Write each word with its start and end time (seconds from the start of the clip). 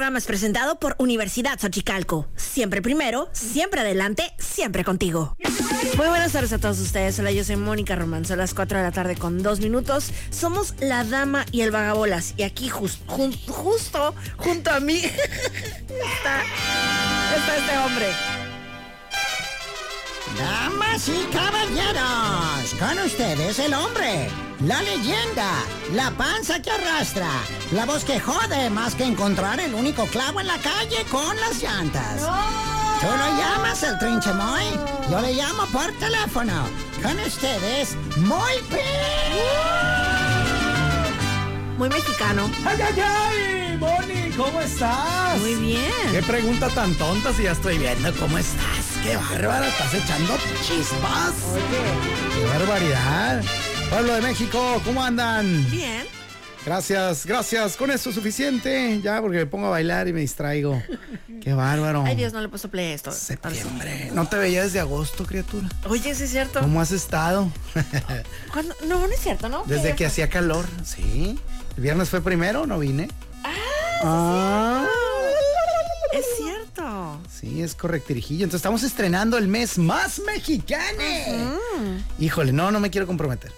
Programa 0.00 0.16
es 0.16 0.24
presentado 0.24 0.78
por 0.80 0.94
Universidad 0.96 1.60
Xochicalco. 1.60 2.26
Siempre 2.34 2.80
primero, 2.80 3.28
siempre 3.34 3.80
adelante, 3.82 4.32
siempre 4.38 4.82
contigo. 4.82 5.36
Muy 5.98 6.06
buenas 6.08 6.32
tardes 6.32 6.54
a 6.54 6.58
todos 6.58 6.78
ustedes. 6.80 7.18
Hola, 7.18 7.32
yo 7.32 7.44
soy 7.44 7.56
Mónica 7.56 7.96
Román. 7.96 8.24
Son 8.24 8.38
las 8.38 8.54
4 8.54 8.78
de 8.78 8.84
la 8.84 8.92
tarde 8.92 9.14
con 9.16 9.42
dos 9.42 9.60
minutos. 9.60 10.10
Somos 10.30 10.72
la 10.80 11.04
dama 11.04 11.44
y 11.52 11.60
el 11.60 11.70
vagabolas. 11.70 12.32
Y 12.38 12.44
aquí 12.44 12.70
jus- 12.70 12.96
jun- 13.08 13.38
justo 13.46 14.14
junto 14.38 14.70
a 14.70 14.80
mí 14.80 14.96
está 15.04 16.44
este 17.58 17.78
hombre. 17.84 18.06
Damas 20.38 21.08
y 21.08 21.24
caballeros, 21.32 22.74
con 22.78 22.98
ustedes 23.04 23.58
el 23.58 23.74
hombre, 23.74 24.28
la 24.64 24.80
leyenda, 24.82 25.50
la 25.92 26.10
panza 26.12 26.60
que 26.60 26.70
arrastra, 26.70 27.28
la 27.72 27.84
voz 27.84 28.04
que 28.04 28.20
jode 28.20 28.70
más 28.70 28.94
que 28.94 29.04
encontrar 29.04 29.60
el 29.60 29.74
único 29.74 30.06
clavo 30.06 30.40
en 30.40 30.46
la 30.46 30.58
calle 30.58 31.04
con 31.10 31.36
las 31.36 31.62
llantas. 31.62 32.22
Tú 33.00 33.06
lo 33.06 33.38
llamas 33.38 33.82
el 33.82 33.98
trinche 33.98 34.32
Moy, 34.32 34.64
yo 35.10 35.20
le 35.20 35.34
llamo 35.34 35.64
por 35.72 35.90
teléfono. 35.98 36.68
Con 37.02 37.18
ustedes, 37.20 37.96
Moy 38.18 38.52
Muy 41.78 41.88
mexicano. 41.88 42.50
¡Ay, 42.66 42.78
ay, 42.82 43.00
ay! 43.00 43.60
Moni, 43.80 44.19
¿cómo 44.40 44.60
estás? 44.60 45.38
Muy 45.40 45.54
bien. 45.56 45.82
Qué 46.10 46.22
pregunta 46.22 46.68
tan 46.70 46.94
tonta 46.94 47.32
si 47.32 47.42
ya 47.44 47.52
estoy 47.52 47.78
viendo 47.78 48.12
cómo 48.14 48.38
estás. 48.38 48.98
¡Qué 49.02 49.16
bárbara! 49.16 49.68
Estás 49.68 49.94
echando 49.94 50.34
chispas. 50.66 51.34
¡Qué 52.34 52.44
barbaridad! 52.46 53.42
Pueblo 53.90 54.14
de 54.14 54.22
México, 54.22 54.80
¿cómo 54.84 55.02
andan? 55.02 55.70
Bien. 55.70 56.04
Gracias, 56.64 57.26
gracias. 57.26 57.76
Con 57.76 57.90
eso 57.90 58.10
es 58.10 58.14
suficiente. 58.14 59.00
Ya, 59.02 59.20
porque 59.20 59.38
me 59.38 59.46
pongo 59.46 59.66
a 59.66 59.70
bailar 59.70 60.08
y 60.08 60.12
me 60.12 60.20
distraigo. 60.20 60.82
¡Qué 61.42 61.52
bárbaro! 61.52 62.04
Ay, 62.06 62.16
Dios, 62.16 62.32
no 62.32 62.40
le 62.40 62.46
he 62.46 62.48
puesto 62.48 62.70
play 62.70 62.92
esto. 62.92 63.12
Septiembre. 63.12 64.10
No 64.14 64.26
te 64.26 64.36
veía 64.36 64.62
desde 64.62 64.80
agosto, 64.80 65.26
criatura. 65.26 65.68
Oye, 65.88 66.14
sí 66.14 66.24
es 66.24 66.30
cierto. 66.30 66.60
¿Cómo 66.60 66.80
has 66.80 66.92
estado? 66.92 67.50
¿Cuándo? 68.52 68.74
No, 68.86 69.06
no 69.06 69.12
es 69.12 69.20
cierto, 69.20 69.48
¿no? 69.48 69.64
Desde 69.66 69.94
que 69.94 70.06
hacía 70.06 70.28
calor. 70.28 70.66
Sí. 70.84 71.38
El 71.76 71.82
viernes 71.82 72.08
fue 72.08 72.20
primero, 72.20 72.66
no 72.66 72.78
vine. 72.78 73.08
Ah. 74.02 74.86
Es 76.12 76.24
cierto. 76.36 77.20
Sí, 77.30 77.62
es 77.62 77.74
correctirijillo. 77.74 78.44
Entonces 78.44 78.58
estamos 78.60 78.82
estrenando 78.82 79.38
el 79.38 79.48
mes 79.48 79.78
más 79.78 80.20
mexicano. 80.20 81.02
Híjole, 82.18 82.52
no, 82.52 82.70
no 82.70 82.80
me 82.80 82.90
quiero 82.90 83.06
comprometer. 83.06 83.52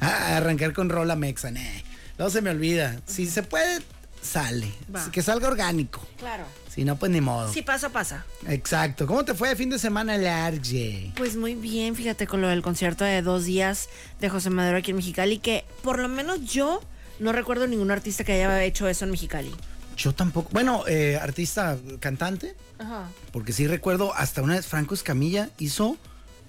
a 0.00 0.36
arrancar 0.36 0.72
con 0.72 0.88
rola 0.88 1.16
mexa, 1.16 1.50
nee. 1.50 1.84
No 2.18 2.30
se 2.30 2.40
me 2.40 2.50
olvida. 2.50 3.00
Si 3.06 3.26
se 3.26 3.42
puede, 3.42 3.80
sale. 4.22 4.72
Va. 4.94 5.10
Que 5.10 5.22
salga 5.22 5.48
orgánico. 5.48 6.06
Claro. 6.18 6.44
Si 6.68 6.84
no, 6.84 6.96
pues 6.96 7.10
ni 7.10 7.20
modo. 7.20 7.52
Si 7.52 7.62
pasa, 7.62 7.90
pasa. 7.90 8.24
Exacto. 8.46 9.06
¿Cómo 9.06 9.24
te 9.24 9.34
fue 9.34 9.48
de 9.50 9.56
fin 9.56 9.68
de 9.70 9.78
semana 9.78 10.16
large? 10.16 11.12
Pues 11.16 11.36
muy 11.36 11.54
bien, 11.54 11.96
fíjate 11.96 12.26
con 12.26 12.40
lo 12.40 12.48
del 12.48 12.62
concierto 12.62 13.04
de 13.04 13.20
dos 13.20 13.44
días 13.44 13.88
de 14.20 14.28
José 14.28 14.50
Madero 14.50 14.78
aquí 14.78 14.90
en 14.92 14.96
Mexicali, 14.96 15.38
que 15.38 15.64
por 15.82 15.98
lo 15.98 16.08
menos 16.08 16.44
yo 16.44 16.80
no 17.18 17.32
recuerdo 17.32 17.66
ningún 17.66 17.90
artista 17.90 18.24
que 18.24 18.32
haya 18.32 18.62
hecho 18.64 18.88
eso 18.88 19.04
en 19.04 19.10
Mexicali. 19.10 19.50
Yo 19.96 20.14
tampoco. 20.14 20.48
Bueno, 20.52 20.84
eh, 20.86 21.18
artista, 21.20 21.76
cantante, 22.00 22.54
Ajá. 22.78 23.08
porque 23.32 23.52
sí 23.52 23.66
recuerdo 23.66 24.14
hasta 24.14 24.42
una 24.42 24.54
vez 24.54 24.66
Franco 24.66 24.94
Escamilla 24.94 25.50
hizo 25.58 25.96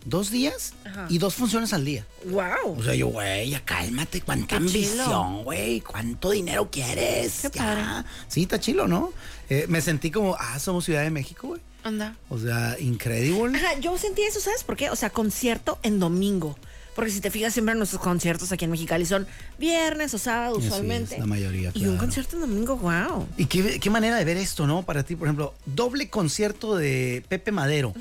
dos 0.06 0.30
días 0.30 0.74
Ajá. 0.86 1.08
y 1.10 1.18
dos 1.18 1.34
funciones 1.36 1.74
al 1.74 1.84
día. 1.84 2.06
¡Wow! 2.26 2.78
O 2.78 2.84
sea, 2.84 2.94
yo, 2.96 3.08
güey, 3.08 3.50
ya 3.50 3.66
cálmate, 3.66 4.22
cuánta 4.22 4.58
ambición, 4.58 5.44
güey, 5.44 5.82
cuánto 5.82 6.30
dinero 6.30 6.70
quieres. 6.72 7.40
Qué 7.42 7.50
Ya. 7.58 7.64
padre. 7.66 7.84
Sí, 8.28 8.44
está 8.44 8.60
chilo, 8.60 8.88
¿no? 8.88 9.12
Eh, 9.50 9.66
me 9.68 9.82
sentí 9.82 10.12
como, 10.12 10.36
ah, 10.40 10.60
somos 10.60 10.86
Ciudad 10.86 11.02
de 11.02 11.10
México, 11.10 11.48
güey. 11.48 11.62
Anda. 11.84 12.16
O 12.30 12.38
sea, 12.38 12.76
increíble. 12.80 13.58
Ajá, 13.58 13.80
yo 13.80 13.98
sentí 13.98 14.22
eso, 14.22 14.40
¿sabes 14.40 14.64
por 14.64 14.76
qué? 14.78 14.90
O 14.90 14.96
sea, 14.96 15.10
concierto 15.10 15.80
en 15.82 16.00
domingo. 16.00 16.58
Porque 17.00 17.12
si 17.14 17.22
te 17.22 17.32
fijas, 17.32 17.54
siempre 17.54 17.76
nuestros 17.76 18.02
conciertos 18.02 18.52
aquí 18.52 18.66
en 18.66 18.72
Mexicali 18.72 19.06
son 19.06 19.26
viernes 19.58 20.14
o 20.14 20.18
sábado, 20.18 20.60
es, 20.60 20.66
usualmente. 20.66 21.18
la 21.18 21.26
mayoría, 21.26 21.72
Y 21.74 21.86
un 21.86 21.98
concierto 21.98 22.36
en 22.36 22.42
domingo, 22.42 22.76
wow. 22.78 23.28
Y 23.38 23.46
qué, 23.46 23.80
qué 23.80 23.90
manera 23.90 24.18
de 24.18 24.26
ver 24.26 24.38
esto, 24.38 24.68
¿no? 24.68 24.84
Para 24.84 25.04
ti, 25.04 25.16
por 25.16 25.28
ejemplo, 25.28 25.54
doble 25.66 26.10
concierto 26.10 26.76
de 26.76 27.24
Pepe 27.30 27.52
Madero. 27.52 27.94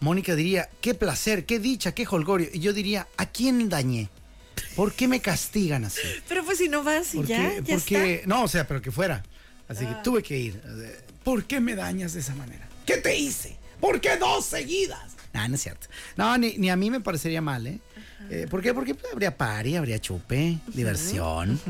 Mónica 0.00 0.34
diría, 0.36 0.68
qué 0.80 0.94
placer, 0.94 1.44
qué 1.44 1.58
dicha, 1.58 1.92
qué 1.92 2.06
holgorio. 2.08 2.48
Y 2.52 2.60
yo 2.60 2.72
diría, 2.72 3.08
¿a 3.16 3.26
quién 3.26 3.68
dañé? 3.68 4.08
¿Por 4.76 4.92
qué 4.92 5.08
me 5.08 5.20
castigan 5.20 5.84
así? 5.84 6.00
Pero 6.28 6.44
pues 6.44 6.58
si 6.58 6.68
no 6.68 6.84
vas 6.84 7.14
y 7.14 7.18
¿Por 7.18 7.26
ya, 7.26 7.36
qué? 7.50 7.62
ya 7.64 7.74
Porque- 7.74 8.14
está. 8.16 8.26
No, 8.28 8.44
o 8.44 8.48
sea, 8.48 8.66
pero 8.68 8.80
que 8.80 8.92
fuera. 8.92 9.24
Así 9.68 9.84
que 9.84 9.94
tuve 10.04 10.22
que 10.22 10.38
ir. 10.38 10.62
¿Por 11.24 11.44
qué 11.44 11.60
me 11.60 11.74
dañas 11.74 12.12
de 12.14 12.20
esa 12.20 12.34
manera? 12.36 12.68
¿Qué 12.86 12.96
te 12.98 13.16
hice? 13.18 13.56
¿Por 13.80 14.00
qué 14.00 14.16
dos 14.16 14.46
seguidas? 14.46 15.12
No, 15.34 15.46
no 15.48 15.54
es 15.56 15.62
cierto. 15.62 15.88
No, 16.16 16.38
ni, 16.38 16.56
ni 16.58 16.70
a 16.70 16.76
mí 16.76 16.90
me 16.90 17.00
parecería 17.00 17.42
mal, 17.42 17.66
¿eh? 17.66 17.80
Eh, 18.30 18.46
¿Por 18.50 18.62
qué? 18.62 18.74
Porque 18.74 18.94
pues, 18.94 19.12
habría 19.12 19.36
party, 19.36 19.76
habría 19.76 19.98
chupe, 20.00 20.58
diversión. 20.74 21.60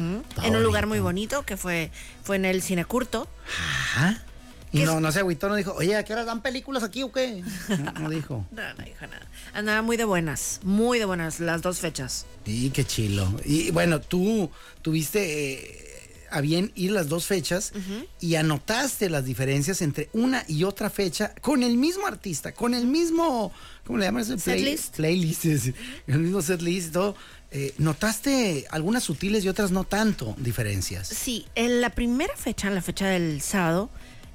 En 0.43 0.57
un 0.57 0.63
lugar 0.63 0.87
muy 0.87 1.01
bonito. 1.01 1.45
que 1.45 1.57
fue, 1.57 1.91
fue 2.23 2.37
en 2.37 2.45
el 2.45 2.63
Cine 2.63 2.85
Curto. 2.85 3.29
Ajá. 3.47 4.23
Y 4.71 4.81
¿Qué 4.81 4.85
no, 4.85 5.01
no 5.01 5.11
se 5.13 5.21
agüitó, 5.21 5.49
no 5.49 5.55
dijo, 5.55 5.73
oye, 5.73 5.97
¿a 5.97 6.05
qué 6.05 6.13
hora 6.13 6.25
dan 6.25 6.43
películas 6.43 6.83
aquí 6.83 7.03
o 7.03 7.11
qué? 7.11 7.43
No, 7.79 7.93
no 7.93 8.11
dijo. 8.11 8.47
No, 8.53 8.63
no 8.75 8.85
dijo 8.85 9.07
nada. 9.07 9.27
Andaba 9.55 9.81
muy 9.83 9.97
de 9.97 10.05
buenas, 10.05 10.61
muy 10.63 10.99
de 10.99 11.07
buenas 11.07 11.41
las 11.41 11.63
dos 11.63 11.79
fechas. 11.79 12.27
Sí, 12.45 12.71
qué 12.71 12.85
chilo. 12.85 13.33
Y 13.47 13.71
bueno, 13.71 14.01
tú 14.01 14.51
tuviste 14.83 15.53
eh, 15.55 16.27
a 16.31 16.43
bien 16.43 16.71
ir 16.75 16.91
las 16.91 17.09
dos 17.09 17.25
fechas 17.25 17.73
y 18.21 18.35
anotaste 18.35 19.09
las 19.09 19.25
diferencias 19.25 19.81
entre 19.81 20.11
una 20.13 20.45
y 20.47 20.65
otra 20.65 20.91
fecha 20.91 21.33
con 21.41 21.63
el 21.63 21.79
mismo 21.79 22.07
artista, 22.07 22.53
con 22.53 22.75
el 22.75 22.87
mismo, 22.87 23.53
¿cómo 23.89 23.99
le 23.99 24.05
llamas? 24.05 24.29
Play- 24.29 24.39
Setlist. 24.39 24.97
Playlist, 24.97 25.45
el 26.07 26.19
mismo 26.21 26.41
setlist 26.43 26.89
y 26.89 26.93
todo. 26.93 27.17
Eh, 27.51 27.75
¿Notaste 27.79 28.67
algunas 28.71 29.03
sutiles 29.03 29.43
y 29.45 29.49
otras 29.49 29.71
no 29.71 29.85
tanto 29.85 30.37
diferencias? 30.39 31.09
Sí, 31.09 31.47
en 31.55 31.81
la 31.81 31.91
primera 31.91 32.37
fecha, 32.37 32.69
en 32.69 32.75
la 32.75 32.83
fecha 32.83 33.09
del 33.09 33.41
sábado, 33.41 33.89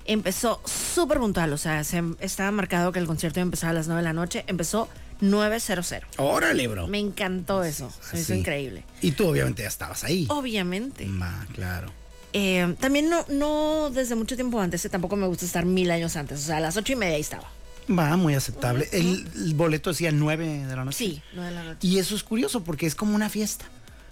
empezó 0.05 0.59
súper 0.65 1.19
puntual. 1.19 1.53
O 1.53 1.57
sea, 1.57 1.83
se, 1.83 2.01
estaba 2.19 2.51
marcado 2.51 2.91
que 2.91 2.97
el 2.99 3.05
concierto 3.05 3.39
iba 3.39 3.43
a 3.43 3.47
empezar 3.47 3.69
a 3.69 3.73
las 3.73 3.85
9 3.87 4.01
de 4.01 4.03
la 4.03 4.13
noche. 4.13 4.43
Empezó 4.47 4.89
9.00. 5.21 6.01
Órale, 6.17 6.67
bro. 6.67 6.87
Me 6.87 6.97
encantó 6.97 7.63
eso. 7.63 7.93
Se 8.11 8.19
hizo 8.19 8.33
increíble. 8.33 8.83
Y 9.01 9.11
tú 9.11 9.27
obviamente 9.27 9.61
ya 9.61 9.67
estabas 9.67 10.03
ahí. 10.03 10.25
Obviamente. 10.29 11.07
Va, 11.07 11.45
claro. 11.53 11.91
Eh, 12.33 12.75
también 12.79 13.11
no, 13.11 13.23
no 13.29 13.91
desde 13.91 14.15
mucho 14.15 14.33
tiempo 14.35 14.59
antes, 14.59 14.83
eh, 14.83 14.89
tampoco 14.89 15.15
me 15.15 15.27
gusta 15.27 15.45
estar 15.45 15.65
mil 15.65 15.91
años 15.91 16.15
antes. 16.15 16.39
O 16.39 16.45
sea, 16.47 16.57
a 16.57 16.59
las 16.59 16.75
ocho 16.75 16.93
y 16.93 16.95
media 16.95 17.13
ahí 17.13 17.21
estaba. 17.21 17.47
Va, 17.89 18.15
muy 18.17 18.35
aceptable. 18.35 18.87
el, 18.91 19.27
el 19.35 19.53
boleto 19.53 19.89
decía 19.91 20.11
9 20.11 20.65
de 20.67 20.75
la 20.75 20.85
noche. 20.85 20.97
Sí, 20.97 21.21
9 21.33 21.49
de 21.49 21.55
la 21.55 21.63
noche. 21.63 21.87
Y 21.87 21.99
eso 21.99 22.15
es 22.15 22.23
curioso 22.23 22.63
porque 22.63 22.85
es 22.85 22.95
como 22.95 23.15
una 23.15 23.29
fiesta. 23.29 23.65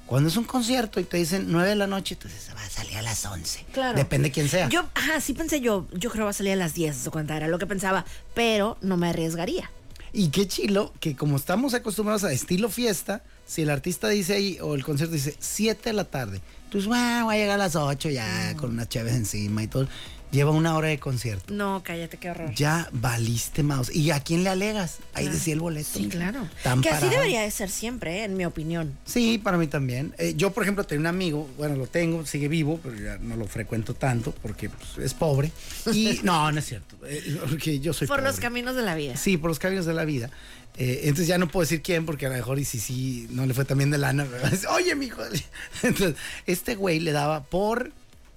Cuando 0.05 0.27
es 0.27 0.35
un 0.35 0.43
concierto 0.43 0.99
y 0.99 1.05
te 1.05 1.15
dicen 1.17 1.45
9 1.47 1.69
de 1.69 1.75
la 1.75 1.87
noche, 1.87 2.15
entonces 2.15 2.49
va 2.53 2.61
a 2.61 2.69
salir 2.69 2.97
a 2.97 3.01
las 3.01 3.25
11. 3.25 3.65
Claro. 3.71 3.97
Depende 3.97 4.29
quién 4.29 4.49
sea. 4.49 4.67
Yo, 4.67 4.83
ajá, 4.93 5.21
sí 5.21 5.33
pensé 5.33 5.61
yo, 5.61 5.87
yo 5.93 6.09
creo 6.09 6.23
que 6.23 6.25
va 6.25 6.29
a 6.31 6.33
salir 6.33 6.51
a 6.51 6.57
las 6.57 6.73
10, 6.73 7.05
de 7.05 7.09
cuenta, 7.11 7.37
era 7.37 7.47
lo 7.47 7.57
que 7.59 7.65
pensaba, 7.65 8.03
pero 8.33 8.77
no 8.81 8.97
me 8.97 9.07
arriesgaría. 9.07 9.71
Y 10.11 10.27
qué 10.27 10.45
chilo 10.47 10.93
que 10.99 11.15
como 11.15 11.37
estamos 11.37 11.73
acostumbrados 11.73 12.25
a 12.25 12.33
estilo 12.33 12.69
fiesta, 12.69 13.23
si 13.47 13.61
el 13.61 13.69
artista 13.69 14.09
dice 14.09 14.33
ahí 14.33 14.57
o 14.61 14.75
el 14.75 14.83
concierto 14.83 15.13
dice 15.15 15.35
7 15.39 15.81
de 15.81 15.93
la 15.93 16.03
tarde, 16.03 16.41
entonces 16.71 16.87
bueno, 16.87 17.25
voy 17.25 17.35
a 17.35 17.37
llegar 17.37 17.55
a 17.55 17.63
las 17.65 17.75
8 17.75 18.09
ya 18.11 18.55
con 18.55 18.69
unas 18.69 18.87
chaves 18.87 19.13
encima 19.13 19.61
y 19.61 19.67
todo. 19.67 19.89
Lleva 20.31 20.51
una 20.51 20.77
hora 20.77 20.87
de 20.87 20.97
concierto. 20.97 21.53
No, 21.53 21.83
cállate, 21.83 22.15
qué 22.15 22.29
horror. 22.31 22.53
Ya 22.55 22.87
valiste 22.93 23.63
mouse. 23.63 23.93
¿Y 23.93 24.11
a 24.11 24.21
quién 24.21 24.45
le 24.45 24.49
alegas? 24.49 24.99
Ahí 25.13 25.23
Claro. 25.25 25.37
decía 25.37 25.53
el 25.55 25.59
boleto. 25.59 25.89
Sí, 25.93 26.07
claro. 26.07 26.47
Tan 26.63 26.79
que 26.81 26.89
así 26.89 27.09
debería 27.09 27.41
de 27.41 27.51
ser 27.51 27.69
siempre, 27.69 28.19
eh, 28.19 28.23
en 28.23 28.37
mi 28.37 28.45
opinión. 28.45 28.97
Sí, 29.03 29.37
para 29.39 29.57
mí 29.57 29.67
también. 29.67 30.15
Eh, 30.17 30.33
yo, 30.37 30.53
por 30.53 30.63
ejemplo, 30.63 30.85
tenía 30.85 31.01
un 31.01 31.07
amigo, 31.07 31.49
bueno, 31.57 31.75
lo 31.75 31.85
tengo, 31.85 32.25
sigue 32.25 32.47
vivo, 32.47 32.79
pero 32.81 32.95
ya 32.97 33.17
no 33.17 33.35
lo 33.35 33.45
frecuento 33.45 33.93
tanto 33.93 34.31
porque 34.41 34.69
pues, 34.69 34.99
es 35.05 35.13
pobre. 35.13 35.51
Y 35.91 36.19
no, 36.23 36.49
no 36.49 36.59
es 36.59 36.65
cierto, 36.65 36.95
eh, 37.05 37.37
porque 37.49 37.81
yo 37.81 37.91
soy 37.91 38.07
Por 38.07 38.23
los 38.23 38.39
caminos 38.39 38.77
de 38.77 38.83
la 38.83 38.95
vida. 38.95 39.17
Sí, 39.17 39.35
por 39.35 39.49
los 39.49 39.59
caminos 39.59 39.85
de 39.85 39.93
la 39.93 40.05
vida. 40.05 40.29
Eh, 40.77 41.01
entonces 41.03 41.27
ya 41.27 41.37
no 41.37 41.47
puedo 41.47 41.61
decir 41.63 41.81
quién, 41.81 42.05
porque 42.05 42.25
a 42.25 42.29
lo 42.29 42.35
mejor 42.35 42.57
y 42.59 42.65
si 42.65 42.79
sí 42.79 43.27
no 43.31 43.45
le 43.45 43.53
fue 43.53 43.65
también 43.65 43.91
de 43.91 43.97
lana. 43.97 44.25
Oye, 44.69 44.95
mijo. 44.95 45.21
Entonces, 45.83 46.15
este 46.47 46.75
güey 46.75 46.99
le 46.99 47.11
daba 47.11 47.43
por 47.43 47.91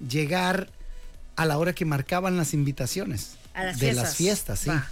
llegar 0.06 0.68
a 1.36 1.46
la 1.46 1.58
hora 1.58 1.72
que 1.74 1.84
marcaban 1.84 2.36
las 2.36 2.52
invitaciones 2.54 3.32
A 3.54 3.64
las 3.64 3.78
de 3.78 3.86
fiestas. 3.86 4.04
las 4.04 4.16
fiestas, 4.16 4.58
sí. 4.60 4.68
Va. 4.70 4.88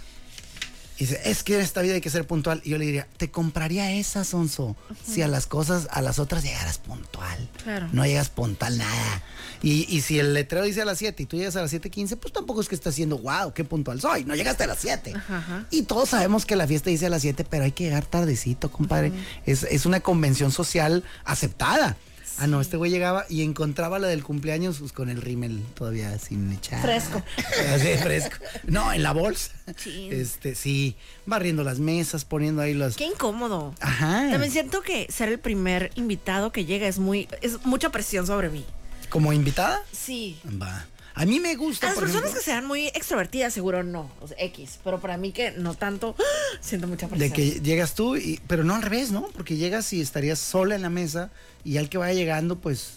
Y 0.97 1.05
dice, 1.05 1.19
es 1.25 1.43
que 1.43 1.55
en 1.55 1.61
esta 1.61 1.81
vida 1.81 1.95
hay 1.95 2.01
que 2.01 2.09
ser 2.09 2.27
puntual. 2.27 2.61
Y 2.63 2.69
yo 2.69 2.77
le 2.77 2.85
diría, 2.85 3.07
te 3.17 3.31
compraría 3.31 3.91
esa, 3.93 4.23
Sonso, 4.23 4.75
si 5.03 5.21
a 5.21 5.27
las 5.27 5.47
cosas, 5.47 5.87
a 5.91 6.01
las 6.01 6.19
otras 6.19 6.43
llegaras 6.43 6.77
puntual. 6.77 7.49
Claro. 7.63 7.89
No 7.91 8.05
llegas 8.05 8.29
puntual 8.29 8.77
nada. 8.77 9.23
Y, 9.63 9.85
y 9.89 10.01
si 10.01 10.19
el 10.19 10.33
letrero 10.33 10.65
dice 10.65 10.81
a 10.81 10.85
las 10.85 10.99
7 10.99 11.23
y 11.23 11.25
tú 11.25 11.37
llegas 11.37 11.55
a 11.55 11.61
las 11.61 11.73
7.15, 11.73 12.17
pues 12.17 12.33
tampoco 12.33 12.61
es 12.61 12.67
que 12.69 12.75
estés 12.75 12.93
haciendo, 12.93 13.17
wow, 13.17 13.53
qué 13.53 13.63
puntual 13.63 13.99
soy. 14.01 14.23
No 14.25 14.35
llegaste 14.35 14.65
a 14.65 14.67
las 14.67 14.79
7. 14.79 15.13
ajá. 15.15 15.65
Y 15.71 15.83
todos 15.83 16.09
sabemos 16.09 16.45
que 16.45 16.55
la 16.55 16.67
fiesta 16.67 16.89
dice 16.89 17.07
a 17.07 17.09
las 17.09 17.21
7, 17.21 17.45
pero 17.49 17.63
hay 17.63 17.71
que 17.71 17.85
llegar 17.85 18.05
tardecito, 18.05 18.71
compadre. 18.71 19.11
es, 19.45 19.63
es 19.63 19.85
una 19.85 20.01
convención 20.01 20.51
social 20.51 21.03
aceptada. 21.25 21.97
Ah, 22.39 22.47
no, 22.47 22.61
este 22.61 22.77
güey 22.77 22.91
llegaba 22.91 23.25
y 23.29 23.43
encontraba 23.43 23.99
la 23.99 24.07
del 24.07 24.23
cumpleaños 24.23 24.79
pues, 24.79 24.91
con 24.91 25.09
el 25.09 25.21
rímel 25.21 25.63
todavía 25.75 26.17
sin 26.17 26.51
echar. 26.51 26.81
Fresco. 26.81 27.21
Así, 27.73 27.95
fresco. 28.01 28.37
No, 28.63 28.91
en 28.91 29.03
la 29.03 29.13
bolsa. 29.13 29.51
Chin. 29.75 30.11
Este, 30.11 30.55
sí, 30.55 30.95
barriendo 31.25 31.63
las 31.63 31.79
mesas, 31.79 32.25
poniendo 32.25 32.61
ahí 32.61 32.73
los... 32.73 32.95
Qué 32.95 33.05
incómodo. 33.05 33.75
Ajá. 33.79 34.29
También 34.31 34.51
siento 34.51 34.81
que 34.81 35.07
ser 35.11 35.29
el 35.29 35.39
primer 35.39 35.91
invitado 35.95 36.51
que 36.51 36.65
llega 36.65 36.87
es 36.87 36.99
muy, 36.99 37.27
es 37.41 37.65
mucha 37.65 37.91
presión 37.91 38.25
sobre 38.25 38.49
mí. 38.49 38.65
¿Como 39.09 39.31
invitada? 39.31 39.81
Sí. 39.91 40.39
Va. 40.61 40.87
A 41.15 41.25
mí 41.25 41.39
me 41.39 41.55
gusta, 41.55 41.87
A 41.87 41.89
las 41.91 41.99
personas 41.99 42.23
ejemplo, 42.23 42.39
que 42.39 42.45
sean 42.45 42.65
muy 42.65 42.87
extrovertidas, 42.87 43.53
seguro 43.53 43.83
no. 43.83 44.09
O 44.19 44.27
sea, 44.27 44.37
X. 44.39 44.79
Pero 44.83 44.99
para 44.99 45.15
mí 45.17 45.31
que 45.31 45.51
no 45.51 45.75
tanto, 45.75 46.15
siento 46.61 46.87
mucha 46.87 47.07
de 47.07 47.15
presión. 47.15 47.31
que 47.33 47.61
llegas 47.61 47.93
tú, 47.93 48.15
y, 48.17 48.39
pero 48.47 48.63
no 48.63 48.75
al 48.75 48.81
revés, 48.81 49.11
¿no? 49.11 49.27
Porque 49.27 49.55
llegas 49.55 49.93
y 49.93 50.01
estarías 50.01 50.39
sola 50.39 50.75
en 50.75 50.81
la 50.81 50.89
mesa 50.89 51.29
y 51.63 51.77
al 51.77 51.89
que 51.89 51.97
vaya 51.99 52.13
llegando, 52.13 52.57
pues, 52.59 52.93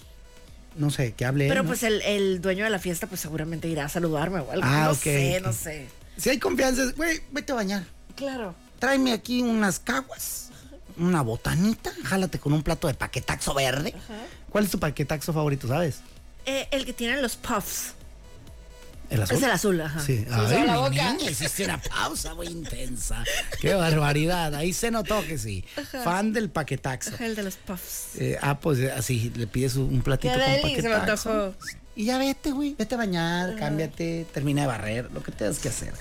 no 0.76 0.90
sé, 0.90 1.12
que 1.12 1.24
hable 1.26 1.44
él, 1.44 1.50
Pero 1.50 1.62
¿no? 1.62 1.68
pues 1.68 1.82
el, 1.82 2.00
el 2.02 2.40
dueño 2.40 2.64
de 2.64 2.70
la 2.70 2.78
fiesta 2.78 3.06
pues 3.06 3.20
seguramente 3.20 3.68
irá 3.68 3.84
a 3.84 3.88
saludarme 3.88 4.40
o 4.40 4.50
algo. 4.50 4.64
Ah, 4.66 4.86
no 4.88 4.94
sé, 4.94 5.40
no 5.42 5.52
sé. 5.52 5.86
Si 6.16 6.30
hay 6.30 6.38
confianza, 6.38 6.82
güey, 6.96 7.20
vete 7.32 7.52
a 7.52 7.56
bañar. 7.56 7.84
Claro. 8.14 8.54
Tráeme 8.78 9.12
aquí 9.12 9.42
unas 9.42 9.78
caguas, 9.78 10.48
una 10.96 11.20
botanita, 11.22 11.92
jálate 12.04 12.38
con 12.38 12.54
un 12.54 12.62
plato 12.62 12.88
de 12.88 12.94
paquetaxo 12.94 13.52
verde. 13.52 13.94
¿Cuál 14.48 14.64
es 14.64 14.70
tu 14.70 14.78
paquetaxo 14.78 15.34
favorito, 15.34 15.68
sabes? 15.68 16.00
Eh, 16.46 16.68
el 16.70 16.86
que 16.86 16.92
tiene 16.94 17.20
los 17.20 17.36
puffs. 17.36 17.92
¿El 19.10 19.22
azul? 19.22 19.36
Es 19.36 19.42
el 19.42 19.50
azul, 19.50 19.80
ajá. 19.80 20.00
Sí. 20.00 20.24
Ay, 20.30 20.66
la 20.66 20.78
boca. 20.78 21.12
niña, 21.12 21.30
hiciste 21.30 21.64
una 21.64 21.78
pausa 21.78 22.34
muy 22.34 22.46
intensa. 22.46 23.24
Qué 23.60 23.74
barbaridad. 23.74 24.54
Ahí 24.54 24.72
se 24.72 24.90
notó 24.90 25.24
que 25.26 25.38
sí. 25.38 25.64
Fan 26.04 26.32
del 26.32 26.50
paquetaxo. 26.50 27.14
Ajá, 27.14 27.26
El 27.26 27.36
de 27.36 27.42
los 27.42 27.56
puffs. 27.56 28.16
Eh, 28.16 28.38
ah, 28.40 28.58
pues 28.60 28.80
así, 28.90 29.32
le 29.36 29.46
pides 29.46 29.76
un 29.76 30.02
platito 30.02 30.34
Qué 30.34 30.40
con 30.40 30.52
deli, 30.62 30.76
se 30.76 30.88
me 30.88 30.94
paquetaxo. 30.94 31.54
Y 31.94 32.04
ya 32.04 32.18
vete, 32.18 32.52
güey. 32.52 32.74
Vete 32.78 32.94
a 32.94 32.98
bañar, 32.98 33.56
cámbiate, 33.56 34.26
termina 34.32 34.62
de 34.62 34.66
barrer, 34.66 35.10
lo 35.12 35.22
que 35.22 35.32
tengas 35.32 35.58
que 35.58 35.70
hacer. 35.70 35.94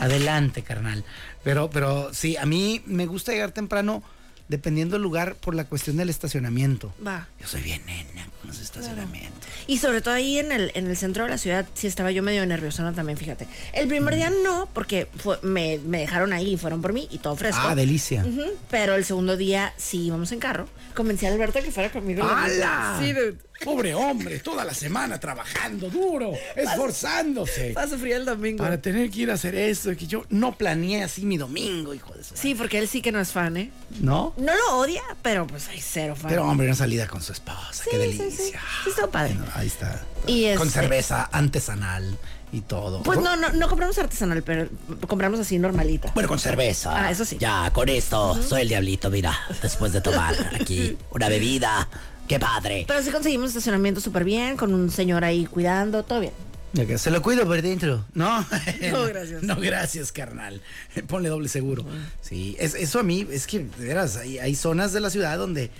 Adelante, 0.00 0.62
carnal. 0.62 1.04
Pero, 1.42 1.70
pero 1.70 2.14
sí, 2.14 2.36
a 2.36 2.46
mí 2.46 2.82
me 2.86 3.06
gusta 3.06 3.32
llegar 3.32 3.50
temprano 3.50 4.02
dependiendo 4.50 4.96
del 4.96 5.02
lugar 5.02 5.36
por 5.36 5.54
la 5.54 5.64
cuestión 5.64 5.96
del 5.96 6.10
estacionamiento. 6.10 6.92
Va. 7.06 7.28
Yo 7.40 7.46
soy 7.46 7.62
bien 7.62 7.80
nena 7.86 8.26
con 8.40 8.48
los 8.48 8.60
estacionamientos. 8.60 9.48
Y 9.66 9.78
sobre 9.78 10.00
todo 10.02 10.14
ahí 10.14 10.38
en 10.38 10.50
el, 10.52 10.72
en 10.74 10.88
el 10.88 10.96
centro 10.96 11.24
de 11.24 11.30
la 11.30 11.38
ciudad, 11.38 11.66
sí 11.74 11.86
estaba 11.86 12.10
yo 12.10 12.22
medio 12.22 12.44
nerviosona 12.44 12.92
también, 12.92 13.16
fíjate. 13.16 13.46
El 13.72 13.86
primer 13.88 14.16
día 14.16 14.30
no, 14.44 14.68
porque 14.74 15.06
fue- 15.16 15.38
me, 15.42 15.78
me 15.78 15.98
dejaron 16.00 16.32
ahí 16.32 16.54
y 16.54 16.56
fueron 16.56 16.82
por 16.82 16.92
mí 16.92 17.08
y 17.10 17.18
todo 17.18 17.36
fresco. 17.36 17.60
Ah, 17.64 17.74
delicia. 17.74 18.26
Pero 18.70 18.94
el 18.96 19.04
segundo 19.04 19.36
día 19.36 19.72
sí 19.76 20.02
íbamos 20.06 20.32
en 20.32 20.40
carro. 20.40 20.68
Convencí 20.94 21.24
a 21.26 21.32
Alberto 21.32 21.60
que 21.62 21.70
fuera 21.70 21.90
conmigo. 21.92 22.24
¡Hala! 22.24 22.98
Sí, 23.00 23.12
dude. 23.12 23.36
Pobre 23.64 23.94
hombre, 23.94 24.38
toda 24.38 24.64
la 24.64 24.72
semana 24.72 25.20
trabajando 25.20 25.90
duro, 25.90 26.32
esforzándose. 26.56 27.72
Va 27.74 27.82
a 27.82 27.88
sufrir 27.88 28.14
el 28.14 28.24
domingo. 28.24 28.64
Para 28.64 28.80
tener 28.80 29.10
que 29.10 29.20
ir 29.20 29.30
a 29.30 29.34
hacer 29.34 29.54
eso, 29.54 29.90
que 29.96 30.06
yo 30.06 30.24
no 30.30 30.56
planeé 30.56 31.02
así 31.02 31.26
mi 31.26 31.36
domingo, 31.36 31.92
hijo 31.92 32.14
de 32.14 32.24
su 32.24 32.36
Sí, 32.36 32.54
porque 32.54 32.78
él 32.78 32.88
sí 32.88 33.02
que 33.02 33.12
no 33.12 33.20
es 33.20 33.32
fan, 33.32 33.56
¿eh? 33.58 33.70
¿No? 34.00 34.32
No 34.38 34.52
lo 34.54 34.78
odia, 34.78 35.02
pero 35.22 35.46
pues 35.46 35.68
hay 35.68 35.80
cero 35.80 36.16
fan. 36.16 36.30
Pero 36.30 36.46
hombre, 36.48 36.66
una 36.66 36.76
salida 36.76 37.06
con 37.06 37.22
su 37.22 37.32
esposa, 37.32 37.84
qué 37.90 37.96
Sí, 37.98 38.12
sí, 38.12 38.18
delicia. 38.18 38.44
sí. 38.44 38.52
Sí, 38.84 38.90
estuvo 38.90 39.10
padre. 39.10 39.34
Bueno, 39.34 39.52
ahí 39.54 39.66
está. 39.66 40.04
Y 40.26 40.54
Con 40.54 40.68
este- 40.68 40.80
cerveza 40.80 41.24
artesanal 41.30 42.16
y 42.52 42.62
todo. 42.62 43.02
Pues 43.02 43.20
no, 43.20 43.36
no, 43.36 43.50
no 43.50 43.68
compramos 43.68 43.98
artesanal, 43.98 44.42
pero 44.42 44.68
compramos 45.06 45.38
así 45.38 45.58
normalita. 45.58 46.10
Bueno, 46.14 46.28
con 46.28 46.38
cerveza. 46.38 46.92
Ah, 47.06 47.10
eso 47.10 47.24
sí. 47.26 47.36
Ya, 47.38 47.70
con 47.74 47.88
esto 47.90 48.42
soy 48.42 48.62
el 48.62 48.68
diablito, 48.68 49.10
mira, 49.10 49.38
después 49.62 49.92
de 49.92 50.00
tomar 50.00 50.34
aquí 50.58 50.96
una 51.10 51.28
bebida. 51.28 51.88
¡Qué 52.30 52.38
padre! 52.38 52.84
Pero 52.86 53.02
sí 53.02 53.10
conseguimos 53.10 53.48
estacionamiento 53.48 54.00
súper 54.00 54.22
bien, 54.22 54.56
con 54.56 54.72
un 54.72 54.88
señor 54.88 55.24
ahí 55.24 55.46
cuidando, 55.46 56.04
todo 56.04 56.20
bien. 56.20 56.32
Ya 56.74 56.86
que 56.86 56.96
se 56.96 57.10
lo 57.10 57.22
cuido 57.22 57.44
por 57.44 57.60
dentro. 57.60 58.04
No, 58.14 58.46
No, 58.92 59.04
gracias. 59.06 59.42
No, 59.42 59.56
gracias, 59.56 60.12
carnal. 60.12 60.62
Ponle 61.08 61.28
doble 61.28 61.48
seguro. 61.48 61.84
Sí, 62.20 62.54
es, 62.60 62.76
eso 62.76 63.00
a 63.00 63.02
mí, 63.02 63.26
es 63.32 63.48
que, 63.48 63.58
de 63.58 63.84
veras, 63.84 64.16
hay, 64.16 64.38
hay 64.38 64.54
zonas 64.54 64.92
de 64.92 65.00
la 65.00 65.10
ciudad 65.10 65.38
donde 65.38 65.72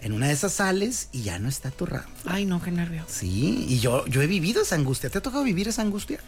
en 0.00 0.12
una 0.12 0.28
de 0.28 0.34
esas 0.34 0.52
sales 0.52 1.08
y 1.10 1.22
ya 1.22 1.40
no 1.40 1.48
está 1.48 1.72
tu 1.72 1.86
RAM. 1.86 2.04
Ay, 2.24 2.44
no, 2.44 2.62
qué 2.62 2.70
nervio. 2.70 3.02
Sí, 3.08 3.66
y 3.68 3.80
yo, 3.80 4.06
yo 4.06 4.22
he 4.22 4.28
vivido 4.28 4.62
esa 4.62 4.76
angustia. 4.76 5.10
¿Te 5.10 5.18
ha 5.18 5.22
tocado 5.22 5.42
vivir 5.42 5.66
esa 5.66 5.82
angustia? 5.82 6.20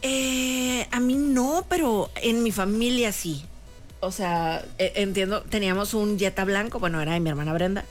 Eh, 0.00 0.88
a 0.90 0.98
mí 0.98 1.14
no, 1.14 1.66
pero 1.68 2.10
en 2.22 2.42
mi 2.42 2.52
familia 2.52 3.12
sí. 3.12 3.44
O 4.00 4.12
sea, 4.12 4.64
eh, 4.78 4.92
entiendo, 4.94 5.42
teníamos 5.42 5.92
un 5.92 6.18
Jetta 6.18 6.46
blanco, 6.46 6.78
bueno, 6.78 7.02
era 7.02 7.12
de 7.12 7.20
mi 7.20 7.28
hermana 7.28 7.52
Brenda. 7.52 7.84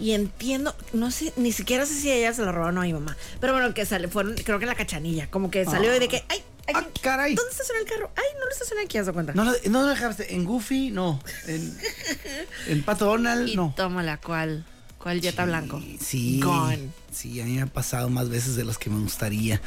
Y 0.00 0.12
entiendo, 0.12 0.74
no 0.92 1.10
sé, 1.10 1.32
ni 1.36 1.50
siquiera 1.52 1.84
sé 1.84 1.94
si 1.94 2.10
ella 2.12 2.32
se 2.32 2.42
lo 2.42 2.52
robaron 2.52 2.78
a 2.78 2.82
mi 2.82 2.92
mamá. 2.92 3.16
Pero 3.40 3.52
bueno, 3.52 3.74
que 3.74 3.84
sale, 3.84 4.08
fueron, 4.08 4.34
creo 4.36 4.58
que 4.58 4.64
en 4.64 4.68
la 4.70 4.76
cachanilla. 4.76 5.28
Como 5.30 5.50
que 5.50 5.64
salió 5.64 5.94
y 5.94 5.98
de 5.98 6.08
que, 6.08 6.24
ay, 6.28 6.42
Ah, 6.74 6.80
aquí, 6.80 7.00
caray. 7.00 7.34
¿dónde 7.34 7.50
estaciona 7.50 7.80
el 7.80 7.86
carro? 7.86 8.10
Ay, 8.14 8.24
no 8.38 8.44
lo 8.44 8.50
estacioné 8.52 8.82
aquí, 8.82 8.98
haz 8.98 9.06
de 9.06 9.12
cuenta. 9.14 9.32
No, 9.32 9.44
lo- 9.44 9.52
no 9.70 9.82
lo 9.82 9.88
dejaste 9.88 10.34
en 10.34 10.44
Goofy, 10.44 10.90
no. 10.90 11.18
En, 11.46 11.74
en 12.68 12.82
Pato 12.82 13.06
Donald, 13.06 13.48
y 13.48 13.56
no. 13.56 13.72
tómala, 13.74 14.18
¿cuál? 14.18 14.66
¿Cuál 14.98 15.22
Jetta 15.22 15.46
blanco? 15.46 15.82
Sí. 16.00 16.40
Gone. 16.42 16.90
Sí, 17.10 17.40
a 17.40 17.44
mí 17.46 17.52
me 17.54 17.62
ha 17.62 17.66
pasado 17.66 18.10
más 18.10 18.28
veces 18.28 18.54
de 18.56 18.64
las 18.66 18.76
que 18.76 18.90
me 18.90 19.00
gustaría. 19.00 19.60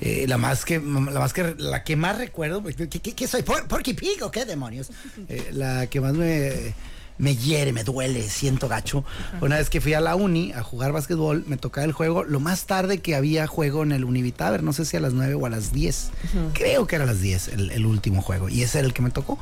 Eh, 0.00 0.24
la 0.26 0.36
más 0.36 0.64
que 0.64 0.80
la 0.80 1.20
más 1.20 1.32
que 1.32 1.54
la 1.58 1.84
que 1.84 1.94
más 1.94 2.18
recuerdo, 2.18 2.60
pues, 2.60 2.74
¿qué, 2.74 2.88
qué- 2.88 3.14
qué 3.14 3.28
soy? 3.28 3.42
¿Por, 3.44 3.68
¿Porky 3.68 3.94
Pig 3.94 4.20
o 4.24 4.30
qué 4.32 4.44
demonios? 4.44 4.88
Eh, 5.28 5.50
la 5.52 5.86
que 5.86 6.00
más 6.00 6.12
me, 6.14 6.74
me 7.22 7.36
hiere, 7.36 7.72
me 7.72 7.84
duele, 7.84 8.28
siento 8.28 8.66
gacho. 8.66 9.04
Una 9.40 9.56
vez 9.56 9.70
que 9.70 9.80
fui 9.80 9.94
a 9.94 10.00
la 10.00 10.16
uni 10.16 10.50
a 10.52 10.64
jugar 10.64 10.90
básquetbol, 10.90 11.44
me 11.46 11.56
tocaba 11.56 11.84
el 11.84 11.92
juego 11.92 12.24
lo 12.24 12.40
más 12.40 12.66
tarde 12.66 12.98
que 12.98 13.14
había 13.14 13.46
juego 13.46 13.84
en 13.84 13.92
el 13.92 14.04
Univitaver, 14.04 14.64
no 14.64 14.72
sé 14.72 14.84
si 14.84 14.96
a 14.96 15.00
las 15.00 15.12
9 15.12 15.34
o 15.34 15.46
a 15.46 15.48
las 15.48 15.72
10. 15.72 16.10
Creo 16.52 16.88
que 16.88 16.96
era 16.96 17.04
a 17.04 17.06
las 17.06 17.20
10 17.20 17.48
el, 17.48 17.70
el 17.70 17.86
último 17.86 18.22
juego. 18.22 18.48
Y 18.48 18.62
ese 18.62 18.80
era 18.80 18.88
el 18.88 18.92
que 18.92 19.02
me 19.02 19.10
tocó. 19.10 19.38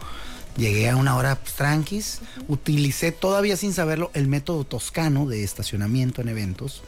Llegué 0.58 0.90
a 0.90 0.96
una 0.96 1.16
hora 1.16 1.36
pues, 1.36 1.54
tranquis, 1.54 2.20
utilicé 2.48 3.12
todavía 3.12 3.56
sin 3.56 3.72
saberlo 3.72 4.10
el 4.12 4.28
método 4.28 4.64
toscano 4.64 5.26
de 5.26 5.42
estacionamiento 5.42 6.20
en 6.20 6.28
eventos. 6.28 6.82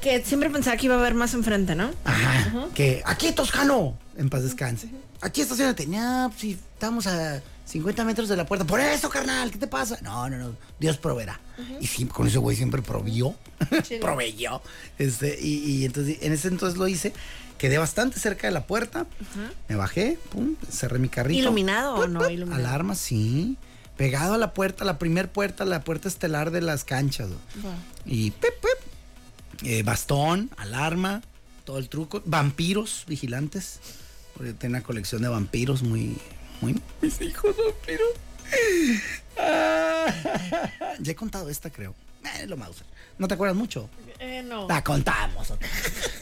Que 0.00 0.24
siempre 0.24 0.48
pensaba 0.48 0.78
que 0.78 0.86
iba 0.86 0.94
a 0.94 1.00
haber 1.00 1.12
más 1.12 1.34
enfrente, 1.34 1.74
¿no? 1.74 1.90
Ajá. 2.04 2.68
Que 2.74 3.02
aquí 3.04 3.32
Toscano, 3.32 3.98
en 4.16 4.30
paz 4.30 4.42
descanse. 4.42 4.88
Aquí 5.20 5.42
estacionate. 5.42 5.86
No, 5.86 6.28
pues, 6.30 6.40
si 6.40 6.52
estamos 6.52 7.06
a 7.06 7.42
50 7.70 8.04
metros 8.04 8.28
de 8.28 8.36
la 8.36 8.46
puerta. 8.46 8.66
Por 8.66 8.80
eso, 8.80 9.08
carnal, 9.08 9.50
¿qué 9.50 9.58
te 9.58 9.66
pasa? 9.66 9.98
No, 10.02 10.28
no, 10.28 10.36
no. 10.36 10.56
Dios 10.78 10.96
proveerá. 10.98 11.40
Y 11.80 11.86
sí, 11.86 12.04
con 12.06 12.26
ese 12.26 12.38
güey 12.38 12.56
siempre 12.56 12.82
provió. 12.82 13.34
Proveyó. 14.00 14.60
Este, 14.98 15.38
y, 15.40 15.58
y 15.64 15.84
entonces, 15.84 16.18
en 16.20 16.32
ese 16.32 16.48
entonces 16.48 16.78
lo 16.78 16.88
hice. 16.88 17.12
Quedé 17.58 17.78
bastante 17.78 18.18
cerca 18.18 18.46
de 18.46 18.52
la 18.54 18.66
puerta. 18.66 19.06
Me 19.68 19.76
bajé, 19.76 20.18
pum, 20.30 20.56
cerré 20.70 20.98
mi 20.98 21.08
carrito. 21.08 21.40
¿Iluminado 21.40 21.94
o 21.96 22.08
no 22.08 22.28
iluminado? 22.28 22.66
Alarma, 22.66 22.94
sí. 22.94 23.56
Pegado 23.96 24.34
a 24.34 24.38
la 24.38 24.54
puerta, 24.54 24.84
la 24.86 24.98
primer 24.98 25.30
puerta, 25.30 25.64
la 25.66 25.84
puerta 25.84 26.08
estelar 26.08 26.50
de 26.52 26.62
las 26.62 26.84
canchas. 26.84 27.28
güey. 27.28 27.74
Y 28.06 28.30
pip, 28.30 28.50
pip. 28.62 29.66
Eh, 29.66 29.82
bastón, 29.82 30.50
alarma, 30.56 31.20
todo 31.64 31.76
el 31.78 31.90
truco. 31.90 32.22
Vampiros, 32.24 33.04
vigilantes. 33.06 33.78
Porque 34.34 34.54
tengo 34.54 34.72
una 34.76 34.82
colección 34.82 35.20
de 35.20 35.28
vampiros 35.28 35.82
muy, 35.82 36.16
Mis 37.00 37.20
hijos 37.20 37.56
vampiros. 37.56 38.08
Ah, 39.38 40.06
ya 40.98 41.12
he 41.12 41.14
contado 41.14 41.48
esta, 41.48 41.70
creo. 41.70 41.94
Eh, 42.38 42.46
lo 42.46 42.56
Mauser. 42.56 42.86
¿No 43.18 43.28
te 43.28 43.34
acuerdas 43.34 43.56
mucho? 43.56 43.88
Eh, 44.18 44.42
no. 44.46 44.68
La 44.68 44.82
contamos. 44.84 45.52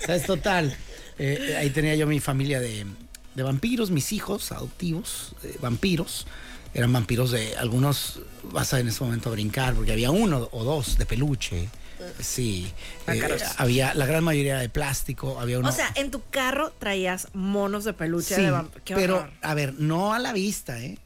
Es 0.07 0.25
total. 0.25 0.77
eh, 1.19 1.39
eh, 1.51 1.57
ahí 1.57 1.71
tenía 1.71 1.95
yo 1.97 2.07
mi 2.07 2.21
familia 2.21 2.61
de, 2.61 2.87
de 3.35 3.43
vampiros, 3.43 3.91
mis 3.91 4.13
hijos 4.13 4.53
adoptivos, 4.53 5.35
eh, 5.43 5.57
vampiros. 5.61 6.27
Eran 6.75 6.93
vampiros 6.93 7.31
de 7.31 7.57
algunos, 7.57 8.21
vas 8.45 8.75
a 8.75 8.81
en 8.81 8.89
ese 8.89 9.03
momento 9.03 9.31
a 9.31 9.33
brincar, 9.33 9.75
porque 9.75 9.93
había 9.93 10.11
uno 10.11 10.49
o 10.53 10.65
dos 10.65 10.99
de 10.99 11.07
peluche. 11.07 11.69
Sí. 12.21 12.73
eh, 13.07 13.39
había 13.57 13.95
la 13.95 14.07
gran 14.07 14.25
mayoría 14.25 14.59
de 14.59 14.69
plástico. 14.69 15.39
Había 15.41 15.59
uno. 15.59 15.69
O 15.69 15.73
sea, 15.73 15.91
en 15.95 16.11
tu 16.11 16.23
carro 16.31 16.73
traías 16.79 17.29
monos 17.35 17.85
de 17.85 17.93
peluche 17.93 18.35
Sí, 18.37 18.43
de 18.43 18.63
pero 18.87 19.17
horror. 19.17 19.31
a 19.43 19.55
ver, 19.55 19.75
no 19.79 20.15
a 20.15 20.19
la 20.19 20.33
vista, 20.33 20.81
¿eh? 20.81 20.99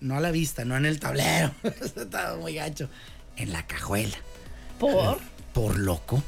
No 0.00 0.16
a 0.16 0.20
la 0.20 0.30
vista, 0.30 0.64
no 0.64 0.76
en 0.76 0.86
el 0.86 0.98
tablero. 1.00 1.52
Estaba 1.62 2.36
muy 2.36 2.54
gacho. 2.54 2.88
En 3.36 3.52
la 3.52 3.66
cajuela. 3.66 4.16
¿Por? 4.78 5.18
Por 5.52 5.78
loco. 5.78 6.22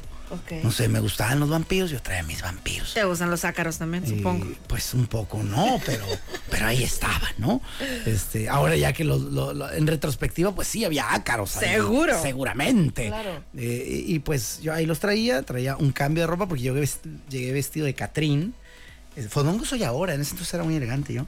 No 0.63 0.71
sé, 0.71 0.87
me 0.87 0.99
gustaban 0.99 1.39
los 1.39 1.49
vampiros, 1.49 1.91
yo 1.91 2.01
traía 2.01 2.23
mis 2.23 2.41
vampiros. 2.41 2.93
Te 2.93 3.03
gustan 3.03 3.29
los 3.29 3.45
ácaros 3.45 3.77
también, 3.77 4.07
supongo. 4.07 4.45
Y, 4.45 4.57
pues 4.67 4.93
un 4.93 5.05
poco 5.07 5.43
no, 5.43 5.79
pero, 5.85 6.05
pero 6.49 6.65
ahí 6.67 6.83
estaba, 6.83 7.21
¿no? 7.37 7.61
Este, 8.05 8.49
ahora 8.49 8.75
ya 8.75 8.93
que 8.93 9.03
lo- 9.03 9.17
lo- 9.19 9.53
lo- 9.53 9.71
en 9.71 9.85
retrospectiva, 9.87 10.53
pues 10.55 10.67
sí 10.67 10.85
había 10.85 11.13
ácaros. 11.13 11.55
ahí, 11.57 11.69
Seguro. 11.69 12.19
seguramente. 12.21 13.07
Claro. 13.07 13.43
Eh, 13.55 14.03
y, 14.07 14.15
y, 14.15 14.19
pues 14.19 14.59
yo 14.61 14.73
ahí 14.73 14.85
los 14.85 14.99
traía, 14.99 15.43
traía 15.43 15.75
un 15.77 15.91
cambio 15.91 16.23
de 16.23 16.27
ropa 16.27 16.47
porque 16.47 16.63
yo 16.63 16.75
llegué 17.29 17.51
vestido 17.51 17.85
de 17.85 17.93
Catrín. 17.93 18.53
Eh, 19.15 19.27
Fodongo 19.29 19.63
soy 19.63 19.83
ahora, 19.83 20.15
en 20.15 20.21
ese 20.21 20.31
entonces 20.31 20.53
era 20.53 20.63
muy 20.63 20.75
elegante 20.75 21.13
yo. 21.13 21.27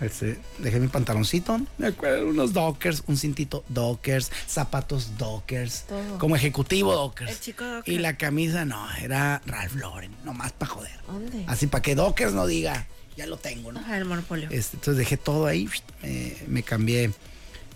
Este, 0.00 0.40
dejé 0.58 0.80
mi 0.80 0.88
pantaloncito, 0.88 1.60
me 1.78 1.88
acuerdo, 1.88 2.26
unos 2.26 2.52
dockers, 2.52 3.04
un 3.06 3.16
cintito 3.16 3.64
dockers, 3.68 4.30
zapatos 4.48 5.16
dockers, 5.18 5.84
Todo. 5.84 6.18
como 6.18 6.34
ejecutivo 6.34 6.92
dockers. 6.92 7.30
El 7.30 7.40
chico 7.40 7.64
docker. 7.64 7.94
Y 7.94 7.98
la 7.98 8.16
camisa 8.16 8.64
no, 8.64 8.90
era 8.96 9.40
Ralph 9.46 9.76
Lauren, 9.76 10.10
nomás 10.24 10.52
para 10.52 10.72
joder. 10.72 10.98
¿Dónde? 11.06 11.44
Así 11.46 11.68
para 11.68 11.82
que 11.82 11.94
dockers 11.94 12.32
no 12.32 12.46
diga, 12.46 12.86
ya 13.16 13.26
lo 13.26 13.36
tengo, 13.36 13.70
¿no? 13.70 13.80
Ajá, 13.80 13.98
el 13.98 14.04
monopolio. 14.04 14.48
Este, 14.50 14.76
entonces 14.76 14.96
dejé 14.96 15.16
todo 15.16 15.46
ahí, 15.46 15.68
eh, 16.02 16.44
me 16.48 16.64
cambié, 16.64 17.12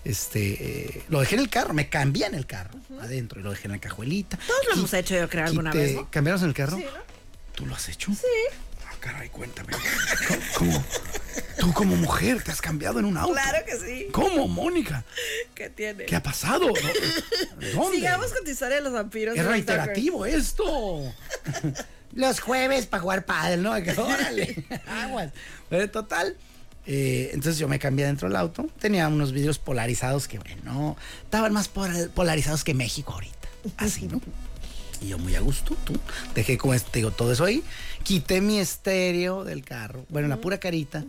este, 0.04 0.96
eh, 0.98 1.02
lo 1.08 1.20
dejé 1.20 1.36
en 1.36 1.42
el 1.42 1.50
carro, 1.50 1.72
me 1.72 1.88
cambié 1.88 2.26
en 2.26 2.34
el 2.34 2.46
carro, 2.46 2.74
adentro, 3.00 3.38
y 3.38 3.44
lo 3.44 3.50
dejé 3.50 3.68
en 3.68 3.72
la 3.72 3.78
cajuelita. 3.78 4.38
Todos 4.44 4.66
lo 4.66 4.72
hemos 4.72 4.92
hecho, 4.92 5.14
yo 5.14 5.28
creo, 5.28 5.46
alguna 5.46 5.72
vez, 5.72 5.94
¿no? 5.94 6.10
¿Cambiaron 6.10 6.42
en 6.42 6.48
el 6.48 6.54
carro? 6.54 6.78
Sí, 6.78 6.84
¿no? 6.84 7.06
¿Tú 7.54 7.64
lo 7.64 7.76
has 7.76 7.88
hecho? 7.88 8.12
Sí. 8.12 8.56
Caray, 9.06 9.28
cuéntame. 9.30 9.72
¿Cómo, 10.28 10.40
cómo- 10.72 10.84
Tú 11.58 11.72
como 11.72 11.96
mujer 11.96 12.42
te 12.42 12.50
has 12.52 12.60
cambiado 12.60 12.98
en 12.98 13.06
un 13.06 13.16
auto. 13.16 13.32
Claro 13.32 13.64
que 13.64 13.76
sí. 13.78 14.08
¿Cómo, 14.12 14.46
Mónica? 14.46 15.04
¿Qué 15.54 15.70
tiene? 15.70 16.04
¿Qué 16.04 16.14
ha 16.14 16.22
pasado? 16.22 16.66
¿Dó- 16.68 16.75
¿Dónde? 17.75 17.96
Sigamos 17.96 18.30
con 18.32 18.44
tu 18.44 18.50
historia 18.50 18.76
de 18.76 18.82
los 18.82 18.92
vampiros. 18.92 19.36
Es 19.36 19.44
reiterativo 19.44 20.26
esto. 20.26 20.64
Los 22.14 22.40
jueves 22.40 22.86
para 22.86 23.02
jugar 23.02 23.25
pádel, 23.26 23.62
¿no? 23.62 23.72
Órale, 23.72 24.64
aguas. 24.86 25.32
Pero 25.68 25.90
total. 25.90 26.36
eh, 26.86 27.30
entonces 27.32 27.58
yo 27.58 27.68
me 27.68 27.78
cambié 27.78 28.06
dentro 28.06 28.28
del 28.28 28.36
auto. 28.36 28.68
Tenía 28.78 29.08
unos 29.08 29.32
vidrios 29.32 29.58
polarizados 29.58 30.26
que, 30.28 30.38
bueno, 30.38 30.96
estaban 31.25 31.52
más 31.52 31.68
polar- 31.68 32.08
polarizados 32.10 32.64
que 32.64 32.72
México 32.75 33.12
ahorita. 33.12 33.48
Así, 33.78 34.06
¿no? 34.06 34.20
Y 35.00 35.08
yo 35.08 35.18
muy 35.18 35.34
a 35.34 35.40
gusto, 35.40 35.76
tú. 35.84 35.94
Dejé 36.34 36.58
como 36.58 36.74
este, 36.74 36.98
digo, 36.98 37.10
todo 37.10 37.32
eso 37.32 37.44
ahí. 37.44 37.62
Quité 38.02 38.40
mi 38.40 38.58
estéreo 38.58 39.44
del 39.44 39.64
carro. 39.64 40.04
Bueno, 40.08 40.28
la 40.28 40.36
pura 40.38 40.58
carita. 40.58 41.04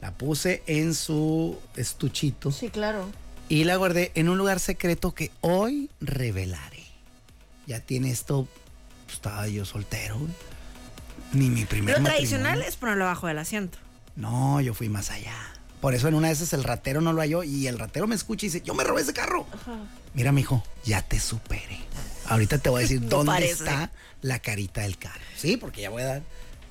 La 0.00 0.12
puse 0.12 0.62
en 0.66 0.94
su 0.94 1.58
estuchito. 1.76 2.52
Sí, 2.52 2.70
claro. 2.70 3.08
Y 3.48 3.64
la 3.64 3.76
guardé 3.76 4.12
en 4.14 4.28
un 4.28 4.38
lugar 4.38 4.60
secreto 4.60 5.12
que 5.12 5.30
hoy 5.40 5.90
revelaré. 6.00 6.84
Ya 7.66 7.80
tiene 7.80 8.10
esto. 8.10 8.46
pues, 9.04 9.16
estaba 9.16 9.48
yo 9.48 9.64
soltero. 9.64 10.18
Ni 11.32 11.50
mi 11.50 11.64
primer 11.64 11.98
Lo 11.98 12.04
tradicional 12.04 12.62
es 12.62 12.76
ponerlo 12.76 13.04
abajo 13.04 13.26
del 13.26 13.38
asiento. 13.38 13.78
No, 14.16 14.60
yo 14.60 14.74
fui 14.74 14.88
más 14.88 15.10
allá. 15.10 15.34
Por 15.80 15.94
eso 15.94 16.08
en 16.08 16.14
una 16.14 16.28
de 16.28 16.32
esas 16.34 16.52
el 16.52 16.64
ratero 16.64 17.00
no 17.00 17.12
lo 17.12 17.20
halló 17.20 17.44
y 17.44 17.66
el 17.68 17.78
ratero 17.78 18.06
me 18.06 18.14
escucha 18.14 18.46
y 18.46 18.48
dice, 18.48 18.62
yo 18.64 18.74
me 18.74 18.82
robé 18.84 19.02
ese 19.02 19.12
carro. 19.12 19.46
Mira, 20.14 20.32
mijo, 20.32 20.64
ya 20.84 21.02
te 21.02 21.20
superé. 21.20 21.78
Ahorita 22.28 22.58
te 22.58 22.68
voy 22.70 22.80
a 22.80 22.82
decir 22.82 23.00
No 23.02 23.08
dónde 23.08 23.32
parece. 23.32 23.52
está 23.52 23.90
la 24.22 24.38
carita 24.40 24.82
del 24.82 24.98
carro. 24.98 25.20
Sí, 25.36 25.56
porque 25.56 25.82
ya 25.82 25.90
voy 25.90 26.02
a 26.02 26.06
dar, 26.06 26.22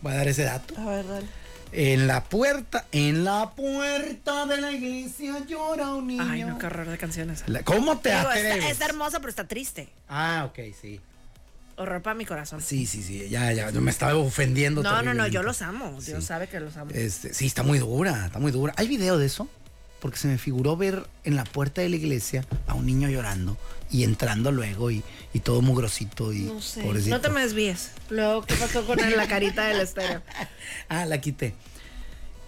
voy 0.01 0.13
a 0.13 0.15
dar 0.15 0.27
ese 0.27 0.43
dato. 0.43 0.75
A 0.77 0.85
ver, 0.85 1.07
dale. 1.07 1.27
En 1.73 2.07
la 2.07 2.23
puerta, 2.23 2.85
en 2.93 3.25
la 3.25 3.51
puerta 3.53 4.45
de 4.45 4.61
la 4.61 4.71
iglesia 4.71 5.45
llora 5.45 5.89
un 5.95 6.07
niño. 6.07 6.23
Ay, 6.29 6.43
no, 6.45 6.57
qué 6.57 6.65
horror 6.67 6.87
de 6.87 6.97
canciones. 6.97 7.43
La- 7.47 7.63
¿Cómo 7.63 7.97
te 7.99 8.09
Digo, 8.09 8.21
atreves? 8.21 8.55
está, 8.55 8.69
está 8.69 8.85
hermosa, 8.85 9.19
pero 9.19 9.29
está 9.29 9.47
triste. 9.47 9.89
Ah, 10.07 10.47
ok, 10.49 10.59
sí. 10.81 11.01
Horror 11.75 12.01
para 12.01 12.13
mi 12.15 12.25
corazón. 12.25 12.61
Sí, 12.61 12.85
sí, 12.85 13.03
sí, 13.03 13.27
ya, 13.29 13.51
ya, 13.51 13.69
yo 13.69 13.81
me 13.81 13.91
estaba 13.91 14.15
ofendiendo. 14.15 14.81
No, 14.81 15.01
no, 15.03 15.13
no, 15.13 15.27
yo 15.27 15.43
los 15.43 15.61
amo. 15.61 15.91
Dios 16.01 16.21
Sí. 16.21 16.25
sabe 16.27 16.47
que 16.47 16.59
los 16.61 16.75
amo. 16.77 16.89
Este, 16.93 17.33
sí, 17.33 17.45
está 17.45 17.63
muy 17.63 17.79
dura, 17.79 18.25
está 18.27 18.39
muy 18.39 18.51
dura. 18.51 18.73
¿Hay 18.77 18.87
video 18.87 19.17
de 19.17 19.25
eso? 19.27 19.47
Porque 19.99 20.17
se 20.17 20.27
me 20.27 20.37
figuró 20.37 20.77
ver 20.77 21.05
en 21.25 21.35
la 21.35 21.43
puerta 21.43 21.81
de 21.81 21.89
la 21.89 21.97
iglesia 21.97 22.45
a 22.65 22.73
un 22.75 22.85
niño 22.85 23.09
llorando 23.09 23.57
y 23.91 24.03
entrando 24.03 24.51
luego 24.51 24.91
y, 24.91 25.03
y 25.33 25.39
todo 25.39 25.61
mugrosito 25.61 26.33
y 26.33 26.41
No 26.41 26.61
sé. 26.61 26.81
pobrecito. 26.81 27.15
No 27.15 27.21
te 27.21 27.29
me 27.29 27.41
desvíes. 27.41 27.91
Luego, 28.09 28.41
¿qué 28.43 28.55
pasó 28.55 28.85
con 28.85 28.97
la 28.97 29.27
carita 29.27 29.65
del 29.67 29.81
estéreo? 29.81 30.21
Ah, 30.89 31.05
la 31.05 31.19
quité. 31.21 31.53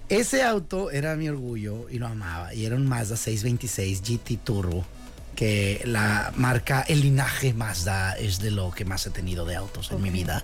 Ese 0.10 0.42
auto 0.44 0.90
era 0.92 1.16
mi 1.16 1.30
orgullo 1.30 1.88
y 1.90 2.00
lo 2.00 2.08
amaba. 2.08 2.54
Y 2.54 2.66
era 2.66 2.76
un 2.76 2.88
Mazda 2.88 3.16
626 3.16 4.02
GT 4.02 4.38
Turbo. 4.44 4.86
Que 5.40 5.82
la 5.86 6.34
marca, 6.36 6.82
el 6.82 7.00
linaje 7.00 7.54
Mazda 7.54 8.12
es 8.18 8.40
de 8.40 8.52
lo 8.52 8.72
que 8.72 8.84
más 8.84 9.06
he 9.08 9.10
tenido 9.10 9.46
de 9.46 9.56
autos 9.56 9.90
en 9.90 10.02
mi 10.02 10.10
vida. 10.10 10.44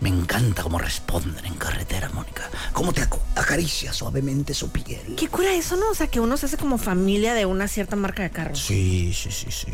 Me 0.00 0.08
encanta 0.08 0.62
cómo 0.62 0.78
responden 0.78 1.44
en 1.46 1.54
carretera, 1.54 2.10
Mónica. 2.10 2.48
Cómo 2.72 2.92
te 2.92 3.02
acaricia 3.34 3.92
suavemente 3.92 4.54
su 4.54 4.70
piel. 4.70 5.16
¿Qué 5.16 5.26
cura 5.26 5.52
eso, 5.52 5.74
no? 5.74 5.90
O 5.90 5.94
sea, 5.96 6.06
que 6.06 6.20
uno 6.20 6.36
se 6.36 6.46
hace 6.46 6.58
como 6.58 6.78
familia 6.78 7.34
de 7.34 7.44
una 7.44 7.66
cierta 7.66 7.96
marca 7.96 8.22
de 8.22 8.30
carros. 8.30 8.60
Sí, 8.60 9.12
sí, 9.12 9.32
sí, 9.32 9.50
sí. 9.50 9.66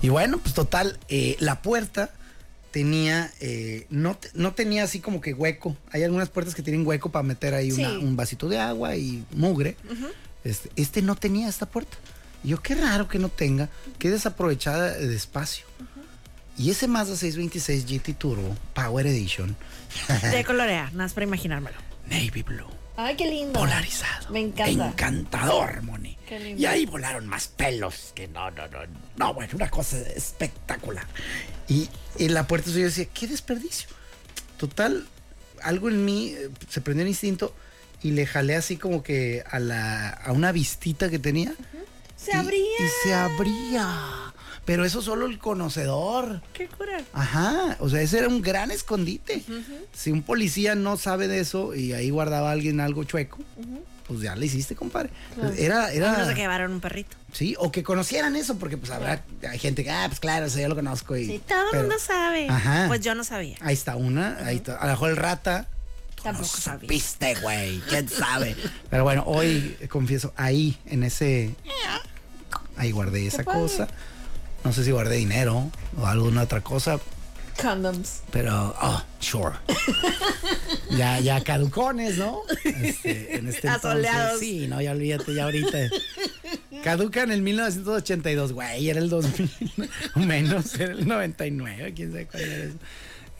Y 0.00 0.08
bueno, 0.08 0.38
pues 0.38 0.54
total, 0.54 0.98
eh, 1.10 1.36
la 1.40 1.60
puerta 1.60 2.08
tenía, 2.70 3.30
eh, 3.40 3.86
no, 3.90 4.18
no 4.32 4.54
tenía 4.54 4.84
así 4.84 5.00
como 5.00 5.20
que 5.20 5.34
hueco. 5.34 5.76
Hay 5.92 6.04
algunas 6.04 6.30
puertas 6.30 6.54
que 6.54 6.62
tienen 6.62 6.86
hueco 6.86 7.10
para 7.10 7.22
meter 7.22 7.52
ahí 7.52 7.70
una- 7.70 7.90
Sí. 7.90 7.96
un 7.96 8.16
vasito 8.16 8.48
de 8.48 8.58
agua 8.60 8.96
y 8.96 9.26
mugre. 9.34 9.76
este, 10.42 10.70
este 10.76 11.02
no 11.02 11.16
tenía 11.16 11.48
esta 11.48 11.66
puerta. 11.66 11.98
Y 12.46 12.50
yo, 12.50 12.62
qué 12.62 12.76
raro 12.76 13.08
que 13.08 13.18
no 13.18 13.28
tenga, 13.28 13.68
qué 13.98 14.08
desaprovechada 14.08 14.92
de 14.92 15.16
espacio. 15.16 15.66
Y 16.56 16.70
ese 16.70 16.86
Mazda 16.86 17.16
626 17.16 17.86
GT 17.86 18.16
Turbo 18.16 18.56
Power 18.72 19.04
Edition, 19.08 19.56
De 20.30 20.44
colorea, 20.44 20.84
nada 20.84 20.96
más 20.96 21.12
para 21.12 21.26
imaginármelo. 21.26 21.76
Navy 22.08 22.42
Blue. 22.42 22.70
Ay, 22.96 23.16
qué 23.16 23.28
lindo. 23.28 23.58
polarizado. 23.58 24.30
Me 24.30 24.40
encanta. 24.40 24.86
Encantador, 24.86 25.82
Moni. 25.82 26.16
Qué 26.28 26.38
lindo. 26.38 26.62
Y 26.62 26.66
ahí 26.66 26.86
volaron 26.86 27.26
más 27.26 27.48
pelos 27.48 28.12
que 28.14 28.28
no, 28.28 28.48
no, 28.52 28.68
no. 28.68 28.78
No, 29.16 29.34
bueno, 29.34 29.52
una 29.56 29.68
cosa 29.68 29.98
espectacular. 29.98 31.04
Y 31.66 31.88
en 32.16 32.32
la 32.32 32.46
puerta 32.46 32.70
yo 32.70 32.78
decía, 32.78 33.06
qué 33.06 33.26
desperdicio. 33.26 33.88
Total, 34.56 35.04
algo 35.62 35.88
en 35.88 36.04
mí 36.04 36.28
eh, 36.28 36.48
se 36.68 36.80
prendió 36.80 37.02
el 37.02 37.08
instinto 37.08 37.52
y 38.02 38.12
le 38.12 38.24
jalé 38.24 38.54
así 38.54 38.76
como 38.76 39.02
que 39.02 39.42
a 39.50 39.58
la 39.58 40.10
a 40.10 40.30
una 40.30 40.52
vistita 40.52 41.10
que 41.10 41.18
tenía. 41.18 41.52
Se 42.16 42.32
y- 42.32 42.34
abría. 42.34 42.60
Y 42.80 42.88
se 43.08 43.14
abría. 43.14 44.32
Pero 44.64 44.84
eso 44.84 45.00
solo 45.00 45.26
el 45.26 45.38
conocedor. 45.38 46.42
Qué 46.52 46.66
cura. 46.68 47.00
Ajá, 47.12 47.76
o 47.78 47.88
sea, 47.88 48.00
ese 48.00 48.18
era 48.18 48.28
un 48.28 48.42
gran 48.42 48.70
escondite. 48.72 49.42
Si 49.92 50.10
un 50.10 50.22
policía 50.22 50.74
no 50.74 50.96
sabe 50.96 51.28
de 51.28 51.38
eso 51.38 51.74
y 51.74 51.92
ahí 51.92 52.10
guardaba 52.10 52.48
a 52.48 52.52
alguien 52.52 52.80
algo 52.80 53.04
chueco, 53.04 53.38
pues 54.08 54.20
ya 54.22 54.34
le 54.34 54.46
hiciste, 54.46 54.74
compadre. 54.74 55.10
Era, 55.56 55.86
A 55.86 55.90
menos 55.90 55.92
de 55.92 56.16
que 56.16 56.20
era, 56.20 56.34
llevaron 56.34 56.72
un 56.72 56.80
perrito. 56.80 57.16
sí, 57.32 57.54
o 57.60 57.70
que 57.70 57.84
conocieran 57.84 58.34
eso, 58.34 58.56
porque 58.58 58.76
pues 58.76 58.90
habrá, 58.90 59.22
hay 59.48 59.58
gente 59.60 59.84
que, 59.84 59.90
ah, 59.90 60.06
pues 60.08 60.18
claro, 60.18 60.46
eso 60.46 60.58
yo 60.58 60.68
lo 60.68 60.74
conozco. 60.74 61.16
Y, 61.16 61.26
Sí, 61.26 61.42
todo 61.46 61.70
el 61.72 61.80
mundo 61.82 61.94
sabe. 62.00 62.48
Ajá. 62.48 62.86
Pues 62.88 63.00
yo 63.02 63.14
no 63.14 63.22
sabía. 63.22 63.56
Ahí 63.60 63.74
está 63.74 63.94
una, 63.94 64.36
ahí 64.44 64.56
está. 64.56 64.78
A 64.78 64.86
lo 64.86 64.92
mejor 64.92 65.10
el 65.10 65.16
rata. 65.16 65.68
Tampoco 66.26 66.48
no 66.56 66.62
sabía. 66.62 66.80
supiste, 66.80 67.34
güey, 67.36 67.80
quién 67.88 68.08
sabe. 68.08 68.56
Pero 68.90 69.04
bueno, 69.04 69.24
hoy 69.26 69.76
eh, 69.80 69.88
confieso, 69.88 70.32
ahí, 70.36 70.78
en 70.86 71.02
ese, 71.04 71.54
ahí 72.76 72.90
guardé 72.90 73.26
esa 73.26 73.44
cosa. 73.44 73.88
No 74.64 74.72
sé 74.72 74.84
si 74.84 74.90
guardé 74.90 75.16
dinero 75.16 75.70
o 75.96 76.06
alguna 76.06 76.42
otra 76.42 76.60
cosa, 76.60 76.98
Condoms. 77.60 78.22
pero, 78.30 78.74
oh, 78.82 79.02
sure. 79.20 79.54
ya, 80.90 81.20
ya 81.20 81.42
caducones, 81.42 82.18
¿no? 82.18 82.40
Este, 82.64 83.36
en 83.36 83.48
este 83.48 83.68
entonces, 83.74 84.10
sí, 84.40 84.66
no, 84.66 84.80
ya 84.82 84.92
olvídate, 84.92 85.34
ya 85.34 85.44
ahorita. 85.44 85.88
Caduca 86.82 87.22
en 87.22 87.30
el 87.30 87.42
1982, 87.42 88.52
güey, 88.52 88.90
era 88.90 88.98
el 88.98 89.08
2000, 89.08 89.50
o 90.16 90.18
menos, 90.20 90.74
era 90.74 90.92
el 90.92 91.06
99, 91.06 91.94
quién 91.94 92.10
sabe 92.10 92.26
cuál 92.26 92.42
era 92.42 92.64
eso. 92.64 92.76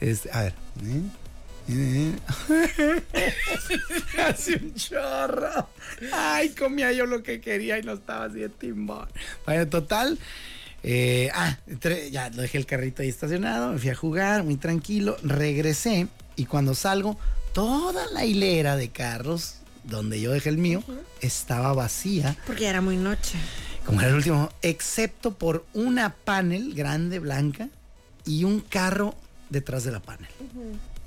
Este, 0.00 0.30
a 0.32 0.42
ver. 0.42 0.54
¿eh? 0.84 1.02
¿Eh? 1.68 2.12
Hace 4.18 4.56
un 4.56 4.74
chorro. 4.74 5.68
Ay, 6.12 6.50
comía 6.50 6.92
yo 6.92 7.06
lo 7.06 7.22
que 7.22 7.40
quería 7.40 7.78
y 7.78 7.82
no 7.82 7.92
estaba 7.94 8.26
así 8.26 8.38
de 8.40 8.48
timbón. 8.48 9.08
Bueno, 9.44 9.66
total. 9.68 10.18
eh, 10.82 11.30
ah, 11.34 11.56
ya 12.10 12.30
lo 12.30 12.42
dejé 12.42 12.58
el 12.58 12.66
carrito 12.66 13.02
ahí 13.02 13.08
estacionado, 13.08 13.72
me 13.72 13.78
fui 13.78 13.90
a 13.90 13.94
jugar 13.94 14.44
muy 14.44 14.56
tranquilo, 14.56 15.16
regresé 15.22 16.08
y 16.36 16.44
cuando 16.46 16.74
salgo, 16.74 17.18
toda 17.52 18.06
la 18.12 18.24
hilera 18.24 18.76
de 18.76 18.90
carros 18.90 19.56
donde 19.84 20.20
yo 20.20 20.32
dejé 20.32 20.48
el 20.50 20.58
mío 20.58 20.82
estaba 21.20 21.72
vacía, 21.72 22.36
Porque 22.46 22.64
ya 22.64 22.70
era 22.70 22.80
muy 22.80 22.96
noche. 22.96 23.38
como 23.84 24.00
era 24.00 24.10
el 24.10 24.16
último, 24.16 24.50
excepto 24.62 25.34
por 25.34 25.64
una 25.74 26.12
panel 26.14 26.74
grande 26.74 27.18
blanca 27.20 27.68
y 28.24 28.44
un 28.44 28.60
carro 28.60 29.14
detrás 29.48 29.84
de 29.84 29.92
la 29.92 30.00
panel. 30.00 30.28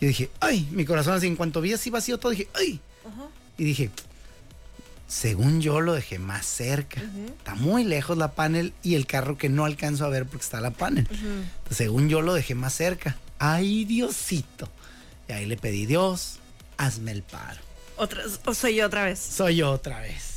Yo 0.02 0.08
dije, 0.08 0.30
ay, 0.40 0.68
mi 0.72 0.86
corazón 0.86 1.14
así, 1.14 1.28
en 1.28 1.36
cuanto 1.36 1.62
vi 1.62 1.74
así 1.74 1.90
vacío 1.90 2.18
todo, 2.18 2.32
dije, 2.32 2.48
ay. 2.54 2.80
Y 3.58 3.64
dije, 3.66 3.90
según 5.08 5.60
yo 5.60 5.82
lo 5.82 5.94
dejé 5.94 6.20
más 6.20 6.46
cerca. 6.46 7.02
Está 7.38 7.56
muy 7.56 7.84
lejos 7.84 8.18
la 8.18 8.32
panel 8.34 8.74
y 8.84 8.96
el 8.96 9.06
carro 9.08 9.38
que 9.38 9.50
no 9.50 9.66
alcanzo 9.66 10.06
a 10.06 10.10
ver 10.10 10.26
porque 10.26 10.44
está 10.44 10.62
la 10.62 10.72
panel. 10.72 11.08
Entonces, 11.10 11.78
según 11.78 12.10
yo 12.10 12.22
lo 12.22 12.34
dejé 12.34 12.56
más 12.56 12.74
cerca. 12.74 13.18
ay 13.40 13.86
Diosito. 13.86 14.70
Y 15.28 15.34
ahí 15.34 15.46
le 15.46 15.58
pedí, 15.58 15.86
Dios, 15.86 16.40
hazme 16.78 17.12
el 17.12 17.24
paro. 17.24 17.60
Otra, 17.98 18.24
o 18.46 18.54
soy 18.54 18.76
yo 18.76 18.86
otra 18.86 19.04
vez. 19.04 19.20
Soy 19.20 19.58
yo 19.58 19.72
otra 19.72 20.00
vez. 20.00 20.29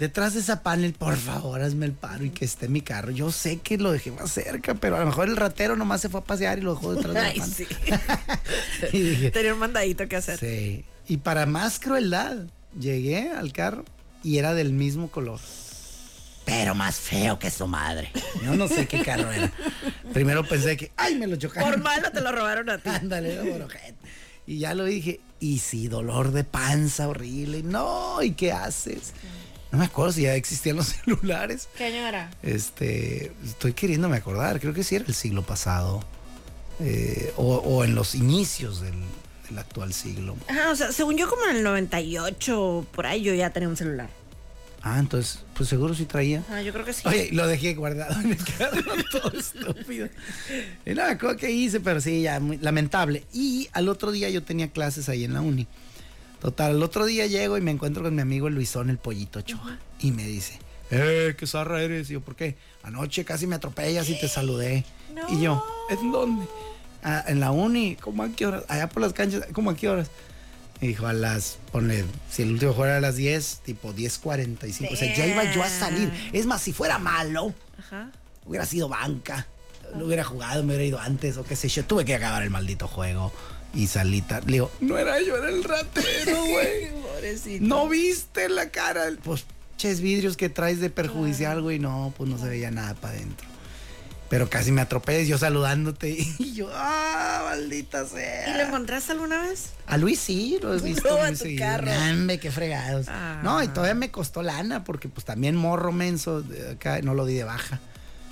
Detrás 0.00 0.32
de 0.34 0.40
esa 0.40 0.62
panel, 0.62 0.94
por 0.94 1.16
favor, 1.16 1.60
hazme 1.60 1.84
el 1.86 1.92
paro 1.92 2.24
y 2.24 2.30
que 2.30 2.44
esté 2.46 2.68
mi 2.68 2.80
carro. 2.80 3.10
Yo 3.10 3.30
sé 3.30 3.58
que 3.58 3.76
lo 3.76 3.92
dejé 3.92 4.10
más 4.10 4.32
cerca, 4.32 4.74
pero 4.74 4.96
a 4.96 5.00
lo 5.00 5.06
mejor 5.06 5.28
el 5.28 5.36
ratero 5.36 5.76
nomás 5.76 6.00
se 6.00 6.08
fue 6.08 6.20
a 6.20 6.24
pasear 6.24 6.58
y 6.58 6.62
lo 6.62 6.74
dejó 6.74 6.94
detrás 6.94 7.14
de 7.14 7.20
la 7.20 7.26
Ay, 7.28 7.38
panel. 7.38 7.54
sí. 7.54 7.66
y 8.92 9.00
dije, 9.02 9.30
Tenía 9.30 9.52
un 9.52 9.60
mandadito 9.60 10.08
que 10.08 10.16
hacer. 10.16 10.38
sí. 10.38 10.84
Y 11.06 11.18
para 11.18 11.44
más 11.44 11.78
crueldad, 11.78 12.36
llegué 12.78 13.30
al 13.30 13.52
carro 13.52 13.84
y 14.24 14.38
era 14.38 14.54
del 14.54 14.72
mismo 14.72 15.10
color. 15.10 15.38
Pero 16.46 16.74
más 16.74 16.96
feo 16.96 17.38
que 17.38 17.50
su 17.50 17.66
madre. 17.66 18.10
Yo 18.42 18.54
no 18.56 18.66
sé 18.68 18.86
qué 18.88 19.02
carro 19.02 19.30
era. 19.30 19.52
Primero 20.14 20.42
pensé 20.48 20.76
que, 20.76 20.90
ay, 20.96 21.16
me 21.16 21.26
lo 21.26 21.36
chocaron. 21.36 21.68
Por 21.70 21.80
malo 21.82 22.10
te 22.10 22.20
lo 22.22 22.32
robaron 22.32 22.70
a 22.70 22.78
ti. 22.78 22.88
Ándale, 22.88 23.36
no. 23.58 23.66
Y 24.46 24.58
ya 24.60 24.74
lo 24.74 24.84
dije, 24.84 25.20
y 25.38 25.58
sí, 25.58 25.88
dolor 25.88 26.32
de 26.32 26.42
panza 26.44 27.06
horrible. 27.06 27.62
No, 27.62 28.22
¿y 28.22 28.32
qué 28.32 28.52
haces? 28.52 29.12
No 29.72 29.78
me 29.78 29.84
acuerdo 29.84 30.12
si 30.12 30.22
ya 30.22 30.34
existían 30.34 30.76
los 30.76 30.86
celulares. 31.04 31.68
¿Qué 31.76 31.84
año 31.84 32.06
era? 32.06 32.30
Este, 32.42 33.32
estoy 33.44 33.72
queriéndome 33.72 34.16
acordar, 34.16 34.60
creo 34.60 34.74
que 34.74 34.82
sí 34.84 34.96
era 34.96 35.04
el 35.06 35.14
siglo 35.14 35.42
pasado. 35.42 36.04
eh, 36.80 37.32
o, 37.36 37.56
o 37.56 37.84
en 37.84 37.94
los 37.94 38.14
inicios 38.14 38.80
del, 38.80 38.94
del 39.48 39.58
actual 39.58 39.92
siglo. 39.92 40.36
Ajá, 40.48 40.70
o 40.70 40.76
sea, 40.76 40.92
según 40.92 41.16
yo 41.16 41.28
como 41.28 41.44
en 41.46 41.56
el 41.56 41.62
98, 41.62 42.86
por 42.92 43.06
ahí 43.06 43.22
yo 43.22 43.34
ya 43.34 43.50
tenía 43.50 43.68
un 43.68 43.76
celular. 43.76 44.08
Ah, 44.82 44.98
entonces, 44.98 45.40
pues 45.54 45.68
seguro 45.68 45.94
sí 45.94 46.06
traía. 46.06 46.42
Ah, 46.50 46.62
yo 46.62 46.72
creo 46.72 46.86
que 46.86 46.94
sí. 46.94 47.02
Oye, 47.04 47.28
lo 47.32 47.46
dejé 47.46 47.74
guardado 47.74 48.18
en 48.22 48.30
el 48.32 48.38
carro, 48.42 48.82
todo 49.12 49.38
estúpido. 49.38 50.08
Y 50.86 50.90
no 50.94 51.04
me 51.04 51.10
acuerdo 51.10 51.36
qué 51.36 51.50
hice, 51.50 51.80
pero 51.80 52.00
sí, 52.00 52.22
ya, 52.22 52.40
muy 52.40 52.56
lamentable. 52.56 53.24
Y 53.34 53.68
al 53.72 53.90
otro 53.90 54.10
día 54.10 54.30
yo 54.30 54.42
tenía 54.42 54.68
clases 54.70 55.10
ahí 55.10 55.24
en 55.24 55.34
la 55.34 55.42
uni. 55.42 55.66
Total, 56.40 56.72
al 56.72 56.82
otro 56.82 57.04
día 57.04 57.26
llego 57.26 57.58
y 57.58 57.60
me 57.60 57.70
encuentro 57.70 58.02
con 58.02 58.14
mi 58.14 58.22
amigo 58.22 58.48
el 58.48 58.54
Luisón, 58.54 58.88
el 58.90 58.98
pollito 58.98 59.40
Ochoa. 59.40 59.78
Y 60.00 60.10
me 60.12 60.24
dice, 60.24 60.58
eh, 60.90 61.34
qué 61.38 61.46
zarra 61.46 61.82
eres. 61.82 62.08
Y 62.10 62.14
yo, 62.14 62.20
¿por 62.20 62.34
qué? 62.34 62.56
Anoche 62.82 63.24
casi 63.24 63.46
me 63.46 63.56
atropellas 63.56 64.08
y 64.08 64.18
te 64.18 64.28
saludé. 64.28 64.84
Y 65.28 65.40
yo, 65.40 65.64
¿en 65.90 66.10
dónde? 66.12 66.46
"Ah, 67.02 67.24
en 67.28 67.40
la 67.40 67.50
uni, 67.50 67.96
¿cómo 67.96 68.22
a 68.22 68.28
qué 68.30 68.46
horas? 68.46 68.64
Allá 68.68 68.88
por 68.88 69.02
las 69.02 69.12
canchas, 69.12 69.46
¿cómo 69.52 69.70
a 69.70 69.76
qué 69.76 69.88
horas? 69.88 70.10
Y 70.80 70.86
dijo, 70.88 71.06
a 71.06 71.12
las, 71.12 71.58
ponle, 71.72 72.04
si 72.30 72.42
el 72.42 72.52
último 72.52 72.72
juego 72.72 72.86
era 72.86 72.96
a 72.96 73.00
las 73.00 73.16
10, 73.16 73.60
tipo 73.64 73.92
10.45. 73.94 74.92
O 74.92 74.96
sea, 74.96 75.14
ya 75.14 75.26
iba 75.26 75.44
yo 75.52 75.62
a 75.62 75.68
salir. 75.68 76.10
Es 76.32 76.46
más, 76.46 76.62
si 76.62 76.72
fuera 76.72 76.98
malo, 76.98 77.52
Ajá. 77.78 78.10
hubiera 78.46 78.64
sido 78.64 78.88
banca. 78.88 79.46
Lo 79.94 80.06
hubiera 80.06 80.24
jugado, 80.24 80.62
me 80.62 80.68
hubiera 80.68 80.84
ido 80.84 80.98
antes 81.00 81.36
o 81.36 81.44
qué 81.44 81.54
sé 81.56 81.68
yo. 81.68 81.84
Tuve 81.84 82.04
que 82.06 82.14
acabar 82.14 82.42
el 82.42 82.48
maldito 82.50 82.88
juego. 82.88 83.30
Y 83.74 83.86
salí 83.86 84.20
tar- 84.22 84.44
Le 84.46 84.52
digo, 84.54 84.70
no 84.80 84.98
era 84.98 85.20
yo, 85.22 85.36
era 85.36 85.48
el 85.48 85.62
ratero, 85.64 86.44
güey. 86.46 87.60
¿No 87.60 87.88
viste 87.88 88.48
la 88.48 88.70
cara? 88.70 89.04
Pues, 89.22 89.44
ches 89.76 90.00
vidrios 90.00 90.36
que 90.36 90.48
traes 90.48 90.80
de 90.80 90.90
perjudicial, 90.90 91.62
güey. 91.62 91.78
No, 91.78 92.12
pues 92.16 92.28
no 92.28 92.38
se 92.38 92.48
veía 92.48 92.70
nada 92.70 92.94
para 92.94 93.14
adentro. 93.14 93.46
Pero 94.28 94.48
casi 94.48 94.70
me 94.70 94.80
atropellas 94.80 95.26
yo 95.28 95.38
saludándote. 95.38 96.16
Y 96.38 96.52
yo, 96.54 96.68
ah, 96.72 97.42
maldita 97.46 98.06
sea. 98.06 98.48
¿Y 98.48 98.56
lo 98.56 98.62
encontraste 98.64 99.12
alguna 99.12 99.42
vez? 99.42 99.70
A 99.86 99.96
Luis 99.96 100.20
sí, 100.20 100.58
lo 100.62 100.72
he 100.74 100.78
visto 100.80 101.08
No, 101.08 101.22
a 101.22 101.32
tu 101.32 101.44
carro. 101.58 101.90
Hombre, 102.10 102.38
qué 102.38 102.50
fregados. 102.50 103.06
Ah. 103.08 103.40
No, 103.42 103.62
y 103.62 103.68
todavía 103.68 103.94
me 103.94 104.10
costó 104.10 104.42
lana 104.42 104.84
porque 104.84 105.08
pues 105.08 105.24
también 105.24 105.56
morro 105.56 105.90
menso, 105.92 106.44
acá 106.72 107.00
no 107.02 107.14
lo 107.14 107.26
di 107.26 107.34
de 107.34 107.44
baja. 107.44 107.80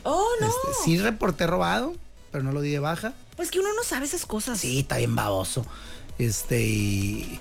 Oh, 0.04 0.24
no. 0.40 0.46
Este, 0.46 0.68
sí 0.84 0.98
reporté 0.98 1.46
robado, 1.48 1.94
pero 2.30 2.44
no 2.44 2.52
lo 2.52 2.60
di 2.60 2.70
de 2.70 2.78
baja. 2.78 3.12
Pues 3.38 3.52
que 3.52 3.60
uno 3.60 3.68
no 3.72 3.84
sabe 3.84 4.04
esas 4.04 4.26
cosas. 4.26 4.58
Sí, 4.58 4.80
está 4.80 4.96
bien 4.96 5.14
baboso. 5.14 5.64
Este, 6.18 6.60
y, 6.60 7.38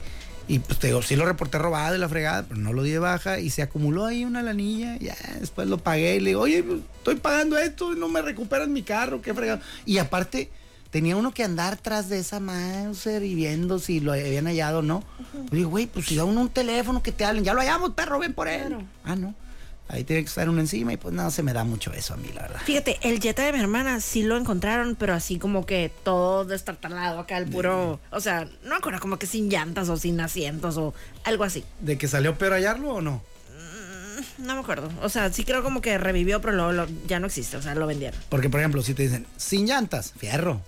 y 0.47 0.59
pues 0.59 0.77
te 0.77 0.87
digo, 0.87 1.01
sí 1.01 1.15
lo 1.15 1.25
reporté 1.25 1.57
robado 1.57 1.95
y 1.95 1.97
la 1.97 2.07
fregada, 2.07 2.43
pero 2.43 2.61
no 2.61 2.71
lo 2.71 2.83
di 2.83 2.91
de 2.91 2.99
baja 2.99 3.39
y 3.39 3.49
se 3.49 3.63
acumuló 3.63 4.05
ahí 4.05 4.23
una 4.23 4.43
lanilla. 4.43 4.95
Ya, 4.99 5.17
después 5.39 5.67
lo 5.67 5.79
pagué 5.79 6.17
y 6.17 6.19
le 6.19 6.29
digo, 6.29 6.41
oye, 6.41 6.63
estoy 6.97 7.15
pagando 7.15 7.57
esto 7.57 7.93
y 7.93 7.99
no 7.99 8.09
me 8.09 8.21
recuperan 8.21 8.71
mi 8.71 8.83
carro, 8.83 9.23
qué 9.23 9.33
fregado. 9.33 9.59
Y 9.87 9.97
aparte, 9.97 10.51
tenía 10.91 11.15
uno 11.15 11.33
que 11.33 11.43
andar 11.43 11.77
tras 11.77 12.09
de 12.09 12.19
esa 12.19 12.39
Mauser 12.39 13.23
y 13.23 13.33
viendo 13.33 13.79
si 13.79 13.99
lo 13.99 14.13
habían 14.13 14.45
hallado 14.45 14.79
o 14.79 14.83
no. 14.83 15.03
Le 15.49 15.57
digo, 15.57 15.71
güey, 15.71 15.87
pues 15.87 16.05
si 16.05 16.15
da 16.15 16.25
uno 16.25 16.41
un 16.41 16.49
teléfono 16.49 17.01
que 17.01 17.11
te 17.11 17.25
hablen, 17.25 17.43
ya 17.43 17.55
lo 17.55 17.61
hallamos, 17.61 17.93
perro, 17.95 18.19
ven 18.19 18.35
por 18.35 18.47
él. 18.47 18.67
Claro. 18.67 18.83
Ah, 19.03 19.15
no. 19.15 19.33
Ahí 19.89 20.03
tiene 20.03 20.21
que 20.23 20.27
estar 20.27 20.49
uno 20.49 20.59
encima 20.59 20.91
y 20.91 20.97
pues 20.97 21.13
no, 21.15 21.31
se 21.31 21.43
me 21.43 21.53
da 21.53 21.63
mucho 21.63 21.93
eso 21.93 22.13
a 22.13 22.17
mí, 22.17 22.29
la 22.33 22.41
verdad. 22.41 22.59
Fíjate, 22.65 22.97
el 23.03 23.21
Jetta 23.21 23.45
de 23.45 23.53
mi 23.53 23.59
hermana 23.59 24.01
sí 24.01 24.21
lo 24.23 24.35
encontraron, 24.35 24.95
pero 24.95 25.13
así 25.13 25.39
como 25.39 25.65
que 25.65 25.91
todo 26.03 26.43
destartalado 26.43 27.19
acá, 27.19 27.37
el 27.37 27.47
puro. 27.47 27.99
O 28.11 28.19
sea, 28.19 28.45
no 28.63 28.69
me 28.71 28.75
acuerdo, 28.75 28.99
como 28.99 29.17
que 29.17 29.27
sin 29.27 29.49
llantas 29.49 29.87
o 29.87 29.95
sin 29.95 30.19
asientos 30.19 30.75
o 30.77 30.93
algo 31.23 31.45
así. 31.45 31.63
¿De 31.79 31.97
que 31.97 32.07
salió 32.09 32.37
peor 32.37 32.51
hallarlo 32.53 32.95
o 32.95 33.01
no? 33.01 33.23
No 34.39 34.55
me 34.55 34.59
acuerdo. 34.61 34.89
O 35.01 35.09
sea, 35.09 35.31
sí 35.31 35.43
creo 35.45 35.63
como 35.63 35.79
que 35.81 35.97
revivió, 35.97 36.41
pero 36.41 36.53
luego 36.53 36.71
lo- 36.73 36.87
ya 37.07 37.19
no 37.19 37.27
existe. 37.27 37.55
O 37.55 37.61
sea, 37.61 37.73
lo 37.73 37.87
vendieron. 37.87 38.19
Porque, 38.29 38.49
por 38.49 38.59
ejemplo, 38.59 38.81
si 38.83 38.93
te 38.93 39.03
dicen, 39.03 39.25
sin 39.37 39.65
llantas, 39.67 40.13
fierro. 40.17 40.61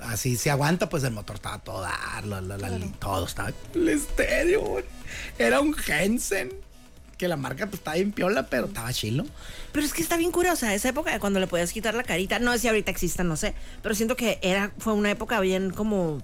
Así 0.00 0.36
se 0.36 0.50
aguanta, 0.50 0.88
pues 0.88 1.02
el 1.04 1.10
motor 1.10 1.36
estaba 1.36 1.58
todo 1.58 1.80
dar, 1.82 2.24
la- 2.24 2.40
la- 2.40 2.56
la- 2.56 2.78
todo 3.00 3.26
estaba. 3.26 3.52
El 3.74 3.88
estéreo, 3.88 4.80
era 5.38 5.60
un 5.60 5.74
Jensen. 5.74 6.52
Que 7.18 7.28
la 7.28 7.36
marca 7.36 7.66
pues 7.66 7.80
estaba 7.80 7.96
bien 7.96 8.12
piola, 8.12 8.46
pero 8.46 8.66
estaba 8.66 8.92
chilo. 8.92 9.26
Pero 9.72 9.84
es 9.84 9.92
que 9.92 10.00
está 10.02 10.16
bien 10.16 10.30
curiosa, 10.30 10.72
esa 10.74 10.88
época 10.88 11.12
de 11.12 11.18
cuando 11.18 11.40
le 11.40 11.46
podías 11.48 11.72
quitar 11.72 11.94
la 11.94 12.04
carita, 12.04 12.38
no 12.38 12.52
sé 12.52 12.60
si 12.60 12.68
ahorita 12.68 12.90
exista, 12.90 13.24
no 13.24 13.36
sé, 13.36 13.54
pero 13.82 13.94
siento 13.94 14.14
que 14.16 14.38
era, 14.40 14.70
fue 14.78 14.92
una 14.92 15.10
época 15.10 15.40
bien 15.40 15.70
como, 15.70 16.22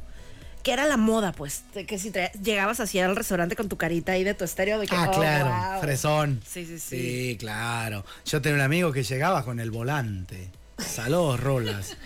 que 0.63 0.73
era 0.73 0.87
la 0.87 0.97
moda, 0.97 1.33
pues, 1.33 1.65
de 1.75 1.85
que 1.85 1.99
si 1.99 2.11
traías- 2.13 2.33
llegabas 2.41 2.79
así 2.81 3.01
al 3.01 3.17
restaurante 3.17 3.57
con 3.57 3.69
tu 3.69 3.77
carita 3.77 4.13
ahí 4.13 4.23
de 4.25 4.35
tu 4.35 4.45
estéreo, 4.45 4.79
de 4.79 4.87
que, 4.87 4.95
Ah, 4.97 5.11
oh, 5.13 5.19
claro, 5.21 5.73
wow. 5.73 5.81
fresón. 5.83 6.41
Sí, 6.47 6.65
sí, 6.65 6.79
sí. 6.79 6.97
Sí, 7.01 7.37
claro. 7.41 8.05
Yo 8.25 8.41
tenía 8.41 8.57
un 8.57 8.63
amigo 8.63 8.93
que 8.93 9.03
llegaba 9.03 9.45
con 9.45 9.59
el 9.61 9.71
volante. 9.73 10.49
Saludos, 10.79 11.41
Rolas. 11.41 11.97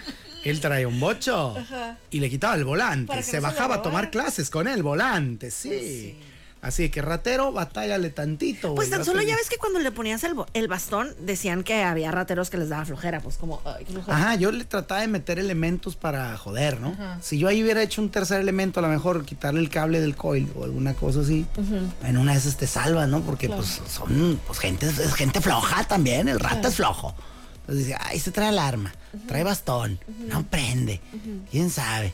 Él 0.45 0.61
traía 0.61 0.89
un 0.89 0.99
bocho 0.99 1.55
y 2.11 2.21
le 2.21 2.31
quitaba 2.31 2.55
el 2.55 2.65
volante. 2.65 3.13
Se 3.13 3.19
no 3.21 3.27
se 3.27 3.37
lo 3.37 3.43
bajaba 3.43 3.75
a 3.77 3.83
tomar 3.83 4.11
clases 4.11 4.49
con 4.51 4.67
el 4.67 4.83
volante, 4.83 5.51
sí. 5.51 6.19
Así 6.61 6.89
que 6.91 7.03
ratero, 7.03 7.53
batállale 7.53 8.11
tantito. 8.11 8.75
Pues 8.75 8.91
tan 8.91 9.05
solo 9.05 9.23
ya 9.23 9.37
ves 9.37 9.49
que 9.49 9.59
cuando 9.59 9.79
le 9.79 9.93
ponías 9.93 10.25
el, 10.25 10.35
el 10.55 10.67
bastón, 10.67 11.15
decían 11.21 11.63
que 11.63 11.85
había 11.85 12.11
rateros 12.11 12.51
que 12.51 12.57
les 12.59 12.69
daba 12.69 12.85
flojera, 12.85 13.21
pues 13.21 13.37
como, 13.37 13.63
ay. 13.65 13.87
Ajá, 14.09 14.35
yo 14.35 14.51
le 14.51 14.65
trataba 14.65 15.03
de 15.03 15.09
meter 15.09 15.39
elementos 15.39 15.95
para 15.95 16.37
joder, 16.37 16.81
¿no? 16.81 16.97
Si 17.23 17.39
yo 17.39 17.47
ahí 17.47 17.63
hubiera 17.63 17.81
hecho 17.83 18.03
un 18.03 18.11
tercer 18.11 18.41
elemento, 18.41 18.81
a 18.81 18.83
lo 18.83 18.89
mejor 18.89 19.25
quitarle 19.25 19.61
el 19.61 19.71
cable 19.71 20.01
del 20.01 20.17
coil 20.17 20.51
o 20.57 20.65
alguna 20.65 20.95
cosa 20.95 21.21
así, 21.21 21.47
en 22.03 22.19
una 22.19 22.33
de 22.33 22.39
esas 22.39 22.57
te 22.57 22.67
salvas, 22.67 23.09
¿no? 23.09 23.21
Porque 23.21 23.49
pues 23.49 23.81
son 23.89 24.41
pues 24.47 24.59
gente, 24.59 24.87
es 24.89 25.15
gente 25.15 25.41
floja 25.41 25.85
también, 25.85 26.29
el 26.29 26.41
rato 26.41 26.69
es 26.69 26.75
flojo. 26.75 27.15
Entonces 27.61 27.87
dice, 27.87 27.99
ay, 28.01 28.19
se 28.19 28.33
trae 28.33 28.49
alarma, 28.49 28.93
trae 29.27 29.45
bastón, 29.45 30.01
no 30.27 30.43
prende, 30.45 31.01
quién 31.51 31.71
sabe. 31.71 32.13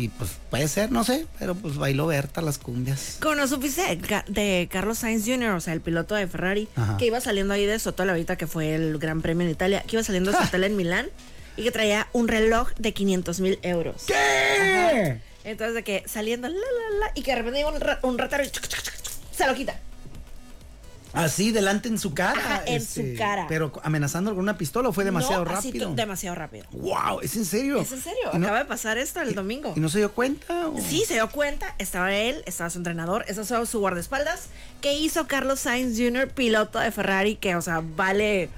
Y 0.00 0.08
pues 0.08 0.30
puede 0.48 0.66
ser, 0.66 0.90
no 0.90 1.04
sé, 1.04 1.26
pero 1.38 1.54
pues 1.54 1.76
bailó 1.76 2.06
Berta 2.06 2.40
las 2.40 2.56
cumbias. 2.56 3.18
Supiste 3.46 3.82
de, 3.82 3.98
Ca- 3.98 4.24
de 4.28 4.66
Carlos 4.70 4.98
Sainz 4.98 5.26
Jr., 5.26 5.50
o 5.50 5.60
sea, 5.60 5.74
el 5.74 5.82
piloto 5.82 6.14
de 6.14 6.26
Ferrari, 6.26 6.68
Ajá. 6.74 6.96
que 6.96 7.04
iba 7.04 7.20
saliendo 7.20 7.52
ahí 7.52 7.66
de 7.66 7.78
su 7.78 7.90
hotel 7.90 8.08
ahorita 8.08 8.36
que 8.36 8.46
fue 8.46 8.74
el 8.74 8.96
Gran 8.98 9.20
Premio 9.20 9.44
en 9.46 9.52
Italia, 9.52 9.82
que 9.86 9.96
iba 9.96 10.02
saliendo 10.02 10.30
de 10.32 10.38
su 10.38 10.44
hotel 10.44 10.64
en 10.64 10.74
Milán 10.76 11.08
y 11.56 11.64
que 11.64 11.70
traía 11.70 12.06
un 12.14 12.28
reloj 12.28 12.70
de 12.78 12.94
500 12.94 13.40
mil 13.40 13.58
euros. 13.62 14.04
¿Qué? 14.06 15.18
Entonces, 15.44 15.74
de 15.74 15.82
que 15.84 16.02
saliendo, 16.06 16.48
la, 16.48 16.54
la, 16.54 16.98
la, 17.06 17.12
y 17.14 17.22
que 17.22 17.32
de 17.32 17.36
repente 17.38 17.58
llega 17.58 17.70
un, 17.70 17.80
ra- 17.80 17.98
un 18.02 18.16
ratero 18.16 18.42
y 18.44 18.48
chuc, 18.50 18.66
chuc, 18.68 18.82
chuc, 18.82 18.94
chuc, 19.02 19.12
se 19.36 19.46
lo 19.46 19.54
quita. 19.54 19.78
Así, 21.12 21.50
delante 21.52 21.88
en 21.88 21.98
su 21.98 22.14
cara. 22.14 22.38
Ajá, 22.40 22.62
en 22.66 22.76
este, 22.82 23.12
su 23.12 23.18
cara. 23.18 23.46
Pero 23.48 23.72
amenazando 23.82 24.30
con 24.30 24.40
una 24.40 24.56
pistola 24.56 24.88
o 24.88 24.92
fue 24.92 25.04
demasiado 25.04 25.44
No, 25.44 25.50
así 25.50 25.68
rápido. 25.68 25.94
demasiado 25.94 26.36
rápido. 26.36 26.66
Wow, 26.72 27.20
¿es 27.22 27.36
en 27.36 27.44
serio? 27.44 27.80
¿Es 27.80 27.92
en 27.92 28.00
serio? 28.02 28.30
¿Y 28.32 28.38
no, 28.38 28.46
Acaba 28.46 28.60
de 28.60 28.64
pasar 28.66 28.98
esto 28.98 29.20
el 29.20 29.34
domingo. 29.34 29.72
¿Y 29.76 29.80
no 29.80 29.88
se 29.88 29.98
dio 29.98 30.12
cuenta? 30.12 30.68
o? 30.68 30.78
Sí, 30.80 31.04
se 31.06 31.14
dio 31.14 31.28
cuenta, 31.30 31.74
estaba 31.78 32.14
él, 32.14 32.42
estaba 32.46 32.70
su 32.70 32.78
entrenador, 32.78 33.24
estaba 33.28 33.66
su 33.66 33.80
guardaespaldas. 33.80 34.48
¿Qué 34.80 34.94
hizo 34.94 35.26
Carlos 35.26 35.60
Sainz 35.60 35.98
Jr., 35.98 36.28
piloto 36.28 36.78
de 36.78 36.90
Ferrari, 36.92 37.36
que, 37.36 37.56
o 37.56 37.62
sea, 37.62 37.82
vale. 37.96 38.48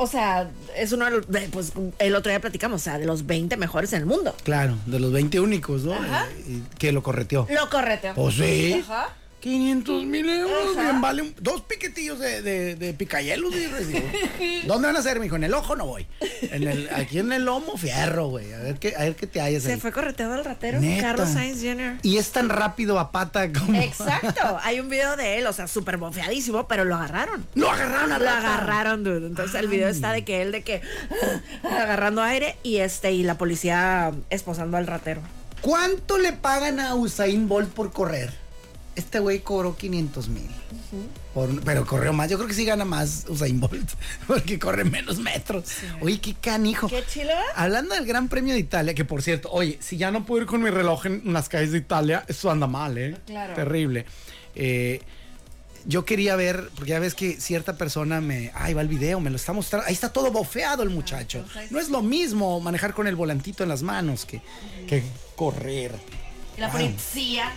O 0.00 0.06
sea, 0.06 0.48
es 0.76 0.92
uno 0.92 1.06
de 1.06 1.10
los. 1.10 1.28
de, 1.28 1.40
pues 1.48 1.72
el 1.98 2.14
otro 2.14 2.30
día 2.30 2.40
platicamos, 2.40 2.80
o 2.82 2.84
sea, 2.84 2.98
de 2.98 3.06
los 3.06 3.26
20 3.26 3.56
mejores 3.56 3.92
en 3.92 4.00
el 4.00 4.06
mundo. 4.06 4.32
Claro, 4.44 4.76
de 4.86 5.00
los 5.00 5.10
20 5.12 5.40
únicos, 5.40 5.82
¿no? 5.82 5.94
Ajá. 5.94 6.26
Eh, 6.46 6.60
que 6.78 6.92
lo 6.92 7.02
correteó. 7.02 7.48
Lo 7.50 7.68
correteó. 7.68 8.14
Pues 8.14 8.36
sí. 8.36 8.80
Ajá. 8.84 9.08
500 9.40 10.04
mil 10.04 10.28
euros, 10.28 10.76
bien 10.76 11.00
vale 11.00 11.22
un- 11.22 11.34
dos 11.40 11.60
piquetillos 11.62 12.18
de, 12.18 12.42
de, 12.42 12.74
de 12.74 12.92
picayelos. 12.94 13.54
y 13.54 13.66
recibo. 13.66 14.00
¿Dónde 14.66 14.88
van 14.88 14.96
a 14.96 15.02
ser, 15.02 15.20
mijo? 15.20 15.36
En 15.36 15.44
el 15.44 15.54
ojo 15.54 15.76
no 15.76 15.86
voy. 15.86 16.06
En 16.42 16.66
el, 16.66 16.88
aquí 16.94 17.18
en 17.20 17.32
el 17.32 17.44
lomo, 17.44 17.76
fierro, 17.76 18.26
güey. 18.28 18.52
A 18.52 18.58
ver 18.58 18.78
qué, 18.78 18.94
a 18.96 19.00
ver 19.04 19.14
qué 19.14 19.26
te 19.26 19.40
hallas 19.40 19.62
Se 19.62 19.74
ahí. 19.74 19.80
fue 19.80 19.92
correteado 19.92 20.34
al 20.34 20.44
ratero. 20.44 20.80
Neta. 20.80 21.02
Carlos 21.02 21.28
Sainz 21.30 21.60
Jr. 21.62 21.98
Y 22.02 22.16
es 22.16 22.30
tan 22.32 22.48
rápido 22.48 22.98
a 22.98 23.12
pata 23.12 23.52
como. 23.52 23.80
Exacto. 23.80 24.58
Hay 24.62 24.80
un 24.80 24.88
video 24.88 25.16
de 25.16 25.38
él, 25.38 25.46
o 25.46 25.52
sea, 25.52 25.68
súper 25.68 25.96
bofeadísimo, 25.98 26.66
pero 26.66 26.84
lo 26.84 26.96
agarraron. 26.96 27.46
Lo 27.54 27.70
agarraron 27.70 28.22
Lo 28.22 28.28
agarraron, 28.30 29.04
dude. 29.04 29.26
Entonces 29.26 29.54
el 29.60 29.68
video 29.68 29.88
está 29.88 30.12
de 30.12 30.24
que 30.24 30.42
él 30.42 30.52
de 30.52 30.62
que 30.62 30.82
agarrando 31.62 32.22
aire 32.22 32.56
y 32.62 32.78
este 32.78 33.12
y 33.12 33.22
la 33.22 33.36
policía 33.38 34.12
esposando 34.30 34.76
al 34.76 34.86
ratero. 34.86 35.20
¿Cuánto 35.60 36.18
le 36.18 36.32
pagan 36.32 36.78
a 36.80 36.94
Usain 36.94 37.48
Bolt 37.48 37.68
por 37.72 37.92
correr? 37.92 38.32
Este 38.98 39.20
güey 39.20 39.38
cobró 39.38 39.76
500 39.76 40.28
mil. 40.28 40.50
Pero 41.64 41.86
corrió 41.86 42.12
más. 42.12 42.28
Yo 42.28 42.36
creo 42.36 42.48
que 42.48 42.54
sí 42.54 42.64
gana 42.64 42.84
más 42.84 43.26
Usain 43.28 43.60
Bolt. 43.60 43.88
Porque 44.26 44.58
corre 44.58 44.82
menos 44.82 45.20
metros. 45.20 45.66
Oye, 46.00 46.20
qué 46.20 46.34
canijo. 46.34 46.88
Qué 46.88 47.04
chilo. 47.06 47.30
Hablando 47.54 47.94
del 47.94 48.04
Gran 48.06 48.28
Premio 48.28 48.54
de 48.54 48.60
Italia, 48.60 48.94
que 48.94 49.04
por 49.04 49.22
cierto, 49.22 49.50
oye, 49.52 49.78
si 49.80 49.98
ya 49.98 50.10
no 50.10 50.26
puedo 50.26 50.42
ir 50.42 50.48
con 50.48 50.60
mi 50.60 50.70
reloj 50.70 51.06
en 51.06 51.32
las 51.32 51.48
calles 51.48 51.70
de 51.70 51.78
Italia, 51.78 52.24
eso 52.26 52.50
anda 52.50 52.66
mal, 52.66 52.98
¿eh? 52.98 53.16
Claro. 53.24 53.54
Terrible. 53.54 54.04
Eh, 54.56 55.00
yo 55.84 56.04
quería 56.04 56.34
ver, 56.34 56.68
porque 56.74 56.90
ya 56.90 56.98
ves 56.98 57.14
que 57.14 57.40
cierta 57.40 57.76
persona 57.76 58.20
me. 58.20 58.50
Ahí 58.52 58.74
va 58.74 58.82
el 58.82 58.88
video, 58.88 59.20
me 59.20 59.30
lo 59.30 59.36
está 59.36 59.52
mostrando. 59.52 59.86
Ahí 59.86 59.94
está 59.94 60.12
todo 60.12 60.32
bofeado 60.32 60.82
el 60.82 60.90
muchacho. 60.90 61.44
No 61.70 61.78
es 61.78 61.88
lo 61.88 62.02
mismo 62.02 62.58
manejar 62.58 62.94
con 62.94 63.06
el 63.06 63.14
volantito 63.14 63.62
en 63.62 63.68
las 63.68 63.84
manos 63.84 64.24
que, 64.24 64.42
que 64.88 65.04
correr. 65.36 65.94
Y 66.56 66.60
la 66.60 66.72
policía. 66.72 67.52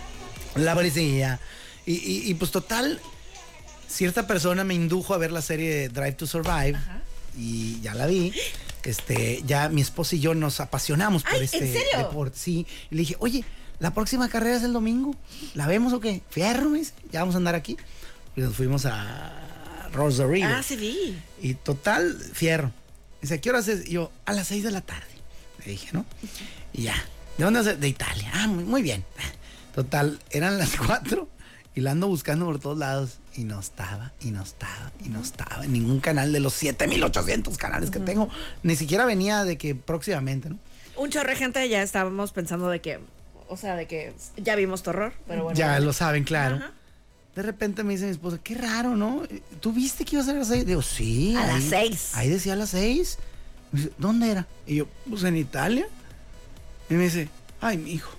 La 0.56 0.74
policía. 0.74 1.40
Y, 1.86 1.94
y- 1.94 2.30
y, 2.30 2.34
pues 2.34 2.50
total, 2.50 3.00
cierta 3.88 4.26
persona 4.26 4.64
me 4.64 4.74
indujo 4.74 5.14
a 5.14 5.18
ver 5.18 5.32
la 5.32 5.42
serie 5.42 5.74
de 5.74 5.88
Drive 5.88 6.12
to 6.12 6.26
Survive. 6.26 6.78
Y 7.36 7.80
ya 7.80 7.94
la 7.94 8.06
vi. 8.06 8.32
Este, 8.84 9.42
ya 9.46 9.68
mi 9.68 9.80
esposa 9.80 10.16
y 10.16 10.20
yo 10.20 10.34
nos 10.34 10.60
apasionamos 10.60 11.22
por 11.22 11.32
Ay, 11.34 11.38
¿en 11.38 11.44
este 11.44 11.58
serio? 11.72 11.98
deporte. 11.98 12.36
Sí. 12.38 12.66
Y 12.90 12.94
le 12.96 13.00
dije, 13.00 13.16
oye, 13.20 13.44
la 13.78 13.94
próxima 13.94 14.28
carrera 14.28 14.56
es 14.56 14.62
el 14.64 14.72
domingo. 14.72 15.14
¿La 15.54 15.66
vemos 15.66 15.92
o 15.92 16.00
qué? 16.00 16.20
Fierro, 16.30 16.68
me 16.68 16.78
dice. 16.80 16.92
Ya 17.12 17.20
vamos 17.20 17.34
a 17.34 17.38
andar 17.38 17.54
aquí. 17.54 17.76
Y 18.36 18.40
nos 18.40 18.54
fuimos 18.56 18.84
a 18.86 19.32
Rosarito. 19.92 20.46
Ah, 20.48 20.62
sí 20.62 20.76
vi. 20.76 21.16
Y 21.40 21.54
total, 21.54 22.18
fierro. 22.32 22.70
Dice, 23.20 23.34
¿a 23.34 23.40
qué 23.40 23.50
horas 23.50 23.68
es? 23.68 23.86
Y 23.86 23.92
yo, 23.92 24.10
a 24.26 24.32
las 24.32 24.48
6 24.48 24.64
de 24.64 24.70
la 24.72 24.80
tarde. 24.80 25.06
Le 25.64 25.72
dije, 25.72 25.90
¿no? 25.92 26.04
Y 26.72 26.82
ya. 26.82 26.94
¿De 27.38 27.44
dónde 27.44 27.60
es? 27.60 27.80
De 27.80 27.88
Italia. 27.88 28.30
Ah, 28.34 28.46
muy, 28.48 28.64
muy 28.64 28.82
bien. 28.82 29.04
Total, 29.74 30.18
eran 30.30 30.58
las 30.58 30.76
4 30.76 31.28
y 31.74 31.80
la 31.80 31.92
ando 31.92 32.08
buscando 32.08 32.44
por 32.46 32.58
todos 32.58 32.78
lados. 32.78 33.18
Y 33.34 33.44
no 33.44 33.58
estaba, 33.60 34.12
y 34.20 34.30
no 34.30 34.42
estaba, 34.42 34.92
y 35.04 35.08
no 35.08 35.20
estaba. 35.20 35.64
En 35.64 35.72
ningún 35.72 36.00
canal 36.00 36.32
de 36.32 36.40
los 36.40 36.52
7800 36.54 37.56
canales 37.56 37.90
que 37.90 37.98
tengo. 38.00 38.28
Ni 38.62 38.76
siquiera 38.76 39.06
venía 39.06 39.44
de 39.44 39.56
que 39.56 39.74
próximamente, 39.74 40.50
¿no? 40.50 40.58
Un 40.96 41.08
chorro 41.08 41.30
de 41.30 41.36
gente 41.36 41.66
ya 41.70 41.82
estábamos 41.82 42.32
pensando 42.32 42.68
de 42.68 42.80
que, 42.82 43.00
o 43.48 43.56
sea, 43.56 43.74
de 43.76 43.86
que 43.86 44.12
ya 44.36 44.54
vimos 44.56 44.82
terror, 44.82 45.14
pero 45.26 45.44
bueno. 45.44 45.58
ya 45.58 45.80
lo 45.80 45.94
saben, 45.94 46.24
claro. 46.24 46.60
De 47.34 47.40
repente 47.40 47.82
me 47.82 47.94
dice 47.94 48.04
mi 48.04 48.10
esposa, 48.10 48.38
qué 48.44 48.54
raro, 48.54 48.94
¿no? 48.94 49.22
¿Tú 49.60 49.72
viste 49.72 50.04
que 50.04 50.16
iba 50.16 50.22
a 50.22 50.26
ser 50.26 50.36
a 50.36 50.40
las 50.40 50.48
6? 50.48 50.66
Digo, 50.66 50.82
sí. 50.82 51.34
A 51.34 51.44
ahí- 51.44 51.54
las 51.54 51.64
seis. 51.64 52.10
Ahí 52.14 52.28
decía 52.28 52.52
a 52.52 52.56
las 52.56 52.68
6. 52.70 53.18
Me 53.72 53.80
dice, 53.80 53.92
¿dónde 53.96 54.30
era? 54.30 54.46
Y 54.66 54.76
yo, 54.76 54.86
pues 55.08 55.24
en 55.24 55.38
Italia. 55.38 55.88
Y 56.90 56.94
me 56.94 57.04
dice, 57.04 57.30
ay, 57.62 57.78
mi 57.78 57.92
hijo. 57.92 58.10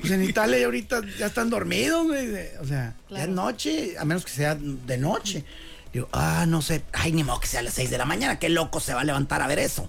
Pues 0.00 0.10
en 0.10 0.22
Italia 0.22 0.64
ahorita 0.64 1.02
ya 1.18 1.26
están 1.26 1.50
dormidos, 1.50 2.06
güey. 2.06 2.28
O 2.60 2.64
sea, 2.64 2.94
ya 3.10 3.24
es 3.24 3.28
noche, 3.28 3.96
a 3.98 4.04
menos 4.04 4.24
que 4.24 4.30
sea 4.30 4.54
de 4.54 4.98
noche. 4.98 5.44
Digo, 5.92 6.08
ah, 6.12 6.44
no 6.46 6.62
sé. 6.62 6.82
Ay, 6.92 7.12
ni 7.12 7.24
modo 7.24 7.40
que 7.40 7.46
sea 7.46 7.60
a 7.60 7.62
las 7.62 7.74
6 7.74 7.90
de 7.90 7.98
la 7.98 8.04
mañana. 8.04 8.38
Qué 8.38 8.48
loco 8.48 8.80
se 8.80 8.94
va 8.94 9.00
a 9.00 9.04
levantar 9.04 9.42
a 9.42 9.46
ver 9.46 9.58
eso. 9.58 9.88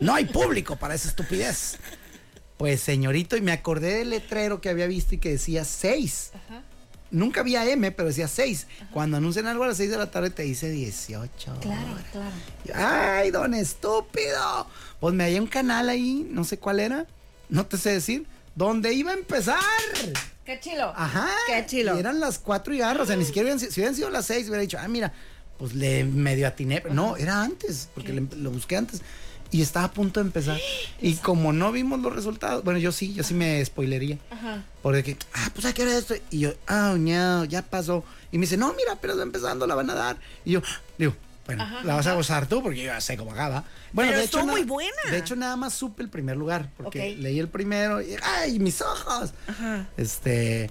No 0.00 0.14
hay 0.14 0.24
público 0.26 0.76
para 0.76 0.94
esa 0.94 1.08
estupidez. 1.08 1.78
Pues, 2.56 2.80
señorito, 2.80 3.36
y 3.36 3.40
me 3.40 3.52
acordé 3.52 3.98
del 3.98 4.10
letrero 4.10 4.60
que 4.60 4.68
había 4.68 4.86
visto 4.86 5.14
y 5.14 5.18
que 5.18 5.30
decía 5.30 5.64
6. 5.64 6.30
Nunca 7.10 7.40
había 7.40 7.68
M, 7.68 7.90
pero 7.90 8.08
decía 8.08 8.28
6. 8.28 8.66
Cuando 8.92 9.16
anuncian 9.16 9.46
algo 9.46 9.64
a 9.64 9.68
las 9.68 9.76
6 9.76 9.90
de 9.90 9.98
la 9.98 10.10
tarde 10.10 10.30
te 10.30 10.44
dice 10.44 10.70
18. 10.70 11.58
Claro, 11.60 11.98
claro. 12.12 12.30
Ay, 12.74 13.30
don 13.30 13.52
estúpido. 13.52 14.66
Pues 15.00 15.14
me 15.14 15.24
hallé 15.24 15.40
un 15.40 15.46
canal 15.46 15.88
ahí, 15.88 16.26
no 16.30 16.44
sé 16.44 16.58
cuál 16.58 16.80
era, 16.80 17.06
no 17.48 17.66
te 17.66 17.76
sé 17.76 17.90
decir, 17.90 18.26
donde 18.54 18.92
iba 18.92 19.10
a 19.12 19.14
empezar. 19.14 19.58
Qué 20.44 20.58
chilo. 20.60 20.92
Ajá. 20.96 21.28
Qué 21.46 21.64
chilo. 21.66 21.96
Y 21.96 22.00
eran 22.00 22.20
las 22.20 22.38
cuatro 22.38 22.74
y 22.74 22.78
garra, 22.78 23.02
o 23.02 23.06
sea, 23.06 23.16
ni 23.16 23.24
siquiera 23.24 23.46
hubieran, 23.46 23.60
si 23.60 23.80
hubieran 23.80 23.94
sido 23.94 24.10
las 24.10 24.26
seis, 24.26 24.46
hubiera 24.48 24.62
dicho, 24.62 24.78
ah, 24.80 24.88
mira, 24.88 25.12
pues 25.58 25.74
le 25.74 26.04
medio 26.04 26.46
atiné. 26.48 26.80
pero 26.80 26.94
No, 26.94 27.16
era 27.16 27.42
antes, 27.42 27.88
porque 27.94 28.12
le- 28.12 28.26
lo 28.36 28.50
busqué 28.50 28.76
antes. 28.76 29.02
Y 29.52 29.60
estaba 29.60 29.84
a 29.86 29.92
punto 29.92 30.18
de 30.20 30.26
empezar. 30.26 30.58
Y 31.00 31.14
como 31.16 31.52
no 31.52 31.72
vimos 31.72 32.00
los 32.00 32.14
resultados, 32.14 32.64
bueno, 32.64 32.78
yo 32.78 32.90
sí, 32.90 33.12
yo 33.12 33.22
sí 33.22 33.34
me 33.34 33.62
spoilería. 33.64 34.18
Ajá. 34.30 34.64
Porque, 34.80 35.02
que, 35.04 35.16
ah, 35.34 35.50
pues 35.54 35.66
a 35.66 35.74
qué 35.74 35.82
hora 35.82 35.92
es 35.92 35.98
esto. 35.98 36.14
Y 36.30 36.40
yo, 36.40 36.54
ah, 36.66 36.94
no, 36.98 37.44
ya 37.44 37.60
pasó. 37.62 38.02
Y 38.32 38.38
me 38.38 38.42
dice, 38.46 38.56
no, 38.56 38.72
mira, 38.72 38.96
pero 39.00 39.12
está 39.12 39.22
empezando, 39.22 39.66
la 39.66 39.74
van 39.74 39.90
a 39.90 39.94
dar. 39.94 40.16
Y 40.46 40.52
yo, 40.52 40.62
digo, 40.96 41.14
bueno, 41.46 41.66
la 41.84 41.94
vas 41.96 42.06
a 42.06 42.14
gozar 42.14 42.46
tú 42.46 42.62
porque 42.62 42.78
yo 42.78 42.84
ya 42.84 43.00
sé 43.00 43.16
cómo 43.16 43.32
acaba. 43.32 43.64
Bueno, 43.92 44.10
Pero 44.10 44.20
de 44.20 44.26
hecho, 44.26 44.46
muy 44.46 44.62
buena. 44.64 44.92
De 45.10 45.18
hecho, 45.18 45.34
nada 45.36 45.56
más 45.56 45.74
supe 45.74 46.02
el 46.02 46.08
primer 46.08 46.36
lugar. 46.36 46.68
Porque 46.76 47.16
leí 47.16 47.38
el 47.38 47.48
primero 47.48 48.00
y, 48.00 48.16
ay, 48.22 48.58
mis 48.58 48.80
ojos. 48.80 49.32
Ajá. 49.48 49.86
Este. 49.96 50.70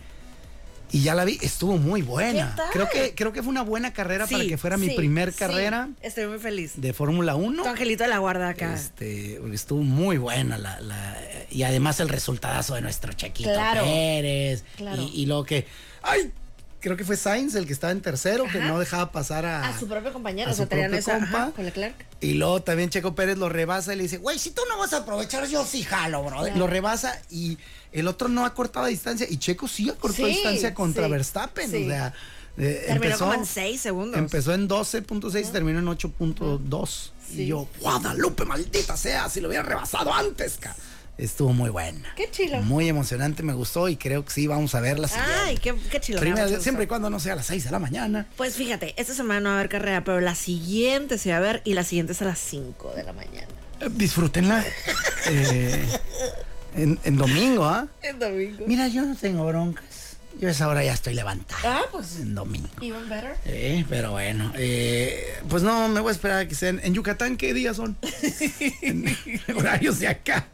Y 0.94 1.04
ya 1.04 1.16
la 1.16 1.24
vi, 1.24 1.38
estuvo 1.42 1.78
muy 1.78 2.02
buena. 2.02 2.50
¿Qué 2.50 2.58
tal? 2.58 2.70
Creo 2.74 2.90
que, 2.90 3.16
creo 3.16 3.32
que 3.32 3.42
fue 3.42 3.50
una 3.50 3.62
buena 3.62 3.94
carrera 3.94 4.28
para 4.28 4.44
que 4.44 4.58
fuera 4.58 4.76
mi 4.76 4.90
sí, 4.90 4.96
primer 4.96 5.32
sí. 5.32 5.40
carrera 5.40 5.88
Estoy 6.02 6.28
muy 6.28 6.38
feliz. 6.38 6.74
de 6.76 6.92
Fórmula 6.92 7.36
1. 7.36 7.64
Tu 7.64 7.70
angelito 7.70 8.04
de 8.04 8.10
la 8.10 8.18
guarda 8.18 8.50
acá. 8.50 8.74
Este, 8.74 9.38
porque 9.40 9.56
estuvo 9.56 9.84
muy 9.84 10.18
buena 10.18 10.58
la, 10.58 10.82
la- 10.82 11.18
y 11.50 11.64
además 11.64 12.02
el 12.02 12.10
resultadazo 12.10 12.76
de 12.76 12.82
nuestro 12.82 13.14
Chequito 13.14 13.54
Claro. 13.54 13.84
Pérez. 13.86 14.66
Claro. 14.76 15.02
Y, 15.02 15.22
y 15.22 15.26
luego 15.28 15.46
que, 15.46 15.66
ay, 16.02 16.30
creo 16.82 16.98
que 16.98 17.06
fue 17.06 17.16
Sainz 17.16 17.56
el 17.56 17.66
que 17.66 17.74
estaba 17.74 17.92
en 17.92 18.02
tercero, 18.02 18.46
que 18.52 18.60
no 18.60 18.78
dejaba 18.80 19.12
pasar 19.12 19.46
a, 19.46 19.70
a 19.70 19.80
su 19.80 19.88
propio 19.88 20.12
compañero, 20.12 20.50
a 20.50 20.54
o 20.54 20.56
sea, 20.56 20.66
su 20.66 20.70
propio 20.70 20.94
esa 20.98 21.20
compa. 21.20 21.44
ajá, 21.44 21.52
con 21.52 21.66
Leclerc. 21.66 21.96
Y 22.20 22.34
luego 22.34 22.62
también 22.62 22.90
Checo 22.90 23.16
Pérez 23.16 23.38
lo 23.38 23.48
rebasa 23.48 23.94
y 23.94 23.98
le 23.98 24.04
dice, 24.04 24.18
güey, 24.18 24.38
si 24.40 24.52
tú 24.52 24.62
no 24.68 24.78
vas 24.78 24.92
a 24.94 24.98
aprovechar, 24.98 25.48
yo 25.48 25.66
sí 25.66 25.84
jalo, 25.84 26.24
bro. 26.24 26.46
Lo 26.56 26.68
rebasa 26.68 27.22
y 27.30 27.58
el 27.94 28.08
otro 28.08 28.28
no 28.28 28.46
ha 28.46 28.54
cortado 28.54 28.88
distancia. 28.88 29.26
Y 29.30 29.38
Checo 29.38 29.68
sí 29.68 29.90
acortó 29.90 30.18
Sí, 30.18 30.26
distancia 30.26 30.74
contra 30.74 31.06
sí, 31.06 31.12
Verstappen. 31.12 31.72
sí. 31.72 31.86
O 31.86 31.88
sea, 31.88 32.14
eh, 32.58 32.84
Terminó 32.88 33.06
empezó, 33.06 33.26
como 33.26 33.34
en 33.36 33.46
6 33.46 33.82
segundos. 33.82 34.20
empezó 34.20 34.54
en 34.54 34.68
12.6 34.68 35.48
y 35.50 35.52
terminó 35.52 35.80
en 35.80 35.86
8.2. 35.88 37.12
Sí. 37.30 37.44
Y 37.44 37.48
yo, 37.48 37.68
Guadalupe, 37.80 38.44
maldita 38.46 38.98
sea, 38.98 39.30
si 39.30 39.40
lo 39.40 39.48
hubiera 39.48 39.64
rebasado 39.64 40.14
antes, 40.14 40.58
ca. 40.60 40.76
Estuvo 41.22 41.54
muy 41.54 41.70
buena. 41.70 42.12
Qué 42.16 42.32
chilo. 42.32 42.62
Muy 42.64 42.90
emocionante, 42.90 43.44
me 43.44 43.54
gustó 43.54 43.88
y 43.88 43.96
creo 43.96 44.26
que 44.26 44.32
sí, 44.32 44.48
vamos 44.48 44.74
a 44.74 44.80
verla. 44.82 45.08
Ay, 45.46 45.56
qué, 45.60 45.76
qué 45.92 46.00
chilo. 46.00 46.20
mucho 46.20 46.60
siempre 46.60 46.86
y 46.86 46.88
cuando 46.88 47.12
no 47.12 47.20
sea 47.20 47.34
a 47.34 47.36
las 47.36 47.46
6 47.46 47.66
de 47.66 47.70
la 47.70 47.78
mañana. 47.78 48.26
Pues 48.38 48.56
fíjate, 48.56 48.96
esta 48.98 49.14
semana 49.14 49.40
no 49.40 49.50
va 49.50 49.56
a 49.56 49.60
haber 49.60 49.70
carrera, 49.70 50.04
pero 50.04 50.20
la 50.20 50.34
siguiente 50.34 51.20
se 51.20 51.30
va 51.30 51.38
a 51.38 51.40
ver 51.42 51.62
y 51.64 51.76
la 51.76 51.84
siguiente 51.84 52.14
es 52.14 52.24
a 52.24 52.26
las 52.26 52.40
5 52.40 52.94
de 52.96 53.04
la 53.04 53.14
mañana. 53.14 53.48
Eh, 53.80 53.90
disfrútenla. 53.92 54.66
Eh, 55.28 55.86
en, 56.76 56.98
en 57.04 57.16
domingo, 57.16 57.64
¿ah? 57.64 57.88
El 58.02 58.18
domingo. 58.18 58.66
Mira, 58.66 58.88
yo 58.88 59.06
no 59.06 59.16
tengo 59.16 59.46
broncas. 59.46 59.86
Yo 60.42 60.48
a 60.48 60.52
esa 60.52 60.68
hora 60.68 60.84
ya 60.84 60.94
estoy 60.94 61.14
levantada. 61.14 61.62
Ah, 61.64 61.84
pues. 61.92 62.20
En 62.20 62.34
domingo. 62.34 62.68
Even 62.82 63.08
better. 63.08 63.36
Eh, 63.46 63.86
pero 63.88 64.10
bueno, 64.14 64.52
eh, 64.56 65.38
pues 65.48 65.62
no, 65.62 65.88
me 65.88 66.00
voy 66.00 66.10
a 66.10 66.14
esperar 66.14 66.40
a 66.40 66.48
que 66.48 66.56
sean. 66.56 66.82
¿En 66.84 66.96
Yucatán 66.96 67.38
qué 67.38 67.54
días 67.54 67.76
son? 67.76 67.96
en 68.82 69.06
horarios 69.56 70.00
de 70.00 70.08
acá. 70.08 70.48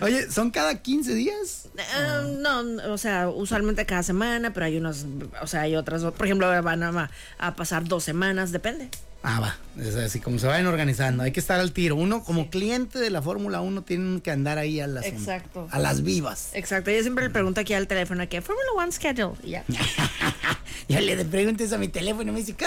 Oye, 0.00 0.30
¿son 0.30 0.50
cada 0.50 0.80
15 0.80 1.14
días? 1.14 1.68
Eh, 1.76 2.38
no, 2.38 2.60
o 2.90 2.96
sea, 2.96 3.28
usualmente 3.28 3.84
cada 3.84 4.02
semana, 4.02 4.54
pero 4.54 4.64
hay 4.64 4.78
unos, 4.78 5.04
o 5.42 5.46
sea, 5.46 5.60
hay 5.60 5.76
otras, 5.76 6.02
por 6.02 6.24
ejemplo, 6.24 6.62
van 6.62 6.82
a, 6.82 7.10
a 7.36 7.54
pasar 7.54 7.84
dos 7.84 8.02
semanas, 8.02 8.50
depende. 8.50 8.88
Ah, 9.26 9.40
va. 9.40 9.56
Es 9.82 9.96
así 9.96 10.20
como 10.20 10.38
se 10.38 10.46
vayan 10.46 10.66
organizando. 10.66 11.22
Hay 11.22 11.32
que 11.32 11.40
estar 11.40 11.58
al 11.58 11.72
tiro. 11.72 11.96
Uno, 11.96 12.22
como 12.22 12.50
cliente 12.50 12.98
de 12.98 13.08
la 13.08 13.22
Fórmula 13.22 13.62
1, 13.62 13.82
tiene 13.82 14.20
que 14.20 14.30
andar 14.30 14.58
ahí 14.58 14.80
a 14.80 14.86
las, 14.86 15.06
Exacto. 15.06 15.66
a 15.70 15.78
las 15.78 16.02
vivas. 16.02 16.50
Exacto, 16.52 16.90
yo 16.90 17.00
siempre 17.00 17.24
le 17.24 17.30
pregunto 17.30 17.58
aquí 17.58 17.72
al 17.72 17.88
teléfono 17.88 18.28
que 18.28 18.42
Formula 18.42 18.68
One 18.76 18.92
schedule 18.92 19.34
y 19.42 19.50
ya. 19.52 19.64
Yo 20.88 21.00
le 21.00 21.24
pregunto 21.24 21.64
eso 21.64 21.76
a 21.76 21.78
mi 21.78 21.88
teléfono 21.88 22.30
y 22.30 22.34
me 22.34 22.40
dice, 22.40 22.52
¿qué? 22.52 22.66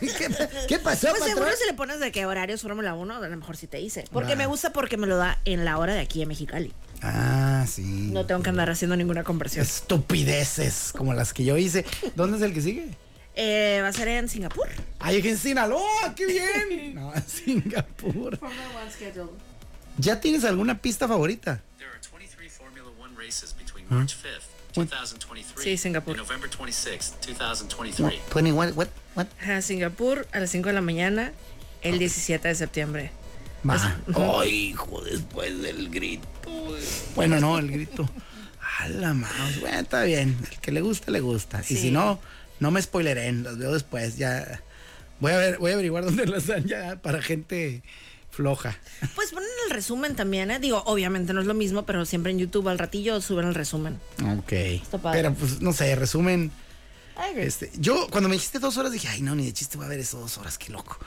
¿Qué, 0.00 0.08
qué 0.66 0.78
pasó, 0.80 1.08
Pues 1.10 1.22
seguro 1.30 1.48
si 1.56 1.66
le 1.66 1.74
pones 1.74 2.00
de 2.00 2.10
qué 2.10 2.26
horarios 2.26 2.62
Fórmula 2.62 2.94
1, 2.94 3.14
a 3.14 3.28
lo 3.28 3.36
mejor 3.36 3.56
sí 3.56 3.68
te 3.68 3.76
dice. 3.76 4.04
Porque 4.10 4.34
me 4.34 4.46
gusta 4.46 4.72
porque 4.72 4.96
me 4.96 5.06
lo 5.06 5.16
da 5.16 5.38
en 5.44 5.64
la 5.64 5.78
hora 5.78 5.94
de 5.94 6.00
aquí 6.00 6.22
en 6.22 6.28
Mexicali. 6.28 6.72
Ah, 7.02 7.64
sí. 7.68 8.10
No 8.12 8.26
tengo 8.26 8.42
que 8.42 8.50
andar 8.50 8.68
haciendo 8.70 8.96
ninguna 8.96 9.22
conversión. 9.22 9.64
Estupideces 9.64 10.92
como 10.96 11.14
las 11.14 11.32
que 11.32 11.44
yo 11.44 11.56
hice. 11.56 11.84
¿Dónde 12.16 12.38
es 12.38 12.42
el 12.42 12.52
que 12.52 12.60
sigue? 12.62 12.88
Eh, 13.40 13.78
va 13.82 13.88
a 13.88 13.92
ser 13.92 14.08
en 14.08 14.28
Singapur. 14.28 14.68
Ay, 14.98 15.20
en 15.24 15.38
Sinaloa, 15.38 16.12
qué 16.16 16.26
bien. 16.26 16.94
No, 16.96 17.14
en 17.14 17.22
Singapur. 17.28 18.36
Formula 18.36 18.62
One 18.82 18.90
schedule. 18.90 19.30
¿Ya 19.96 20.20
tienes 20.20 20.44
alguna 20.44 20.76
pista 20.78 21.06
favorita? 21.06 21.60
There 21.78 21.88
are 21.88 22.00
23 22.10 22.50
Formula 22.50 22.88
One 23.00 23.14
races 23.16 23.54
between 23.56 23.86
March 23.88 24.16
5th, 24.16 24.74
2023 24.74 25.62
Sí, 25.64 25.76
Singapur. 25.76 26.14
and 26.18 26.26
November 26.26 26.50
26th, 26.50 27.12
No, 27.38 27.54
2023. 27.54 28.20
20, 28.34 28.52
what, 28.52 28.72
what, 28.74 28.88
what? 29.14 29.26
Ajá, 29.40 29.62
Singapur 29.62 30.26
a 30.32 30.40
las 30.40 30.50
5 30.50 30.68
de 30.68 30.72
la 30.74 30.80
mañana, 30.80 31.32
el 31.82 31.98
17 32.00 32.48
de 32.48 32.54
septiembre. 32.56 33.10
Va. 33.68 33.98
Ay, 34.40 34.70
hijo, 34.70 35.00
después 35.02 35.62
del 35.62 35.90
grito. 35.90 36.26
Bueno, 37.14 37.38
no, 37.38 37.58
el 37.58 37.70
grito. 37.70 38.08
A 38.80 38.88
la 38.88 39.14
mouse. 39.14 39.60
Bueno, 39.60 39.78
está 39.78 40.02
bien. 40.02 40.36
El 40.50 40.58
que 40.58 40.72
le 40.72 40.80
gusta, 40.80 41.10
le 41.12 41.20
gusta. 41.20 41.60
Y 41.60 41.64
Sí. 41.64 41.76
si 41.76 41.90
no, 41.92 42.20
no 42.60 42.70
me 42.70 42.82
spoileren. 42.82 43.42
Los 43.42 43.58
veo 43.58 43.72
después. 43.72 44.16
Ya. 44.16 44.62
Voy 45.20 45.32
a 45.32 45.36
ver, 45.36 45.58
voy 45.58 45.70
a 45.70 45.74
averiguar 45.74 46.04
dónde 46.06 46.26
las 46.26 46.46
dan 46.46 46.64
ya 46.64 46.96
para 47.02 47.22
gente 47.22 47.82
floja. 48.30 48.78
Pues 49.14 49.32
ponen 49.32 49.48
el 49.66 49.74
resumen 49.74 50.14
también, 50.14 50.50
¿eh? 50.50 50.60
Digo, 50.60 50.82
obviamente 50.86 51.32
no 51.32 51.40
es 51.40 51.46
lo 51.46 51.54
mismo, 51.54 51.84
pero 51.84 52.04
siempre 52.04 52.30
en 52.30 52.38
YouTube 52.38 52.68
al 52.68 52.78
ratillo 52.78 53.20
suben 53.20 53.46
el 53.48 53.54
resumen. 53.54 53.98
Ok. 54.38 54.52
padre. 55.02 55.22
Pero 55.22 55.34
pues, 55.34 55.60
no 55.60 55.72
sé, 55.72 55.94
resumen. 55.96 56.52
Este, 57.36 57.72
yo 57.76 58.06
cuando 58.10 58.28
me 58.28 58.36
dijiste 58.36 58.60
dos 58.60 58.76
horas 58.76 58.92
dije, 58.92 59.08
ay 59.08 59.22
no, 59.22 59.34
ni 59.34 59.46
de 59.46 59.52
chiste 59.52 59.76
voy 59.76 59.86
a 59.86 59.88
ver 59.88 59.98
eso 59.98 60.20
dos 60.20 60.38
horas, 60.38 60.56
qué 60.56 60.70
loco. 60.70 60.98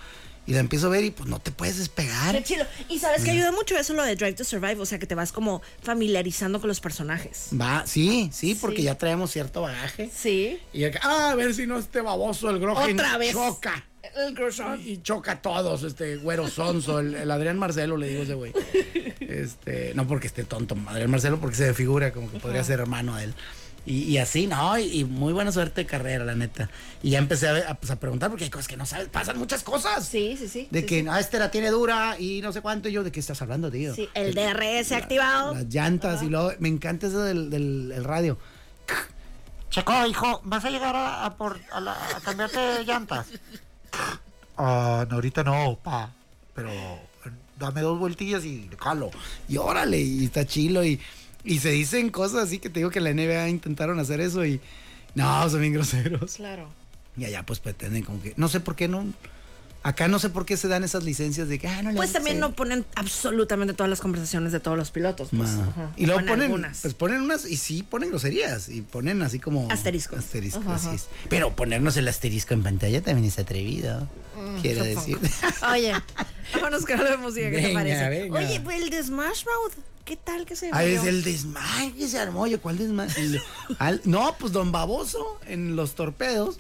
Y 0.52 0.54
la 0.54 0.60
empiezo 0.60 0.88
a 0.88 0.90
ver 0.90 1.06
y 1.06 1.12
pues 1.12 1.30
no 1.30 1.40
te 1.40 1.50
puedes 1.52 1.78
despegar. 1.78 2.36
Qué 2.36 2.44
chido. 2.44 2.66
Y 2.90 3.00
sabes 3.00 3.24
que 3.24 3.32
ayuda 3.32 3.54
mucho 3.54 3.78
eso 3.78 3.94
lo 3.94 4.04
de 4.04 4.18
Drive 4.18 4.34
to 4.34 4.44
Survive, 4.44 4.82
o 4.82 4.86
sea 4.86 5.00
que 5.00 5.06
te 5.08 5.16
vas 5.16 5.32
como 5.32 5.62
familiarizando 5.82 6.60
con 6.60 6.68
los 6.68 6.82
personajes. 6.82 7.48
Va, 7.60 7.86
sí, 7.88 8.30
sí, 8.34 8.54
porque 8.56 8.78
Sí. 8.80 8.84
ya 8.84 8.98
traemos 8.98 9.32
cierto 9.32 9.62
bagaje. 9.62 10.10
Sí. 10.14 10.60
Y 10.74 10.84
acá, 10.84 11.00
ah, 11.04 11.30
a 11.32 11.36
ver 11.36 11.54
si 11.56 11.68
no 11.68 11.80
este 11.80 12.02
baboso, 12.02 12.50
el 12.50 12.60
Grogen 12.60 13.00
Otra 13.00 13.18
vez. 13.18 13.32
choca. 13.32 13.86
El 14.14 14.34
croissant. 14.34 14.86
Y 14.86 15.02
choca 15.02 15.32
a 15.32 15.42
todos, 15.42 15.84
este 15.84 16.18
güero 16.18 16.50
sonso, 16.50 17.00
el, 17.00 17.16
el 17.16 17.32
Adrián 17.32 17.58
Marcelo, 17.58 17.96
le 17.96 18.10
digo 18.10 18.24
ese 18.24 18.34
güey. 18.34 18.52
Este, 19.32 19.94
no 19.96 20.06
porque 20.06 20.28
esté 20.28 20.44
tonto, 20.44 20.76
Adrián 20.88 21.10
Marcelo, 21.10 21.40
porque 21.40 21.56
se 21.56 21.74
figura 21.74 22.12
como 22.12 22.30
que 22.30 22.40
podría 22.40 22.62
ser 22.66 22.82
hermano 22.82 23.16
a 23.16 23.24
él. 23.24 23.34
Y, 23.86 24.04
y 24.04 24.18
así, 24.20 24.46
¿no? 24.46 24.78
Y, 24.78 25.00
y 25.00 25.04
muy 25.06 25.34
buena 25.34 25.52
suerte 25.52 25.82
de 25.82 25.88
carrera, 25.88 26.24
la 26.24 26.36
neta. 26.36 26.70
Y 27.02 27.10
ya 27.12 27.18
empecé 27.20 27.48
a, 27.48 27.52
ver- 27.54 27.68
a, 27.68 27.74
pues, 27.74 27.90
a 27.92 27.96
preguntar 27.96 28.30
porque 28.30 28.44
hay 28.44 28.50
cosas 28.52 28.68
que 28.68 28.78
no 28.78 28.86
sabes, 28.86 29.08
pasan 29.10 29.40
muchas 29.40 29.64
cosas. 29.64 30.08
Sí, 30.08 30.36
sí, 30.38 30.48
sí. 30.48 30.68
De 30.70 30.82
sí, 30.82 30.86
que, 30.86 31.02
sí. 31.02 31.08
ah, 31.10 31.20
este 31.20 31.40
la 31.40 31.50
tiene 31.50 31.70
dura 31.72 32.16
y 32.20 32.42
no 32.42 32.52
sé 32.54 32.62
cuánto. 32.62 32.90
Y 32.90 32.92
yo, 32.92 33.04
¿de 33.04 33.12
qué 33.12 33.20
estás 33.20 33.42
hablando, 33.42 33.72
tío? 33.72 33.96
Sí, 33.96 34.08
el 34.14 34.36
DRS 34.36 34.92
activado. 34.92 35.56
Las 35.56 35.66
llantas 35.66 36.22
y 36.22 36.28
luego, 36.30 36.52
me 36.60 36.70
encanta 36.70 37.08
eso 37.08 37.22
del, 37.24 37.50
del 37.50 37.92
el 37.96 38.04
radio. 38.04 38.38
Checo, 39.70 40.06
hijo, 40.06 40.42
¿vas 40.44 40.66
a 40.66 40.70
llegar 40.70 40.96
a, 40.96 41.26
a 41.26 41.38
por, 41.38 41.60
a, 41.72 41.80
la- 41.80 41.94
a 42.16 42.20
cambiarte 42.22 42.60
de 42.60 42.84
llantas? 42.86 43.28
Ah, 44.58 45.08
no, 45.10 45.16
ahorita 45.16 45.44
no, 45.44 45.80
pa. 45.82 46.12
Pero 46.54 46.70
dame 47.58 47.82
dos 47.82 47.98
vueltillas 47.98 48.46
y 48.46 48.70
calo. 48.80 49.10
Y 49.50 49.58
órale, 49.58 50.00
y 50.00 50.26
está 50.26 50.46
chilo. 50.46 50.84
Y, 50.86 51.00
y 51.44 51.60
se 51.60 51.70
dicen 51.70 52.10
cosas 52.10 52.44
así 52.44 52.60
que 52.60 52.70
te 52.70 52.80
digo 52.80 52.90
que 52.90 53.00
la 53.00 53.14
NBA 53.14 53.50
intentaron 53.50 54.00
hacer 54.00 54.22
eso 54.22 54.46
y 54.46 54.60
no, 55.16 55.50
son 55.50 55.62
bien 55.62 55.74
groseros. 55.74 56.36
Claro. 56.36 56.70
Y 57.18 57.26
allá 57.26 57.44
pues 57.46 57.60
pretenden 57.60 58.04
como 58.04 58.22
que, 58.22 58.34
no 58.38 58.48
sé 58.48 58.60
por 58.60 58.76
qué 58.76 58.88
no. 58.88 59.06
Acá 59.84 60.08
no 60.08 60.20
sé 60.20 60.30
por 60.30 60.46
qué 60.46 60.58
se 60.58 60.68
dan 60.68 60.84
esas 60.84 61.04
licencias 61.04 61.48
de 61.48 61.58
que, 61.58 61.68
ah, 61.68 61.82
no 61.82 61.92
Pues 61.96 62.14
también 62.14 62.40
no 62.40 62.54
ponen 62.54 62.86
absolutamente 62.94 63.74
todas 63.74 63.90
las 63.90 64.00
conversaciones 64.00 64.52
de 64.52 64.60
todos 64.60 64.78
los 64.78 64.92
pilotos. 64.92 65.30
Pues. 65.36 65.50
Ajá. 65.50 65.92
Y 65.98 66.06
luego 66.06 66.20
Ponen 66.24 66.52
ponen, 66.52 66.72
pues 66.80 66.94
ponen 66.94 67.22
unas, 67.22 67.46
y 67.46 67.58
sí 67.58 67.82
ponen 67.82 68.10
groserías, 68.10 68.70
y 68.70 68.82
ponen 68.82 69.24
así 69.24 69.40
como... 69.40 69.72
Asteriscos. 69.72 70.20
Asteriscos, 70.20 70.64
Ajá, 70.68 70.76
así 70.76 70.86
ajá. 70.86 70.96
es. 70.98 71.08
Pero 71.30 71.56
ponernos 71.56 71.98
el 71.98 72.08
asterisco 72.08 72.54
en 72.54 72.62
pantalla 72.62 73.02
también 73.02 73.28
es 73.28 73.40
atrevido, 73.40 74.08
quiero 74.62 74.84
decir. 74.84 75.18
Oye, 75.72 75.94
vámonos 76.54 76.86
con 76.86 77.00
de 77.00 77.18
música, 77.18 77.50
¿qué 77.50 77.56
te 77.58 77.62
Venga, 77.64 77.80
parece? 77.80 78.10
venga. 78.10 78.40
Oye, 78.40 78.60
pues 78.60 78.84
el 78.84 78.90
de 78.92 79.02
Smash 79.02 79.46
Mouth, 79.46 79.74
¿qué 80.06 80.18
tal 80.18 80.46
que 80.46 80.56
se 80.56 80.70
Ah, 80.74 80.84
es 80.84 81.04
el 81.06 81.24
desmayo 81.24 81.94
que 81.96 82.08
se 82.08 82.20
armó. 82.20 82.42
Oye, 82.42 82.58
¿cuál 82.58 82.78
desmayo? 82.78 83.14
No, 84.06 84.36
pues 84.40 84.52
don 84.54 84.72
Baboso 84.72 85.40
en 85.48 85.76
los 85.76 85.96
torpedos, 85.96 86.60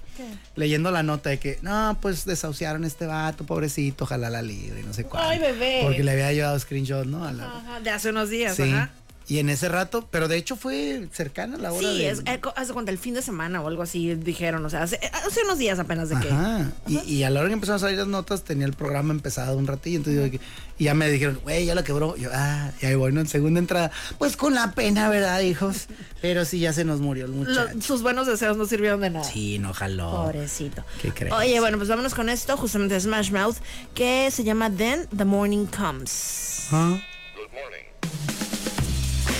leyendo 0.55 0.91
la 0.91 1.03
nota 1.03 1.29
de 1.29 1.39
que, 1.39 1.59
no, 1.61 1.97
pues 2.01 2.25
desahuciaron 2.25 2.83
a 2.83 2.87
este 2.87 3.05
vato, 3.05 3.45
pobrecito, 3.45 4.03
ojalá 4.05 4.29
la 4.29 4.41
libre, 4.41 4.81
y 4.81 4.83
no 4.83 4.93
sé 4.93 5.03
cuál. 5.05 5.23
Ay, 5.27 5.39
bebé. 5.39 5.79
Porque 5.83 6.03
le 6.03 6.11
había 6.11 6.31
llevado 6.33 6.59
screenshot, 6.59 7.05
¿no? 7.05 7.25
A 7.25 7.31
la- 7.33 7.45
Ajá, 7.57 7.79
de 7.79 7.89
hace 7.89 8.09
unos 8.09 8.29
días, 8.29 8.55
sí. 8.55 8.63
ajá. 8.63 8.91
Y 9.27 9.39
en 9.39 9.49
ese 9.49 9.69
rato, 9.69 10.07
pero 10.11 10.27
de 10.27 10.35
hecho 10.35 10.57
fue 10.57 11.07
cercana 11.13 11.57
la 11.57 11.71
hora 11.71 11.87
Sí, 11.87 11.99
de... 11.99 12.09
es, 12.09 12.19
eh, 12.25 12.41
hace 12.55 12.73
cuenta 12.73 12.91
el 12.91 12.97
fin 12.97 13.13
de 13.13 13.21
semana 13.21 13.61
o 13.61 13.67
algo 13.69 13.81
así 13.83 14.13
dijeron, 14.15 14.65
o 14.65 14.69
sea, 14.69 14.83
hace, 14.83 14.99
hace 15.25 15.43
unos 15.45 15.57
días 15.57 15.79
apenas 15.79 16.09
de 16.09 16.19
que. 16.19 16.27
Ajá. 16.29 16.69
Y, 16.87 16.99
y 16.99 17.23
a 17.23 17.29
la 17.29 17.39
hora 17.39 17.47
que 17.47 17.53
empezaron 17.53 17.77
a 17.77 17.79
salir 17.79 17.97
las 17.97 18.07
notas, 18.07 18.43
tenía 18.43 18.65
el 18.65 18.73
programa 18.73 19.13
empezado 19.13 19.55
un 19.57 19.67
ratillo. 19.67 19.97
Entonces 19.99 20.31
yo, 20.33 20.39
y 20.77 20.83
ya 20.83 20.93
me 20.95 21.09
dijeron, 21.09 21.39
güey, 21.43 21.65
ya 21.65 21.75
lo 21.75 21.83
quebró. 21.85 22.17
Yo, 22.17 22.29
ah, 22.33 22.71
y 22.81 22.87
ahí 22.87 22.95
voy, 22.95 23.13
¿no? 23.13 23.21
En 23.21 23.27
segunda 23.27 23.59
entrada. 23.59 23.91
Pues 24.17 24.35
con 24.35 24.53
la 24.53 24.71
pena, 24.73 25.07
¿verdad, 25.07 25.39
hijos? 25.41 25.85
Pero 26.21 26.43
sí, 26.43 26.59
ya 26.59 26.73
se 26.73 26.83
nos 26.83 26.99
murió 26.99 27.25
el 27.25 27.31
lo- 27.31 27.37
muchacho. 27.37 27.79
sus 27.81 28.01
buenos 28.01 28.27
deseos 28.27 28.57
no 28.57 28.65
sirvieron 28.65 28.99
de 28.99 29.11
nada. 29.11 29.23
Sí, 29.23 29.59
no 29.59 29.73
jaló. 29.73 30.11
Pobrecito. 30.25 30.83
¿Qué 31.01 31.11
crees? 31.13 31.31
Oye, 31.33 31.57
bueno, 31.61 31.77
pues 31.77 31.87
vámonos 31.87 32.13
con 32.15 32.27
esto, 32.27 32.57
justamente 32.57 32.95
de 32.95 32.99
Smash 33.01 33.31
Mouth, 33.31 33.57
que 33.93 34.29
se 34.31 34.43
llama 34.43 34.69
Then 34.69 35.07
the 35.15 35.23
Morning 35.25 35.67
Comes. 35.67 36.67
Ah. 36.71 36.99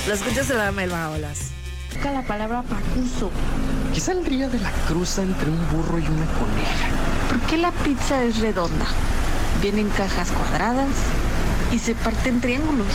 Lo 0.08 0.16
escuchas 0.16 0.50
en 0.50 0.58
la 0.58 0.66
dama 0.66 0.82
del 0.82 0.90
Baolas. 0.90 1.52
Busca 1.92 2.12
la 2.12 2.24
palabra 2.24 2.64
pacuso. 2.64 3.30
¿Qué 3.94 4.00
saldría 4.00 4.50
de 4.50 4.60
la 4.60 4.72
cruza 4.88 5.22
entre 5.22 5.50
un 5.50 5.70
burro 5.70 6.00
y 6.00 6.06
una 6.06 6.26
coneja? 6.26 6.90
¿Por 7.30 7.40
qué 7.42 7.58
la 7.58 7.72
pizza 7.72 8.24
es 8.24 8.40
redonda? 8.40 8.86
Viene 9.62 9.82
en 9.82 9.90
cajas 9.90 10.32
cuadradas 10.32 10.90
y 11.72 11.78
se 11.78 11.94
parte 11.94 12.30
en 12.30 12.42
triángulos. 12.42 12.88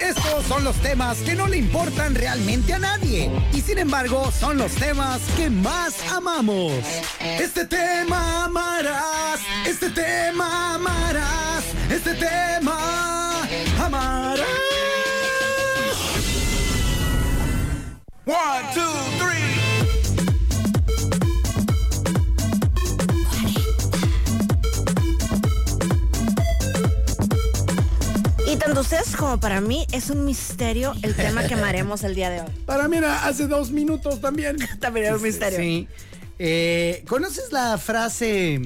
Estos 0.00 0.44
son 0.46 0.64
los 0.64 0.74
temas 0.76 1.18
que 1.18 1.36
no 1.36 1.46
le 1.46 1.58
importan 1.58 2.16
realmente 2.16 2.74
a 2.74 2.80
nadie. 2.80 3.30
Y 3.52 3.60
sin 3.60 3.78
embargo, 3.78 4.32
son 4.32 4.58
los 4.58 4.72
temas 4.72 5.20
que 5.36 5.50
más 5.50 5.94
amamos. 6.10 6.72
Este 7.20 7.64
tema 7.64 8.46
amarás. 8.46 9.40
Este 9.64 9.88
tema 9.90 10.74
amarás. 10.74 11.64
Este 11.88 12.14
tema 12.14 13.46
amarás. 13.78 14.81
One, 18.24 18.36
two, 18.72 18.80
three. 19.18 19.42
Y 28.46 28.56
tanto 28.56 28.82
ustedes 28.82 29.16
como 29.16 29.40
para 29.40 29.60
mí 29.60 29.86
es 29.90 30.10
un 30.10 30.24
misterio 30.24 30.92
el 31.02 31.16
tema 31.16 31.44
que 31.48 31.54
amaremos 31.54 32.04
el 32.04 32.14
día 32.14 32.30
de 32.30 32.42
hoy. 32.42 32.46
Para 32.66 32.86
mí 32.86 32.98
era 32.98 33.24
hace 33.24 33.48
dos 33.48 33.72
minutos 33.72 34.20
también. 34.20 34.56
También 34.78 35.06
era 35.06 35.16
un 35.16 35.22
misterio. 35.22 35.58
Sí. 35.58 35.88
Eh, 36.38 37.02
¿Conoces 37.08 37.50
la 37.50 37.76
frase? 37.76 38.60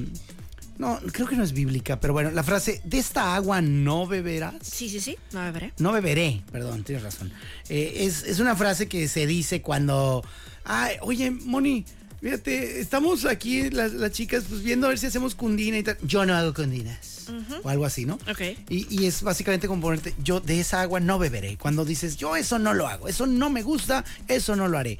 No, 0.77 0.99
creo 1.11 1.27
que 1.27 1.35
no 1.35 1.43
es 1.43 1.53
bíblica, 1.53 1.99
pero 1.99 2.13
bueno, 2.13 2.31
la 2.31 2.43
frase, 2.43 2.81
de 2.83 2.99
esta 2.99 3.35
agua 3.35 3.61
no 3.61 4.05
beberás. 4.05 4.55
Sí, 4.61 4.89
sí, 4.89 4.99
sí, 4.99 5.17
no 5.31 5.41
beberé. 5.41 5.73
No 5.79 5.91
beberé, 5.91 6.43
perdón, 6.51 6.83
tienes 6.83 7.03
razón. 7.03 7.31
Eh, 7.69 8.05
es, 8.05 8.23
es 8.23 8.39
una 8.39 8.55
frase 8.55 8.87
que 8.87 9.07
se 9.07 9.25
dice 9.25 9.61
cuando, 9.61 10.23
ay, 10.65 10.97
oye, 11.01 11.31
Moni, 11.31 11.83
fíjate, 12.21 12.79
estamos 12.79 13.25
aquí 13.25 13.69
las, 13.71 13.93
las 13.93 14.11
chicas 14.11 14.45
pues 14.47 14.61
viendo 14.61 14.85
a 14.87 14.89
ver 14.89 14.99
si 14.99 15.07
hacemos 15.07 15.33
cundina 15.33 15.77
y 15.79 15.83
tal. 15.83 15.97
Yo 16.03 16.25
no 16.25 16.35
hago 16.35 16.53
cundinas. 16.53 17.15
O 17.63 17.69
algo 17.69 17.85
así, 17.85 18.05
¿no? 18.05 18.13
Ok. 18.29 18.41
Y, 18.69 18.87
y 18.89 19.05
es 19.05 19.21
básicamente 19.21 19.67
como 19.67 19.81
ponerte, 19.81 20.13
yo 20.23 20.39
de 20.39 20.61
esa 20.61 20.81
agua 20.81 20.99
no 21.01 21.19
beberé. 21.19 21.57
Cuando 21.57 21.83
dices, 21.83 22.15
yo 22.15 22.35
eso 22.37 22.57
no 22.57 22.73
lo 22.73 22.87
hago, 22.87 23.07
eso 23.09 23.25
no 23.25 23.49
me 23.49 23.63
gusta, 23.63 24.05
eso 24.27 24.55
no 24.55 24.67
lo 24.67 24.77
haré. 24.77 24.97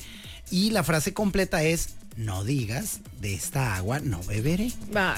Y 0.52 0.72
la 0.72 0.84
frase 0.84 1.14
completa 1.14 1.64
es, 1.64 1.96
no 2.18 2.44
digas, 2.44 3.00
de 3.22 3.34
esta 3.34 3.76
agua 3.76 4.00
no 4.00 4.22
beberé. 4.24 4.72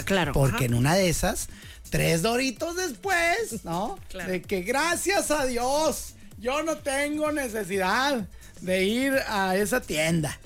Claro. 0.06 0.34
Porque 0.34 0.58
ajá. 0.58 0.66
en 0.66 0.74
una 0.76 0.96
de 0.96 1.10
esas, 1.10 1.48
tres 1.90 2.22
doritos 2.22 2.76
después, 2.76 3.64
¿no? 3.64 3.98
Claro. 4.10 4.32
De 4.32 4.42
que 4.42 4.62
gracias 4.62 5.32
a 5.32 5.46
Dios, 5.46 6.14
yo 6.38 6.62
no 6.64 6.78
tengo 6.78 7.32
necesidad 7.32 8.28
de 8.62 8.84
ir 8.84 9.14
a 9.28 9.56
esa 9.56 9.82
tienda. 9.82 10.38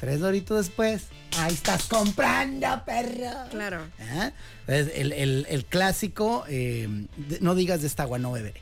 Tres 0.00 0.18
doritos 0.18 0.66
después, 0.66 1.02
ahí 1.38 1.52
estás 1.54 1.84
comprando, 1.84 2.66
perro. 2.84 3.48
Claro. 3.50 3.82
Entonces, 4.66 4.92
el, 4.96 5.12
el- 5.12 5.46
el 5.48 5.64
clásico, 5.64 6.44
eh, 6.48 6.88
no 7.40 7.54
digas 7.54 7.82
de 7.82 7.86
esta 7.86 8.02
agua 8.04 8.18
no 8.18 8.32
beberé. 8.32 8.60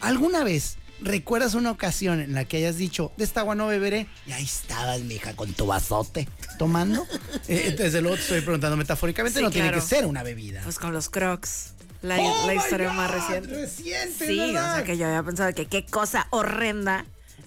¿Alguna 0.00 0.44
vez 0.44 0.76
recuerdas 1.00 1.54
una 1.54 1.70
ocasión 1.70 2.20
en 2.20 2.34
la 2.34 2.44
que 2.44 2.56
hayas 2.58 2.76
dicho, 2.76 3.12
de 3.16 3.24
esta 3.24 3.40
agua 3.40 3.54
no 3.54 3.66
beberé? 3.66 4.06
Y 4.26 4.32
ahí 4.32 4.44
estabas, 4.44 5.00
mija, 5.00 5.34
con 5.34 5.52
tu 5.52 5.66
vasote 5.66 6.28
tomando. 6.58 7.06
Eh, 7.48 7.74
desde 7.78 8.02
luego 8.02 8.16
te 8.16 8.22
estoy 8.22 8.40
preguntando 8.42 8.76
metafóricamente, 8.76 9.38
Sí, 9.38 9.44
no 9.44 9.50
tiene 9.50 9.68
claro. 9.68 9.82
que 9.82 9.88
ser 9.88 10.04
una 10.06 10.22
bebida. 10.22 10.60
Pues 10.64 10.78
con 10.78 10.92
los 10.92 11.08
crocs. 11.08 11.70
La, 12.02 12.16
Oh 12.20 12.46
la 12.46 12.54
historia 12.54 12.92
más 12.92 13.10
God, 13.10 13.16
reciente. 13.18 13.54
reciente, 13.62 14.26
Sí, 14.26 14.38
o 14.38 14.46
¿verdad? 14.48 14.74
sea 14.76 14.84
que 14.84 14.96
yo 14.98 15.06
había 15.06 15.22
pensado 15.22 15.52
que 15.54 15.66
qué 15.66 15.84
cosa 15.86 16.26
horrenda. 16.30 17.06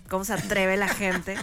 ¿Cómo 0.10 0.26
se 0.26 0.34
atreve 0.34 0.76
la 0.76 0.88
gente? 0.90 1.38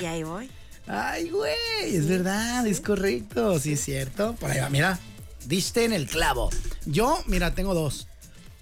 Y 0.00 0.04
ahí 0.06 0.24
voy. 0.24 0.50
Ay, 0.86 1.30
güey, 1.30 1.54
es 1.94 2.06
verdad, 2.08 2.66
es 2.66 2.80
correcto, 2.80 3.58
sí 3.60 3.74
es 3.74 3.80
cierto. 3.84 4.34
Por 4.34 4.50
ahí 4.50 4.58
va, 4.60 4.68
mira, 4.70 4.98
diste 5.46 5.84
en 5.84 5.92
el 5.92 6.06
clavo. 6.06 6.50
Yo, 6.84 7.22
mira, 7.26 7.54
tengo 7.54 7.72
dos. 7.74 8.08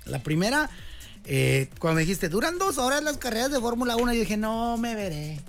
La 0.04 0.22
primera 0.22 0.68
eh, 1.28 1.68
cuando 1.78 1.96
me 1.96 2.00
dijiste, 2.02 2.28
duran 2.28 2.58
dos 2.58 2.78
horas 2.78 3.02
las 3.02 3.18
carreras 3.18 3.50
de 3.50 3.60
Fórmula 3.60 3.96
1, 3.96 4.14
yo 4.14 4.20
dije, 4.20 4.36
no 4.36 4.76
me 4.78 4.94
veré. 4.94 5.40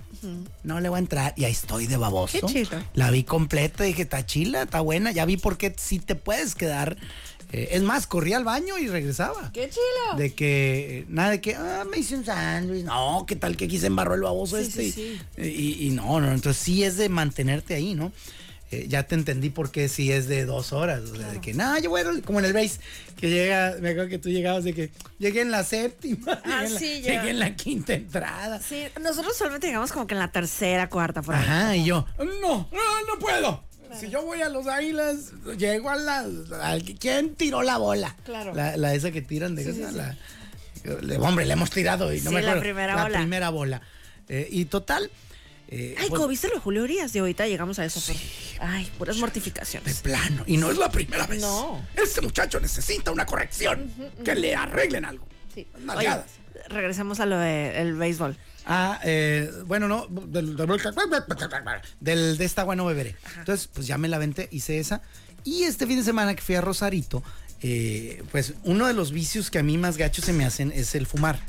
No 0.64 0.80
le 0.80 0.90
voy 0.90 0.96
a 0.96 1.00
entrar. 1.00 1.32
Y 1.36 1.44
ahí 1.44 1.52
estoy 1.52 1.86
de 1.86 1.96
baboso. 1.96 2.46
Qué 2.46 2.64
chido. 2.64 2.78
La 2.92 3.10
vi 3.10 3.24
completa, 3.24 3.84
dije, 3.84 4.02
está 4.02 4.26
chila, 4.26 4.62
está 4.62 4.80
buena. 4.82 5.12
Ya 5.12 5.24
vi 5.24 5.38
por 5.38 5.56
qué 5.56 5.74
sí 5.78 5.98
te 5.98 6.14
puedes 6.14 6.54
quedar. 6.54 6.98
Eh, 7.52 7.70
es 7.72 7.82
más, 7.82 8.06
corría 8.06 8.36
al 8.36 8.44
baño 8.44 8.76
y 8.78 8.86
regresaba. 8.86 9.50
¡Qué 9.52 9.70
chilo! 9.70 10.18
De 10.18 10.34
que, 10.34 10.98
eh, 10.98 11.04
nada 11.08 11.30
de 11.30 11.40
que, 11.40 11.54
ah, 11.54 11.84
me 11.90 11.98
hice 11.98 12.16
un 12.16 12.24
sándwich. 12.26 12.84
No, 12.84 13.24
¿qué 13.26 13.34
tal 13.34 13.56
que 13.56 13.64
aquí 13.64 13.78
se 13.78 13.86
embarró 13.86 14.14
el 14.14 14.20
baboso 14.20 14.56
Sí, 14.58 14.62
este? 14.64 14.92
sí, 14.92 15.18
sí. 15.36 15.42
Y, 15.42 15.86
y 15.86 15.90
no, 15.90 16.20
no, 16.20 16.30
entonces 16.30 16.62
sí 16.62 16.84
es 16.84 16.98
de 16.98 17.08
mantenerte 17.08 17.74
ahí, 17.74 17.94
¿no? 17.94 18.12
Eh, 18.72 18.86
ya 18.88 19.02
te 19.02 19.16
entendí 19.16 19.50
por 19.50 19.72
qué 19.72 19.88
sí 19.88 20.12
es 20.12 20.28
de 20.28 20.44
dos 20.44 20.72
horas. 20.72 21.00
O 21.10 21.16
sea, 21.16 21.28
de 21.32 21.40
que, 21.40 21.54
nada, 21.54 21.80
yo 21.80 21.90
voy 21.90 22.02
a- 22.02 22.22
como 22.24 22.38
en 22.38 22.44
el 22.44 22.52
base, 22.52 22.78
que 23.16 23.28
llega, 23.28 23.74
me 23.80 23.90
acuerdo 23.90 24.08
que 24.08 24.18
tú 24.18 24.28
llegabas 24.28 24.62
de 24.62 24.74
que 24.74 24.90
llegué 25.18 25.40
en 25.40 25.50
la 25.50 25.64
séptima, 25.64 26.40
Ah, 26.44 26.62
llegué, 26.62 26.66
en 26.66 26.72
la, 26.74 26.78
sí, 26.78 27.00
ya. 27.02 27.12
llegué 27.14 27.30
en 27.30 27.38
la 27.40 27.56
quinta 27.56 27.94
entrada. 27.94 28.60
Sí, 28.60 28.84
nosotros 29.00 29.36
solamente 29.36 29.66
llegamos 29.66 29.90
como 29.90 30.06
que 30.06 30.14
en 30.14 30.20
la 30.20 30.30
tercera, 30.30 30.88
cuarta, 30.88 31.20
por 31.20 31.34
ahí. 31.34 31.42
Ajá, 31.42 31.76
y 31.76 31.84
yo, 31.84 32.06
no, 32.18 32.24
no, 32.70 33.02
no 33.08 33.18
puedo. 33.18 33.64
Si 33.98 34.08
yo 34.08 34.22
voy 34.22 34.40
a 34.40 34.48
los 34.48 34.68
águilas, 34.68 35.32
llego 35.58 35.90
a 35.90 35.96
la. 35.96 36.24
¿Quién 37.00 37.34
tiró 37.34 37.62
la 37.62 37.76
bola? 37.76 38.14
Claro. 38.24 38.54
La, 38.54 38.76
la 38.76 38.94
esa 38.94 39.10
que 39.10 39.20
tiran 39.20 39.56
de 39.56 39.68
esa, 39.68 39.90
la- 39.90 40.16
hombre, 41.18 41.44
le 41.44 41.52
hemos 41.54 41.70
tirado 41.70 42.14
y 42.14 42.20
no 42.20 42.30
Sí, 42.30 42.36
me 42.36 42.42
la 42.42 42.50
acuerdo. 42.52 42.60
primera 42.62 42.94
la 42.94 43.02
bola. 43.02 43.18
primera 43.18 43.48
bola. 43.50 43.82
Eh, 44.28 44.46
y 44.48 44.66
total. 44.66 45.10
Eh, 45.70 45.94
Ay, 45.98 46.08
¿cómo 46.08 46.26
viste 46.28 46.48
lo 46.48 46.54
de 46.54 46.60
Julio 46.60 46.82
Urias? 46.82 47.12
De 47.12 47.20
ahorita 47.20 47.46
llegamos 47.46 47.78
a 47.78 47.84
eso. 47.84 48.02
pero- 48.06 48.18
Ay, 48.60 48.90
puras 48.98 49.16
mortificaciones. 49.18 49.96
de 49.96 50.02
plano. 50.02 50.42
Y 50.46 50.56
no 50.56 50.70
es 50.70 50.76
la 50.78 50.90
primera 50.90 51.26
vez. 51.26 51.40
No. 51.40 51.80
Este 51.96 52.20
muchacho 52.20 52.58
necesita 52.60 53.10
una 53.10 53.24
corrección. 53.26 53.90
Que 54.24 54.34
le 54.34 54.54
arreglen 54.54 55.04
algo. 55.04 55.26
Sí. 55.54 55.66
Oye, 55.96 56.10
regresemos 56.68 57.20
a 57.20 57.26
lo 57.26 57.38
del 57.38 57.94
béisbol. 57.94 58.36
Ah, 58.66 59.00
eh, 59.04 59.50
bueno, 59.66 59.88
no, 59.88 60.06
del, 60.08 60.54
del- 60.56 62.36
de 62.36 62.44
esta 62.44 62.60
agua 62.62 62.76
no 62.76 62.84
beberé. 62.86 63.16
Entonces, 63.38 63.68
pues 63.72 63.86
ya 63.86 63.96
me 63.98 64.08
la 64.08 64.18
venté, 64.18 64.48
hice 64.52 64.78
esa. 64.78 65.02
Y 65.44 65.62
este 65.62 65.86
fin 65.86 65.96
de 65.96 66.04
semana 66.04 66.34
que 66.34 66.42
fui 66.42 66.54
a 66.54 66.60
Rosarito, 66.60 67.22
eh, 67.62 68.22
pues 68.30 68.54
uno 68.64 68.86
de 68.86 68.92
los 68.92 69.12
vicios 69.12 69.50
que 69.50 69.58
a 69.58 69.62
mí 69.62 69.78
más 69.78 69.96
gachos 69.96 70.24
se 70.26 70.32
me 70.32 70.44
hacen 70.44 70.70
es 70.72 70.94
el 70.94 71.06
fumar. 71.06 71.40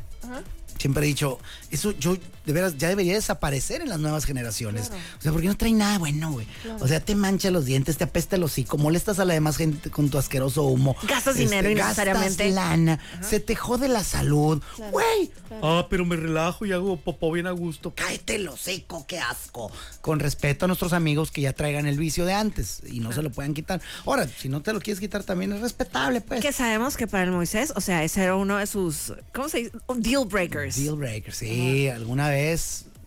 Siempre 0.79 1.03
he 1.03 1.07
dicho, 1.07 1.39
eso 1.69 1.91
yo 1.91 2.17
de 2.51 2.59
veras 2.61 2.77
ya 2.77 2.89
debería 2.89 3.13
desaparecer 3.13 3.81
en 3.81 3.89
las 3.89 3.99
nuevas 3.99 4.25
generaciones. 4.25 4.91
O 5.19 5.21
sea, 5.21 5.31
porque 5.31 5.47
no 5.47 5.55
trae 5.55 5.71
nada 5.71 5.97
bueno, 5.99 6.31
güey. 6.31 6.47
O 6.79 6.87
sea, 6.87 6.99
te 6.99 7.15
mancha 7.15 7.51
los 7.51 7.65
dientes, 7.65 7.97
te 7.97 8.03
apesta 8.03 8.35
el 8.35 8.43
hocico, 8.43 8.77
molestas 8.77 9.19
a 9.19 9.25
la 9.25 9.33
demás 9.33 9.57
gente 9.57 9.89
con 9.89 10.09
tu 10.09 10.17
asqueroso 10.17 10.63
humo. 10.63 10.95
Este, 11.01 11.13
Gastas 11.13 11.35
dinero 11.35 11.69
innecesariamente. 11.69 12.49
Gastas 12.49 12.53
lana, 12.53 12.99
se 13.21 13.39
te 13.39 13.55
jode 13.55 13.87
la 13.87 14.03
salud. 14.03 14.61
Güey. 14.91 15.31
Ah, 15.61 15.87
pero 15.89 16.05
me 16.05 16.15
relajo 16.15 16.65
y 16.65 16.71
hago 16.71 16.97
popó 16.97 17.31
bien 17.31 17.47
a 17.47 17.51
gusto. 17.51 17.93
Cáete 17.95 18.35
el 18.35 18.47
hocico, 18.47 19.05
qué 19.07 19.19
asco. 19.19 19.71
Con 20.01 20.19
respeto 20.19 20.65
a 20.65 20.67
nuestros 20.67 20.93
amigos 20.93 21.31
que 21.31 21.41
ya 21.41 21.53
traigan 21.53 21.85
el 21.85 21.97
vicio 21.97 22.25
de 22.25 22.33
antes 22.33 22.81
y 22.89 22.99
no 22.99 23.11
se 23.11 23.21
lo 23.21 23.31
puedan 23.31 23.53
quitar. 23.53 23.81
Ahora, 24.05 24.27
si 24.27 24.49
no 24.49 24.61
te 24.61 24.73
lo 24.73 24.79
quieres 24.79 24.99
quitar 24.99 25.23
también 25.23 25.53
es 25.53 25.61
respetable, 25.61 26.21
pues. 26.21 26.41
Que 26.41 26.51
sabemos 26.51 26.97
que 26.97 27.07
para 27.07 27.23
el 27.23 27.31
Moisés, 27.31 27.73
o 27.75 27.81
sea, 27.81 28.03
ese 28.03 28.23
era 28.23 28.35
uno 28.35 28.57
de 28.57 28.67
sus, 28.67 29.13
¿cómo 29.33 29.49
se 29.49 29.57
dice? 29.59 29.71
Deal 29.97 30.25
breakers. 30.25 30.75
Deal 30.75 30.95
breaker, 30.95 31.33
sí, 31.33 31.87
alguna 31.87 32.29
vez, 32.29 32.40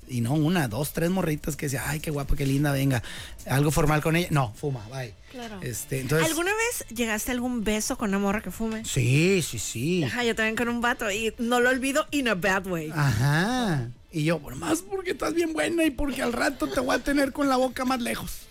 y 0.09 0.21
no 0.21 0.35
una, 0.35 0.69
dos, 0.69 0.93
tres 0.93 1.11
morritas 1.11 1.57
que 1.57 1.67
decía, 1.67 1.85
ay, 1.87 2.01
qué 2.01 2.11
guapa, 2.11 2.37
qué 2.37 2.47
linda, 2.47 2.73
venga, 2.73 3.03
algo 3.47 3.71
formal 3.71 4.03
con 4.03 4.17
ella. 4.17 4.29
No, 4.31 4.53
fuma, 4.55 4.87
bye. 4.89 5.15
Claro. 5.31 5.61
Este, 5.63 6.01
entonces, 6.01 6.29
¿Alguna 6.29 6.53
vez 6.53 6.89
llegaste 6.95 7.31
a 7.31 7.35
algún 7.35 7.65
beso 7.65 7.97
con 7.97 8.11
una 8.11 8.19
morra 8.19 8.43
que 8.43 8.51
fume? 8.51 8.85
Sí, 8.85 9.43
sí, 9.43 9.59
sí. 9.59 10.05
Ajá, 10.05 10.25
yo 10.25 10.35
también 10.35 10.57
con 10.57 10.69
un 10.69 10.81
vato 10.81 11.11
y 11.11 11.35
no 11.39 11.61
lo 11.61 11.71
olvido 11.71 12.07
in 12.11 12.29
a 12.29 12.35
bad 12.35 12.67
way. 12.67 12.91
Ajá. 12.95 13.89
Y 14.13 14.25
yo, 14.25 14.39
por 14.39 14.55
más 14.55 14.83
porque 14.83 15.13
estás 15.13 15.35
bien 15.35 15.53
buena 15.53 15.85
y 15.85 15.91
porque 15.91 16.23
al 16.23 16.33
rato 16.33 16.69
te 16.69 16.81
voy 16.81 16.95
a 16.95 16.99
tener 17.01 17.33
con 17.33 17.49
la 17.49 17.57
boca 17.57 17.85
más 17.85 18.01
lejos. 18.01 18.43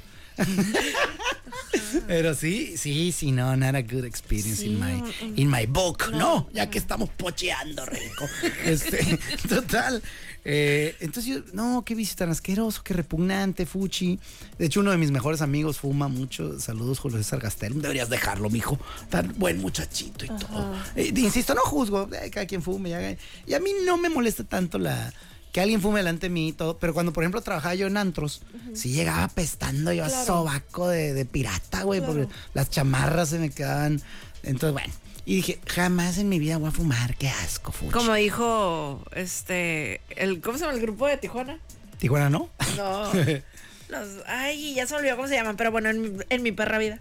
Pero 2.08 2.34
sí, 2.34 2.76
sí, 2.78 3.12
sí, 3.12 3.32
no, 3.32 3.56
not 3.56 3.76
a 3.76 3.82
good 3.82 4.04
experience 4.04 4.66
in 4.66 4.80
my 4.80 5.04
in 5.36 5.50
my 5.50 5.66
book. 5.66 6.10
No, 6.12 6.50
ya 6.54 6.70
que 6.70 6.80
estamos 6.80 7.10
pocheando, 7.10 7.86
rico. 7.86 8.28
Este, 8.66 9.20
total. 9.48 10.02
Eh, 10.46 10.96
entonces 11.00 11.26
yo, 11.34 11.40
no, 11.54 11.84
qué 11.86 11.96
vicio 11.96 12.16
tan 12.18 12.30
asqueroso, 12.30 12.82
qué 12.84 12.94
repugnante, 12.94 13.66
fuchi. 13.66 14.20
De 14.58 14.66
hecho, 14.66 14.82
uno 14.82 14.92
de 14.92 14.98
mis 14.98 15.12
mejores 15.12 15.42
amigos 15.42 15.78
fuma 15.80 16.08
mucho. 16.08 16.60
Saludos, 16.60 17.00
Julio 17.00 17.18
César 17.18 17.40
Gastel. 17.40 17.82
Deberías 17.82 18.10
dejarlo, 18.10 18.50
mijo. 18.50 18.78
Tan 19.10 19.34
buen 19.38 19.60
muchachito 19.62 20.26
y 20.26 20.28
todo. 20.30 20.76
Eh, 20.96 21.14
insisto, 21.16 21.54
no 21.56 21.62
juzgo. 21.62 22.10
eh, 22.14 22.30
cada 22.30 22.46
quien 22.46 22.62
fume. 22.62 22.90
ya- 22.90 23.16
y 23.48 23.54
a 23.54 23.60
mí 23.60 23.72
no 23.86 23.98
me 23.98 24.10
molesta 24.10 24.44
tanto 24.44 24.78
la 24.80 25.14
que 25.54 25.62
alguien 25.62 25.82
fume 25.82 26.00
delante 26.00 26.26
de 26.26 26.30
mí 26.32 26.48
y 26.48 26.54
todo, 26.54 26.80
pero 26.80 26.96
cuando, 26.96 27.14
por 27.14 27.24
ejemplo, 27.24 27.40
trabajaba 27.42 27.76
yo 27.76 27.86
en 27.86 27.96
antros, 27.96 28.42
sí 28.74 28.90
llegaba 28.92 29.28
pestando 29.28 29.94
yo 29.94 30.04
a 30.04 30.10
sobaco 30.26 30.88
de, 30.88 31.14
de 31.14 31.26
pirata, 31.26 31.84
güey, 31.84 32.02
porque 32.02 32.28
las 32.56 32.72
chamarras 32.72 33.30
se 33.30 33.38
me 33.38 33.52
quedaban. 33.52 34.02
Entonces, 34.42 34.74
bueno, 34.74 34.92
y 35.26 35.36
dije, 35.38 35.60
jamás 35.68 36.18
en 36.18 36.28
mi 36.30 36.40
vida 36.40 36.58
voy 36.58 36.70
a 36.70 36.72
fumar, 36.72 37.16
qué 37.18 37.30
asco, 37.30 37.72
fuchi. 37.72 37.92
Como 37.92 38.14
dijo, 38.16 39.04
este, 39.16 40.02
el, 40.10 40.42
¿cómo 40.42 40.58
se 40.58 40.66
llama 40.66 40.76
el 40.76 40.82
grupo 40.82 41.08
de 41.08 41.18
Tijuana? 41.18 41.60
Tijuana, 42.00 42.30
¿no? 42.30 42.50
No. 42.78 43.12
Los, 43.90 44.08
ay, 44.28 44.74
ya 44.76 44.88
se 44.88 44.94
me 44.94 45.00
olvidó 45.02 45.16
cómo 45.18 45.28
se 45.28 45.36
llaman, 45.36 45.56
pero 45.56 45.72
bueno, 45.72 45.90
en 45.90 46.02
mi, 46.02 46.18
en 46.30 46.42
mi 46.44 46.52
perra 46.52 46.78
vida. 46.78 47.00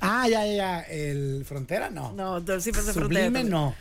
ah, 0.00 0.28
ya, 0.28 0.46
ya, 0.46 0.52
ya, 0.54 0.80
el 0.82 1.44
Frontera, 1.46 1.90
no. 1.90 2.12
No, 2.12 2.40
sí 2.60 2.72
pensé 2.72 2.92
Sublime, 2.92 3.22
frontera. 3.30 3.48
no. 3.48 3.74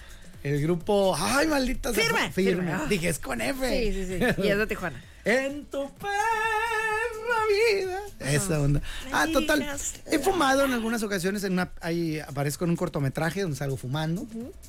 El 0.44 0.62
grupo, 0.62 1.16
ay, 1.20 1.48
maldita 1.48 1.94
sea, 1.94 2.04
Firme, 2.06 2.32
firme. 2.32 2.64
firme. 2.72 2.88
Dije, 2.88 3.10
es 3.10 3.20
con 3.20 3.42
F. 3.42 3.70
Sí, 3.70 3.94
sí, 3.94 4.06
sí. 4.20 4.42
Y 4.44 4.48
es 4.48 4.58
de 4.58 4.68
Tijuana. 4.68 5.04
En 5.26 5.66
tu 5.66 5.92
perra 5.96 6.14
vida. 7.76 8.00
Esa 8.20 8.60
onda. 8.62 8.82
Ah, 9.12 9.28
total. 9.32 9.66
He 10.12 10.20
fumado 10.20 10.66
en 10.66 10.74
algunas 10.74 11.04
ocasiones. 11.04 11.44
En 11.44 11.54
una, 11.54 11.72
ahí 11.82 12.20
aparezco 12.20 12.64
en 12.66 12.72
un 12.72 12.76
cortometraje 12.76 13.42
donde 13.42 13.58
salgo 13.58 13.78
fumando. 13.78 14.28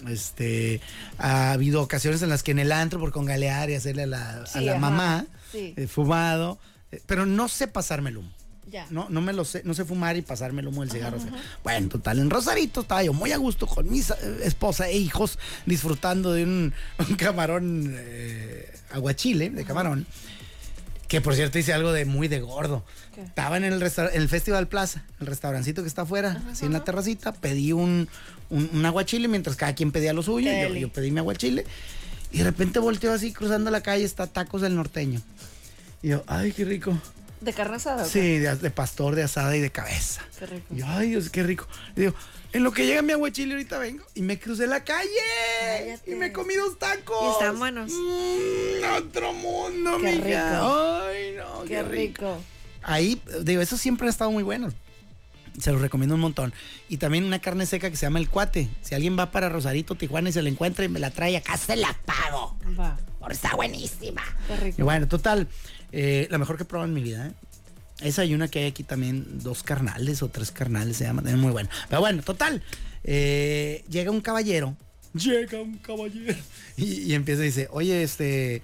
Este, 0.08 0.80
ha 1.18 1.52
habido 1.52 1.82
ocasiones 1.82 2.22
en 2.22 2.28
las 2.28 2.42
que 2.42 2.50
en 2.52 2.58
el 2.58 2.72
antro, 2.72 2.98
por 3.00 3.12
congalear 3.12 3.70
y 3.70 3.74
hacerle 3.74 4.04
a 4.04 4.06
la, 4.06 4.44
a 4.52 4.60
la 4.60 4.76
mamá, 4.76 5.26
Sí. 5.52 5.74
he 5.76 5.86
fumado. 5.86 6.58
eh, 6.92 7.00
Pero 7.06 7.26
no 7.26 7.48
sé 7.48 7.66
pasarme 7.68 8.10
el 8.10 8.18
humo. 8.18 8.30
Ya. 8.70 8.86
No, 8.90 9.08
no 9.10 9.20
me 9.20 9.32
lo 9.32 9.44
sé, 9.44 9.62
no 9.64 9.74
sé 9.74 9.84
fumar 9.84 10.16
y 10.16 10.22
pasarme 10.22 10.60
el 10.60 10.68
humo 10.68 10.82
del 10.82 10.92
cigarro. 10.92 11.18
Bueno, 11.64 11.88
total, 11.88 12.20
en 12.20 12.30
Rosarito 12.30 12.82
estaba 12.82 13.02
yo 13.02 13.12
muy 13.12 13.32
a 13.32 13.36
gusto 13.36 13.66
con 13.66 13.90
mi 13.90 13.98
eh, 13.98 14.04
esposa 14.44 14.88
e 14.88 14.96
hijos, 14.96 15.40
disfrutando 15.66 16.32
de 16.32 16.44
un, 16.44 16.72
un 17.08 17.16
camarón 17.16 17.92
eh, 17.98 18.72
aguachile, 18.92 19.50
de 19.50 19.64
camarón. 19.64 20.06
Que 21.10 21.20
por 21.20 21.34
cierto 21.34 21.58
hice 21.58 21.72
algo 21.72 21.92
de 21.92 22.04
muy 22.04 22.28
de 22.28 22.38
gordo. 22.40 22.84
Estaba 23.16 23.56
en 23.56 23.64
el, 23.64 23.82
en 23.82 24.08
el 24.14 24.28
Festival 24.28 24.68
Plaza, 24.68 25.02
el 25.20 25.26
restaurancito 25.26 25.82
que 25.82 25.88
está 25.88 26.02
afuera, 26.02 26.40
así 26.52 26.66
en 26.66 26.72
la 26.72 26.84
terracita. 26.84 27.32
Pedí 27.32 27.72
un, 27.72 28.08
un, 28.48 28.70
un 28.72 28.86
aguachile 28.86 29.26
mientras 29.26 29.56
cada 29.56 29.74
quien 29.74 29.90
pedía 29.90 30.12
lo 30.12 30.22
suyo. 30.22 30.48
Qué 30.48 30.80
yo 30.80 30.88
pedí 30.88 31.10
mi 31.10 31.18
aguachile. 31.18 31.66
Y 32.30 32.38
de 32.38 32.44
repente 32.44 32.78
volteo 32.78 33.12
así 33.12 33.32
cruzando 33.32 33.72
la 33.72 33.80
calle, 33.80 34.04
está 34.04 34.28
Tacos 34.28 34.62
del 34.62 34.76
Norteño. 34.76 35.20
Y 36.00 36.10
yo, 36.10 36.22
ay, 36.28 36.52
qué 36.52 36.64
rico. 36.64 36.96
¿De 37.40 37.52
carne 37.52 37.76
asada? 37.76 38.04
Sí, 38.04 38.38
de, 38.38 38.54
de 38.56 38.70
pastor, 38.70 39.14
de 39.14 39.22
asada 39.22 39.56
y 39.56 39.60
de 39.60 39.70
cabeza. 39.70 40.22
Qué 40.38 40.46
rico. 40.46 40.66
Yo, 40.70 40.86
ay, 40.86 41.10
Dios, 41.10 41.30
qué 41.30 41.42
rico. 41.42 41.66
Y 41.96 42.00
digo, 42.00 42.14
en 42.52 42.64
lo 42.64 42.72
que 42.72 42.84
llega 42.84 43.00
mi 43.02 43.12
aguachile 43.12 43.54
ahorita 43.54 43.78
vengo. 43.78 44.04
Y 44.14 44.22
me 44.22 44.38
crucé 44.38 44.66
la 44.66 44.82
calle. 44.82 45.08
Cállate. 45.60 46.10
Y 46.10 46.14
me 46.16 46.32
comí 46.32 46.54
dos 46.54 46.78
tacos. 46.78 47.16
Y 47.22 47.30
están 47.32 47.58
buenos. 47.58 47.92
Mm, 47.92 48.98
otro 48.98 49.32
mundo, 49.32 49.98
Qué 50.00 50.12
rico. 50.12 51.02
Ay, 51.06 51.34
no, 51.36 51.64
Qué 51.64 51.82
rico. 51.82 52.38
Ahí, 52.82 53.20
digo, 53.42 53.62
eso 53.62 53.76
siempre 53.76 54.08
ha 54.08 54.10
estado 54.10 54.30
muy 54.30 54.42
bueno. 54.42 54.72
Se 55.58 55.70
los 55.72 55.80
recomiendo 55.80 56.14
un 56.14 56.20
montón. 56.20 56.52
Y 56.88 56.96
también 56.96 57.24
una 57.24 57.38
carne 57.38 57.66
seca 57.66 57.90
que 57.90 57.96
se 57.96 58.06
llama 58.06 58.18
el 58.18 58.28
cuate. 58.28 58.68
Si 58.82 58.94
alguien 58.94 59.18
va 59.18 59.30
para 59.30 59.48
Rosarito, 59.48 59.94
Tijuana 59.94 60.30
y 60.30 60.32
se 60.32 60.42
la 60.42 60.48
encuentra 60.48 60.84
y 60.84 60.88
me 60.88 60.98
la 60.98 61.10
trae 61.10 61.36
acá, 61.36 61.56
se 61.56 61.76
la 61.76 61.96
pago. 62.04 62.56
Va. 62.78 62.98
Porque 63.18 63.34
está 63.34 63.54
buenísima. 63.54 64.22
Qué 64.48 64.56
rico. 64.56 64.76
Y 64.80 64.82
bueno, 64.82 65.06
total, 65.06 65.46
eh, 65.92 66.26
la 66.30 66.38
mejor 66.38 66.56
que 66.56 66.62
he 66.62 66.66
probado 66.66 66.88
en 66.88 66.94
mi 66.94 67.02
vida. 67.02 67.26
¿eh? 67.28 67.32
Esa 68.00 68.24
y 68.24 68.34
una 68.34 68.48
que 68.48 68.60
hay 68.60 68.66
aquí 68.66 68.82
también, 68.82 69.40
dos 69.42 69.62
carnales 69.62 70.22
o 70.22 70.28
tres 70.28 70.50
carnales 70.50 70.96
se 70.96 71.04
llama, 71.04 71.22
también 71.22 71.40
muy 71.40 71.52
bueno. 71.52 71.68
Pero 71.88 72.00
bueno, 72.00 72.22
total, 72.22 72.62
eh, 73.04 73.84
llega 73.90 74.10
un 74.10 74.20
caballero. 74.20 74.76
Llega 75.14 75.60
un 75.60 75.78
caballero. 75.78 76.34
Y, 76.76 77.02
y 77.02 77.14
empieza 77.14 77.42
y 77.42 77.46
dice, 77.46 77.68
oye, 77.72 78.02
este, 78.02 78.62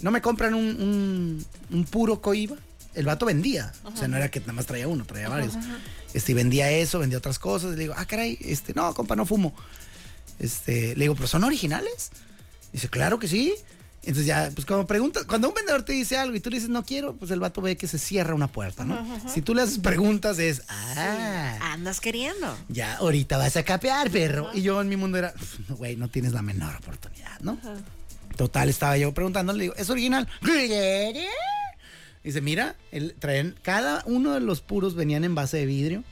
¿no 0.00 0.10
me 0.10 0.20
compran 0.20 0.54
un, 0.54 0.64
un- 0.82 1.46
un 1.70 1.84
puro 1.84 2.20
coiba? 2.20 2.56
El 2.94 3.06
vato 3.06 3.26
vendía. 3.26 3.72
O 3.84 3.96
sea, 3.96 4.08
no 4.08 4.16
era 4.16 4.28
que 4.30 4.40
nada 4.40 4.52
más 4.54 4.66
traía 4.66 4.88
uno, 4.88 5.04
traía 5.04 5.28
varios. 5.28 5.54
Este, 6.14 6.32
y 6.32 6.34
vendía 6.34 6.70
eso, 6.70 6.98
vendía 7.00 7.18
otras 7.18 7.38
cosas. 7.38 7.72
Y 7.72 7.76
le 7.76 7.82
digo, 7.82 7.94
ah, 7.96 8.06
caray, 8.06 8.38
este, 8.40 8.72
no, 8.74 8.92
compa, 8.94 9.14
no 9.14 9.24
fumo. 9.26 9.54
Este, 10.38 10.96
le 10.96 11.04
digo, 11.04 11.14
¿pero 11.14 11.28
son 11.28 11.44
originales? 11.44 12.10
Dice, 12.72 12.88
claro 12.88 13.18
que 13.18 13.28
sí. 13.28 13.54
Entonces 14.06 14.26
ya, 14.26 14.50
pues 14.54 14.66
como 14.66 14.86
preguntas, 14.86 15.24
cuando 15.24 15.48
un 15.48 15.54
vendedor 15.54 15.82
te 15.82 15.92
dice 15.92 16.16
algo 16.18 16.36
y 16.36 16.40
tú 16.40 16.50
le 16.50 16.56
dices 16.56 16.68
no 16.70 16.84
quiero, 16.84 17.14
pues 17.16 17.30
el 17.30 17.40
vato 17.40 17.60
ve 17.62 17.76
que 17.76 17.86
se 17.88 17.98
cierra 17.98 18.34
una 18.34 18.48
puerta, 18.48 18.84
¿no? 18.84 19.04
Si 19.28 19.40
tú 19.42 19.54
le 19.54 19.62
haces 19.62 19.78
preguntas 19.78 20.38
es, 20.38 20.62
ah, 20.68 21.58
Andas 21.72 22.00
queriendo. 22.00 22.56
ya 22.68 22.96
ahorita 22.96 23.36
vas 23.38 23.56
a 23.56 23.62
capear, 23.62 24.10
perro. 24.10 24.50
Y 24.54 24.62
yo 24.62 24.80
en 24.80 24.88
mi 24.88 24.96
mundo 24.96 25.18
era, 25.18 25.32
"Uf, 25.34 25.70
güey, 25.78 25.96
no 25.96 26.08
tienes 26.08 26.32
la 26.32 26.42
menor 26.42 26.76
oportunidad, 26.76 27.40
¿no? 27.40 27.58
Total, 28.36 28.68
estaba 28.68 28.96
yo 28.98 29.14
preguntando, 29.14 29.52
le 29.52 29.62
digo, 29.62 29.74
¿es 29.76 29.88
original? 29.90 30.28
Dice, 32.22 32.40
mira, 32.40 32.74
el, 32.90 33.14
traen, 33.14 33.54
cada 33.62 34.02
uno 34.06 34.32
de 34.32 34.40
los 34.40 34.60
puros 34.62 34.94
venían 34.94 35.24
en 35.24 35.34
base 35.34 35.58
de 35.58 35.66
vidrio. 35.66 36.04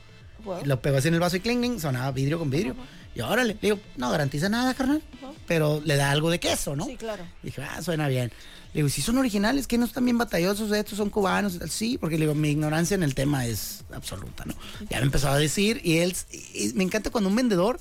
Lo 0.65 0.81
pegó 0.81 0.97
así 0.97 1.07
en 1.07 1.13
el 1.15 1.19
vaso 1.19 1.37
y 1.37 1.39
cling, 1.39 1.59
cling, 1.59 1.79
sonaba 1.79 2.11
vidrio 2.11 2.37
con 2.37 2.49
vidrio. 2.49 2.75
Y 3.15 3.21
órale, 3.21 3.53
le 3.53 3.59
digo, 3.61 3.79
no 3.97 4.09
garantiza 4.09 4.49
nada, 4.49 4.73
carnal. 4.73 5.01
Pero 5.47 5.81
le 5.83 5.95
da 5.95 6.11
algo 6.11 6.29
de 6.29 6.39
queso, 6.39 6.75
¿no? 6.75 6.85
Sí, 6.85 6.95
claro. 6.95 7.23
Dije, 7.41 7.61
ah, 7.61 7.81
suena 7.81 8.07
bien. 8.07 8.31
Le 8.73 8.79
digo, 8.79 8.89
si 8.89 9.01
son 9.01 9.17
originales, 9.17 9.67
que 9.67 9.77
no 9.77 9.85
están 9.85 10.03
bien 10.05 10.17
batallosos, 10.17 10.71
estos 10.71 10.97
son 10.97 11.09
cubanos 11.09 11.55
y. 11.55 11.67
Sí, 11.69 11.97
porque 11.99 12.17
le 12.17 12.25
digo, 12.25 12.33
mi 12.33 12.49
ignorancia 12.49 12.95
en 12.95 13.03
el 13.03 13.13
tema 13.13 13.45
es 13.45 13.83
absoluta, 13.93 14.45
¿no? 14.45 14.55
Ya 14.89 14.99
me 14.99 15.05
empezó 15.05 15.29
a 15.29 15.37
decir, 15.37 15.79
y 15.83 15.99
él, 15.99 16.15
y 16.53 16.73
me 16.73 16.83
encanta 16.83 17.11
cuando 17.11 17.29
un 17.29 17.35
vendedor 17.35 17.79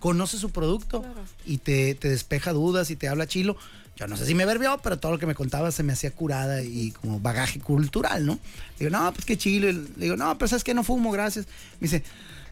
conoce 0.00 0.36
su 0.38 0.50
producto 0.50 1.04
y 1.46 1.58
te, 1.58 1.94
te 1.94 2.08
despeja 2.08 2.52
dudas 2.52 2.90
y 2.90 2.96
te 2.96 3.08
habla 3.08 3.26
chilo. 3.26 3.56
Yo 3.96 4.08
no 4.08 4.16
sé 4.16 4.26
si 4.26 4.34
me 4.34 4.44
verbió, 4.44 4.78
pero 4.82 4.98
todo 4.98 5.12
lo 5.12 5.18
que 5.18 5.26
me 5.26 5.36
contaba 5.36 5.70
se 5.70 5.84
me 5.84 5.92
hacía 5.92 6.10
curada 6.10 6.62
y 6.62 6.90
como 6.90 7.20
bagaje 7.20 7.60
cultural, 7.60 8.26
¿no? 8.26 8.32
Le 8.78 8.86
digo, 8.86 8.90
no, 8.90 9.12
pues 9.12 9.24
qué 9.24 9.38
chilo. 9.38 9.68
Y 9.68 9.72
Le 9.72 9.86
digo, 9.96 10.16
no, 10.16 10.36
pero 10.36 10.48
sabes 10.48 10.64
que 10.64 10.74
no 10.74 10.82
fumo, 10.82 11.12
gracias. 11.12 11.46
Me 11.78 11.86
dice, 11.86 12.02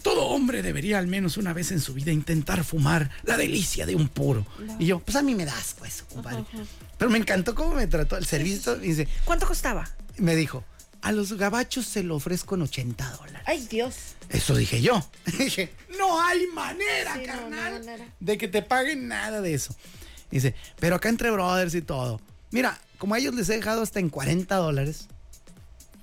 todo 0.02 0.26
hombre 0.26 0.62
debería 0.62 0.98
al 0.98 1.06
menos 1.06 1.36
una 1.36 1.52
vez 1.52 1.70
en 1.72 1.80
su 1.80 1.94
vida 1.94 2.12
intentar 2.12 2.64
fumar 2.64 3.10
la 3.22 3.36
delicia 3.36 3.86
de 3.86 3.94
un 3.94 4.08
puro. 4.08 4.46
Y 4.78 4.86
yo, 4.86 5.00
pues 5.00 5.16
a 5.16 5.22
mí 5.22 5.34
me 5.34 5.44
da 5.44 5.56
asco 5.56 5.84
eso, 5.84 6.04
compadre. 6.06 6.44
Pero 6.98 7.10
me 7.10 7.18
encantó 7.18 7.54
cómo 7.54 7.74
me 7.74 7.86
trató 7.86 8.16
el 8.16 8.26
servicio. 8.26 8.76
Y 8.82 8.88
dice, 8.88 9.08
¿Cuánto 9.24 9.46
costaba? 9.46 9.88
me 10.18 10.36
dijo, 10.36 10.64
a 11.00 11.10
los 11.12 11.32
gabachos 11.32 11.86
se 11.86 12.02
lo 12.02 12.16
ofrezco 12.16 12.54
en 12.54 12.62
80 12.62 13.10
dólares. 13.16 13.42
Ay, 13.46 13.66
Dios. 13.68 13.94
Eso 14.28 14.54
dije 14.54 14.80
yo. 14.82 15.04
dije, 15.38 15.72
no 15.98 16.20
hay 16.22 16.46
manera, 16.48 17.14
Sí, 17.14 17.20
no, 17.20 17.26
carnal, 17.26 17.50
no 17.50 17.56
hay 17.62 17.72
manera. 17.72 18.06
de 18.20 18.38
que 18.38 18.48
te 18.48 18.62
paguen 18.62 19.08
nada 19.08 19.40
de 19.40 19.54
eso. 19.54 19.74
Dice, 20.30 20.54
pero 20.78 20.96
acá 20.96 21.08
entre 21.08 21.30
brothers 21.30 21.74
y 21.74 21.82
todo. 21.82 22.20
Mira, 22.50 22.78
como 22.98 23.14
a 23.14 23.18
ellos 23.18 23.34
les 23.34 23.48
he 23.48 23.54
dejado 23.56 23.82
hasta 23.82 23.98
en 24.00 24.08
40 24.10 24.54
dólares. 24.56 25.06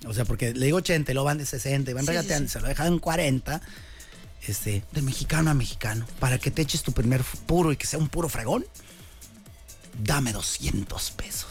O 0.06 0.14
sea, 0.14 0.24
porque 0.24 0.54
le 0.54 0.66
digo 0.66 0.78
80 0.78 1.10
y 1.10 1.14
luego 1.14 1.26
van 1.26 1.38
de 1.38 1.46
60 1.46 1.90
y 1.90 1.94
van 1.94 2.04
sí, 2.04 2.08
regateando, 2.08 2.48
sí. 2.48 2.52
se 2.54 2.60
lo 2.60 2.66
he 2.66 2.70
dejado 2.70 2.92
en 2.92 2.98
40. 2.98 3.60
Este, 4.46 4.82
de 4.92 5.02
mexicano 5.02 5.50
a 5.50 5.54
mexicano, 5.54 6.06
para 6.18 6.38
que 6.38 6.50
te 6.50 6.62
eches 6.62 6.82
tu 6.82 6.92
primer 6.92 7.22
puro 7.46 7.72
y 7.72 7.76
que 7.76 7.86
sea 7.86 7.98
un 7.98 8.08
puro 8.08 8.28
fregón. 8.28 8.64
Dame 10.02 10.32
200 10.32 11.10
pesos. 11.10 11.46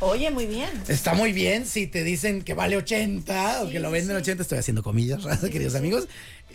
Oye, 0.00 0.30
muy 0.30 0.46
bien. 0.46 0.68
Está 0.88 1.14
muy 1.14 1.32
bien 1.32 1.64
si 1.64 1.86
te 1.86 2.04
dicen 2.04 2.42
que 2.42 2.52
vale 2.52 2.76
80 2.76 3.62
o 3.62 3.70
que 3.70 3.80
lo 3.80 3.90
venden 3.90 4.16
80, 4.16 4.42
estoy 4.42 4.58
haciendo 4.58 4.82
comillas, 4.82 5.24
¿verdad, 5.24 5.48
queridos 5.48 5.74
amigos, 5.74 6.06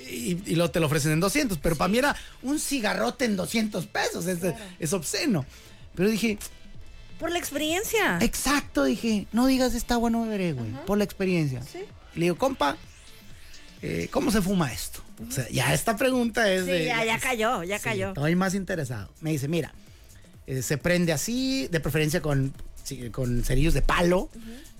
y, 0.09 0.37
y 0.45 0.55
luego 0.55 0.69
te 0.69 0.79
lo 0.79 0.85
ofrecen 0.85 1.11
en 1.13 1.19
200, 1.19 1.57
pero 1.57 1.75
para 1.75 1.87
mí 1.87 1.97
era 1.97 2.15
un 2.43 2.59
cigarrote 2.59 3.25
en 3.25 3.35
200 3.35 3.87
pesos, 3.87 4.27
es, 4.27 4.39
es 4.79 4.93
obsceno. 4.93 5.45
Pero 5.95 6.09
dije, 6.09 6.37
Por 7.19 7.31
la 7.31 7.39
experiencia. 7.39 8.19
exacto, 8.21 8.83
dije, 8.83 9.25
no 9.31 9.47
digas 9.47 9.73
está 9.73 9.97
bueno 9.97 10.21
beberé, 10.23 10.53
güey, 10.53 10.71
por 10.85 10.97
la 10.97 11.03
experiencia. 11.03 11.61
Le 12.15 12.25
digo, 12.25 12.37
compa, 12.37 12.77
eh, 13.83 14.07
¿cómo 14.09 14.31
se 14.31 14.41
fuma 14.41 14.71
esto? 14.71 15.01
O 15.27 15.31
sea, 15.31 15.47
ya 15.49 15.73
esta 15.73 15.95
pregunta 15.97 16.51
es 16.51 16.65
Sí, 16.65 16.71
de... 16.71 16.85
ya, 16.85 17.03
ya 17.05 17.19
cayó, 17.19 17.63
ya 17.63 17.77
Sí, 17.77 17.83
cayó. 17.83 18.07
Estoy 18.09 18.35
más 18.35 18.55
interesado. 18.55 19.11
Me 19.21 19.31
dice, 19.31 19.47
mira, 19.47 19.73
eh, 20.47 20.61
se 20.61 20.77
prende 20.77 21.11
así, 21.13 21.67
de 21.69 21.79
preferencia 21.79 22.21
con, 22.21 22.53
sí, 22.83 23.09
con 23.11 23.43
cerillos 23.43 23.73
de 23.73 23.81
palo. 23.81 24.29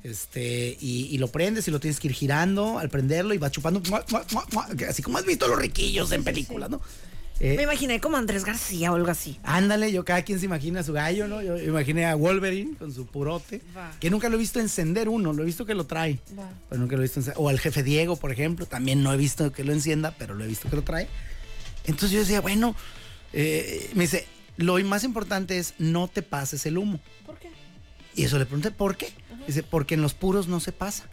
Este, 0.04 0.78
y, 0.82 1.08
y 1.12 1.18
lo 1.18 1.28
prendes 1.30 1.68
y 1.68 1.72
lo 1.72 1.80
tienes 1.80 2.00
que 2.00 2.08
ir 2.08 2.14
girando 2.14 2.78
al 2.80 2.90
prenderlo 2.90 3.34
y 3.34 3.38
va 3.38 3.50
chupando, 3.52 3.80
mua, 3.90 4.04
mua, 4.10 4.26
mua, 4.32 4.46
mua, 4.52 4.68
que 4.76 4.86
así 4.86 5.02
como 5.02 5.18
has 5.18 5.26
visto 5.26 5.48
los 5.48 5.58
riquillos 5.58 6.12
en 6.12 6.24
películas, 6.24 6.70
¿no? 6.70 6.82
Eh, 7.40 7.56
Me 7.58 7.64
imaginé 7.64 8.00
como 8.00 8.16
Andrés 8.18 8.46
García 8.46 8.92
o 8.92 8.96
algo 8.96 9.10
así. 9.10 9.40
Ándale, 9.44 9.92
yo 9.92 10.06
cada 10.06 10.22
quien 10.22 10.40
se 10.40 10.46
imagina 10.46 10.80
a 10.82 10.84
su 10.84 10.94
gallo, 10.94 11.28
¿no? 11.28 11.42
Yo 11.42 11.58
imaginé 11.58 12.06
a 12.06 12.16
Wolverine 12.16 12.76
con 12.78 12.94
su 12.94 13.06
purote, 13.08 13.62
Va. 13.76 13.92
que 14.00 14.10
nunca 14.10 14.30
lo 14.30 14.36
he 14.36 14.40
visto 14.40 14.60
encender 14.60 15.10
uno, 15.10 15.34
lo 15.34 15.44
he 15.44 15.46
visto 15.46 15.66
que 15.66 15.74
lo 15.74 15.86
trae, 15.86 16.20
pero 16.70 16.80
nunca 16.80 16.96
lo 16.96 17.02
he 17.02 17.06
visto 17.06 17.20
encender. 17.20 17.42
O 17.42 17.50
al 17.50 17.60
jefe 17.60 17.84
Diego, 17.84 18.16
por 18.16 18.32
ejemplo, 18.32 18.66
también 18.66 19.04
no 19.04 19.12
he 19.14 19.18
visto 19.18 19.52
que 19.52 19.64
lo 19.64 19.74
encienda, 19.74 20.16
pero 20.18 20.36
lo 20.36 20.44
he 20.44 20.48
visto 20.48 20.70
que 20.70 20.76
lo 20.76 20.84
trae. 20.84 21.08
Entonces 21.86 22.12
yo 22.12 22.20
decía, 22.20 22.40
bueno, 22.40 22.76
eh, 23.34 23.90
me 23.96 24.04
dice, 24.04 24.28
lo 24.58 24.78
más 24.86 25.04
importante 25.04 25.58
es 25.58 25.74
no 25.80 26.08
te 26.08 26.22
pases 26.22 26.66
el 26.66 26.78
humo. 26.78 27.00
¿Por 27.26 27.38
qué? 27.40 27.50
Y 28.16 28.24
eso 28.24 28.38
le 28.38 28.46
pregunté, 28.46 28.72
¿por 28.72 28.96
qué? 28.96 29.12
Dice, 29.48 29.64
porque 29.64 29.96
en 29.96 30.02
los 30.02 30.14
puros 30.14 30.48
no 30.48 30.60
se 30.60 30.72
pasa. 30.72 31.10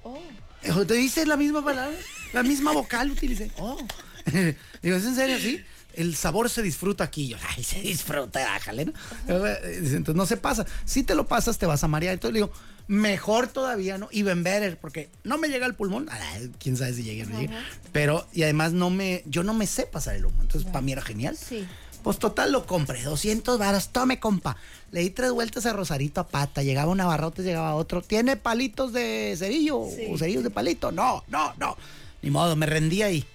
Dijo, 0.63 0.87
¿Te 0.87 0.95
dice 0.95 1.25
la 1.27 1.37
misma 1.37 1.65
palabra? 1.65 1.97
La 2.35 2.43
misma 2.43 2.73
vocal 2.73 3.11
utilicé. 3.11 3.51
Oh. 3.59 3.79
Digo, 4.83 4.97
¿es 4.97 5.05
en 5.07 5.15
serio? 5.15 5.39
Sí. 5.39 5.65
El 5.95 6.15
sabor 6.17 6.51
se 6.51 6.63
disfruta 6.63 7.05
aquí. 7.05 7.29
Yo, 7.29 7.37
ay, 7.49 7.65
se 7.65 7.81
disfruta, 7.81 8.55
ájale, 8.55 8.87
¿no? 8.87 8.93
Dice, 9.27 9.97
entonces 9.97 10.17
no 10.17 10.27
se 10.27 10.37
pasa. 10.37 10.67
Si 10.85 11.03
te 11.03 11.15
lo 11.15 11.27
pasas, 11.27 11.59
te 11.59 11.67
vas 11.67 11.85
a 11.85 11.89
marear. 11.89 12.15
Entonces 12.15 12.35
le 12.35 12.41
digo, 12.41 12.53
mejor 12.87 13.49
todavía, 13.49 13.99
¿no? 13.99 14.09
Y 14.11 14.23
better, 14.23 14.79
porque 14.79 15.11
no 15.25 15.39
me 15.39 15.49
llega 15.49 15.67
el 15.67 15.75
pulmón. 15.75 16.09
Ay, 16.11 16.51
quién 16.59 16.77
sabe 16.77 16.95
si 16.95 17.03
llegue 17.03 17.25
o 17.25 17.27
no 17.27 17.41
llegue. 17.41 17.55
Pero, 17.93 18.27
y 18.33 18.43
además 18.43 18.73
no 18.73 18.91
me, 18.91 19.23
yo 19.27 19.43
no 19.43 19.55
me 19.55 19.67
sé 19.67 19.87
pasar 19.87 20.17
el 20.17 20.27
humo. 20.27 20.43
Entonces, 20.43 20.71
para 20.71 20.83
mí 20.83 20.93
era 20.93 21.03
genial. 21.03 21.37
Sí. 21.37 21.67
Pues 22.03 22.19
total 22.19 22.51
lo 22.51 22.67
compré, 22.67 23.03
200 23.03 23.59
varas, 23.59 23.91
tome 23.91 24.19
compa. 24.19 24.57
Le 24.91 25.01
di 25.01 25.11
tres 25.11 25.33
vueltas 25.33 25.67
a 25.67 25.73
Rosarito 25.73 26.21
a 26.21 26.27
pata, 26.27 26.63
llegaba 26.63 26.91
un 26.91 27.01
abarrote, 27.01 27.43
llegaba 27.43 27.75
otro. 27.75 28.01
¿Tiene 28.03 28.37
palitos 28.37 28.93
de 28.93 29.35
cerillo 29.39 29.79
o 29.79 30.19
cerillos 30.19 30.43
de 30.43 30.51
palito? 30.51 30.93
No, 30.93 31.23
no, 31.29 31.53
no. 31.59 31.77
Ni 32.23 32.31
modo, 32.31 32.57
me 32.57 32.67
rendí 32.67 33.03
ahí. 33.03 33.27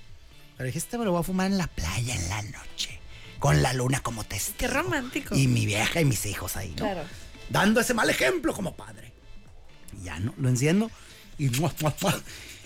Pero 0.58 0.68
dije, 0.68 0.80
este 0.80 0.98
me 0.98 1.06
lo 1.06 1.12
voy 1.12 1.20
a 1.22 1.24
fumar 1.24 1.52
en 1.52 1.58
la 1.58 1.68
playa 1.68 2.16
en 2.16 2.30
la 2.30 2.42
noche, 2.42 3.00
con 3.40 3.62
la 3.62 3.74
luna 3.74 4.00
como 4.02 4.24
testigo. 4.24 4.58
Qué 4.58 4.68
romántico. 4.68 5.36
Y 5.36 5.48
mi 5.48 5.66
vieja 5.66 6.02
y 6.02 6.06
mis 6.06 6.26
hijos 6.26 6.56
ahí, 6.56 6.70
¿no? 6.70 6.76
Claro. 6.78 7.02
Dando 7.50 7.82
ese 7.82 7.94
mal 7.94 8.10
ejemplo 8.10 8.54
como 8.54 8.76
padre. 8.76 9.12
Y 10.00 10.06
ya, 10.06 10.20
¿no? 10.20 10.34
Lo 10.38 10.50
enciendo 10.50 10.90
y... 11.38 11.50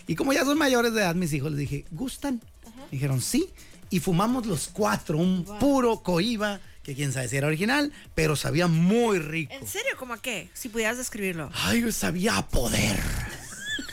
Y 0.07 0.15
como 0.15 0.33
ya 0.33 0.43
son 0.43 0.57
mayores 0.57 0.91
de 0.95 1.01
edad, 1.01 1.13
mis 1.13 1.31
hijos, 1.33 1.51
les 1.51 1.59
dije, 1.59 1.85
¿gustan? 1.91 2.41
Dijeron, 2.89 3.21
sí. 3.21 3.47
Y 3.91 3.99
fumamos 3.99 4.47
los 4.47 4.67
cuatro, 4.67 5.19
un 5.19 5.45
puro 5.59 6.01
coiba, 6.01 6.59
que 6.81 6.95
quién 6.95 7.13
sabe 7.13 7.27
si 7.27 7.37
era 7.37 7.45
original, 7.45 7.93
pero 8.15 8.35
sabía 8.35 8.65
muy 8.65 9.19
rico. 9.19 9.53
¿En 9.53 9.67
serio? 9.67 9.91
¿Cómo 9.99 10.15
a 10.15 10.17
qué? 10.19 10.49
Si 10.55 10.67
pudieras 10.69 10.97
describirlo. 10.97 11.51
Ay, 11.53 11.91
sabía 11.91 12.37
a 12.37 12.47
poder. 12.47 12.99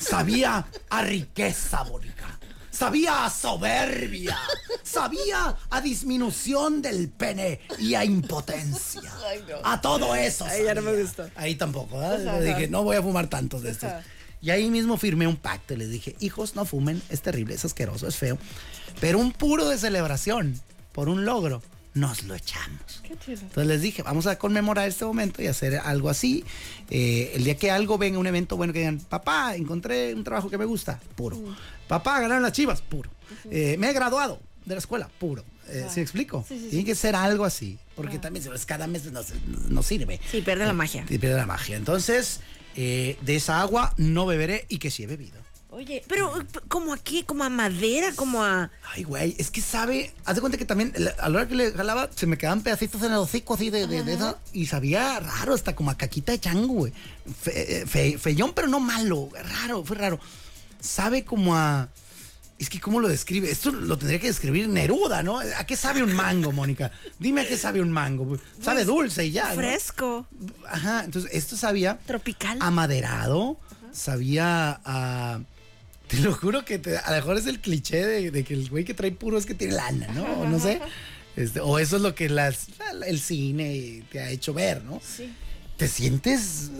Sabía 0.00 0.66
a 0.88 1.02
riqueza, 1.02 1.84
Mónica. 1.84 2.38
Sabía 2.76 3.24
a 3.24 3.30
soberbia. 3.30 4.36
Sabía 4.82 5.56
a 5.70 5.80
disminución 5.80 6.82
del 6.82 7.08
pene 7.08 7.60
y 7.78 7.94
a 7.94 8.04
impotencia. 8.04 9.00
A 9.64 9.80
todo 9.80 10.14
eso. 10.14 10.44
Ay, 10.44 10.64
ya 10.64 10.74
no 10.74 10.82
me 10.82 10.90
sabía. 10.90 11.02
gustó. 11.04 11.30
Ahí 11.36 11.54
tampoco, 11.54 11.98
¿verdad? 11.98 12.40
Le 12.40 12.44
dije, 12.44 12.68
no 12.68 12.84
voy 12.84 12.96
a 12.96 13.02
fumar 13.02 13.28
tantos 13.28 13.62
de 13.62 13.70
estos. 13.70 13.90
Y 14.42 14.50
ahí 14.50 14.70
mismo 14.70 14.96
firmé 14.98 15.26
un 15.26 15.36
pacto 15.36 15.74
y 15.74 15.78
les 15.78 15.90
dije, 15.90 16.16
hijos, 16.20 16.54
no 16.54 16.64
fumen, 16.66 17.02
es 17.08 17.22
terrible, 17.22 17.54
es 17.54 17.64
asqueroso, 17.64 18.06
es 18.06 18.16
feo. 18.16 18.38
Pero 19.00 19.18
un 19.18 19.32
puro 19.32 19.68
de 19.68 19.78
celebración, 19.78 20.60
por 20.92 21.08
un 21.08 21.24
logro, 21.24 21.62
nos 21.96 22.24
lo 22.24 22.34
echamos. 22.34 23.02
Entonces 23.26 23.66
les 23.66 23.80
dije, 23.80 24.02
vamos 24.02 24.26
a 24.26 24.38
conmemorar 24.38 24.86
este 24.86 25.04
momento 25.04 25.42
y 25.42 25.46
hacer 25.46 25.76
algo 25.76 26.10
así. 26.10 26.44
Eh, 26.90 27.32
el 27.34 27.44
día 27.44 27.56
que 27.56 27.70
algo 27.70 27.98
venga, 27.98 28.18
un 28.18 28.26
evento 28.26 28.56
bueno, 28.56 28.72
que 28.72 28.80
digan, 28.80 29.00
papá, 29.00 29.56
encontré 29.56 30.14
un 30.14 30.22
trabajo 30.22 30.50
que 30.50 30.58
me 30.58 30.66
gusta, 30.66 31.00
puro. 31.16 31.38
Papá, 31.88 32.20
ganaron 32.20 32.42
las 32.42 32.52
chivas, 32.52 32.82
puro. 32.82 33.10
Eh, 33.50 33.76
me 33.78 33.90
he 33.90 33.92
graduado 33.94 34.40
de 34.66 34.74
la 34.74 34.78
escuela, 34.78 35.08
puro. 35.18 35.42
Eh, 35.68 35.86
¿Sí 35.88 35.96
me 35.96 36.02
explico? 36.02 36.44
Tiene 36.46 36.84
que 36.84 36.94
ser 36.94 37.16
algo 37.16 37.44
así, 37.44 37.78
porque 37.96 38.18
también 38.18 38.42
si 38.42 38.50
no 38.50 38.54
es 38.54 38.66
cada 38.66 38.86
mes 38.86 39.10
nos, 39.10 39.32
nos 39.68 39.86
sirve. 39.86 40.20
Sí, 40.30 40.42
pierde 40.42 40.66
la 40.66 40.74
magia. 40.74 41.04
Y 41.08 41.18
pierde 41.18 41.36
la 41.36 41.46
magia. 41.46 41.76
Entonces, 41.76 42.40
eh, 42.76 43.16
de 43.22 43.36
esa 43.36 43.62
agua 43.62 43.94
no 43.96 44.26
beberé 44.26 44.66
y 44.68 44.78
que 44.78 44.90
sí 44.90 45.02
he 45.02 45.06
bebido. 45.06 45.45
Oye, 45.76 46.02
pero 46.08 46.32
p- 46.32 46.60
como 46.68 46.94
aquí, 46.94 47.22
como 47.22 47.44
a 47.44 47.50
madera, 47.50 48.12
como 48.16 48.42
a... 48.42 48.70
Ay, 48.94 49.02
güey, 49.04 49.34
es 49.38 49.50
que 49.50 49.60
sabe, 49.60 50.14
haz 50.24 50.34
de 50.34 50.40
cuenta 50.40 50.56
que 50.56 50.64
también 50.64 50.94
a 51.20 51.28
la 51.28 51.36
hora 51.38 51.46
que 51.48 51.54
le 51.54 51.70
jalaba 51.72 52.08
se 52.16 52.26
me 52.26 52.38
quedaban 52.38 52.62
pedacitos 52.62 53.02
en 53.02 53.12
el 53.12 53.18
hocico 53.18 53.52
así 53.54 53.68
de, 53.68 53.86
de, 53.86 54.02
de 54.02 54.14
esa 54.14 54.38
y 54.54 54.64
sabía 54.66 55.20
raro, 55.20 55.52
hasta 55.52 55.76
como 55.76 55.90
a 55.90 55.98
caquita 55.98 56.32
de 56.32 56.40
chango, 56.40 56.72
güey. 56.72 56.94
Fe- 57.42 57.82
eh, 57.82 57.86
fe- 57.86 58.16
feyón, 58.16 58.54
pero 58.54 58.68
no 58.68 58.80
malo, 58.80 59.28
raro, 59.60 59.84
fue 59.84 59.96
raro. 59.98 60.18
Sabe 60.80 61.24
como 61.24 61.54
a... 61.54 61.90
Es 62.58 62.70
que, 62.70 62.80
¿cómo 62.80 63.00
lo 63.00 63.08
describe? 63.08 63.50
Esto 63.50 63.70
lo 63.70 63.98
tendría 63.98 64.18
que 64.18 64.28
describir 64.28 64.66
Neruda, 64.70 65.22
¿no? 65.22 65.40
¿A 65.40 65.64
qué 65.66 65.76
sabe 65.76 66.02
un 66.02 66.14
mango, 66.14 66.52
Mónica? 66.52 66.90
Dime 67.18 67.42
a 67.42 67.46
qué 67.46 67.58
sabe 67.58 67.82
un 67.82 67.92
mango. 67.92 68.24
güey. 68.24 68.40
Sabe 68.62 68.86
dulce 68.86 69.26
y 69.26 69.32
ya. 69.32 69.50
¿no? 69.50 69.56
Fresco. 69.56 70.26
Ajá, 70.66 71.04
entonces 71.04 71.30
esto 71.34 71.54
sabía 71.54 71.98
Tropical. 72.06 72.56
amaderado, 72.62 73.58
sabía 73.92 74.80
a... 74.86 75.40
Te 76.08 76.18
lo 76.20 76.32
juro 76.32 76.64
que 76.64 76.78
te- 76.78 76.96
a 76.98 77.10
lo 77.10 77.16
mejor 77.16 77.36
es 77.36 77.46
el 77.46 77.60
cliché 77.60 78.04
de, 78.06 78.30
de 78.30 78.44
que 78.44 78.54
el 78.54 78.68
güey 78.70 78.84
que 78.84 78.94
trae 78.94 79.10
puro 79.12 79.38
es 79.38 79.46
que 79.46 79.54
tiene 79.54 79.74
lana, 79.74 80.06
¿no? 80.14 80.24
O 80.40 80.46
no 80.48 80.58
sé. 80.60 80.80
Este, 81.36 81.60
o 81.60 81.78
eso 81.78 81.96
es 81.96 82.02
lo 82.02 82.14
que 82.14 82.28
las, 82.28 82.68
el 83.06 83.20
cine 83.20 84.04
te 84.10 84.20
ha 84.20 84.30
hecho 84.30 84.54
ver, 84.54 84.82
¿no? 84.84 85.00
Sí. 85.04 85.32
te 85.76 85.86
sientes, 85.88 86.70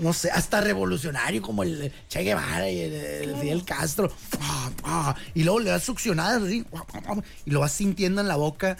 no 0.00 0.12
sé, 0.12 0.30
hasta 0.32 0.60
revolucionario 0.60 1.40
como 1.42 1.62
el 1.62 1.92
Che 2.08 2.22
Guevara 2.22 2.68
y 2.68 2.80
el, 2.80 2.92
el 2.92 3.36
Fidel 3.36 3.64
Castro. 3.64 4.12
Y 5.34 5.44
luego 5.44 5.60
le 5.60 5.70
das 5.70 5.84
succionadas 5.84 6.42
así, 6.42 6.64
y 7.46 7.50
lo 7.50 7.60
vas 7.60 7.70
sintiendo 7.72 8.20
en 8.20 8.26
la 8.28 8.36
boca. 8.36 8.76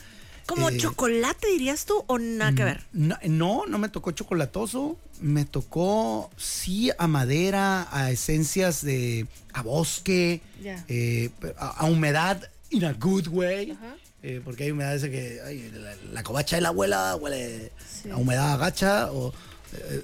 ¿Como 0.46 0.68
Eh, 0.68 0.76
chocolate 0.76 1.48
dirías 1.48 1.84
tú 1.86 2.04
o 2.06 2.18
nada 2.18 2.52
que 2.54 2.64
ver? 2.64 2.82
No, 2.92 3.16
no, 3.24 3.64
no 3.66 3.78
me 3.78 3.88
tocó 3.88 4.10
chocolatoso. 4.10 4.98
Me 5.20 5.44
tocó 5.44 6.30
sí 6.36 6.90
a 6.98 7.06
madera, 7.06 7.88
a 7.90 8.10
esencias 8.10 8.82
de. 8.84 9.26
a 9.52 9.62
bosque, 9.62 10.42
eh, 10.88 11.30
a, 11.58 11.68
a 11.68 11.84
humedad 11.86 12.42
in 12.70 12.84
a 12.84 12.92
good 12.92 13.28
way. 13.28 13.76
eh, 14.22 14.40
porque 14.44 14.64
hay 14.64 14.70
humedad 14.72 14.94
esa 14.94 15.08
que. 15.08 15.40
ay, 15.46 15.70
la, 15.72 15.94
la 16.12 16.22
covacha 16.22 16.56
de 16.56 16.62
la 16.62 16.68
abuela 16.68 17.16
huele 17.16 17.72
a 18.12 18.16
humedad 18.16 18.58
gacha. 18.58 19.10
O, 19.12 19.32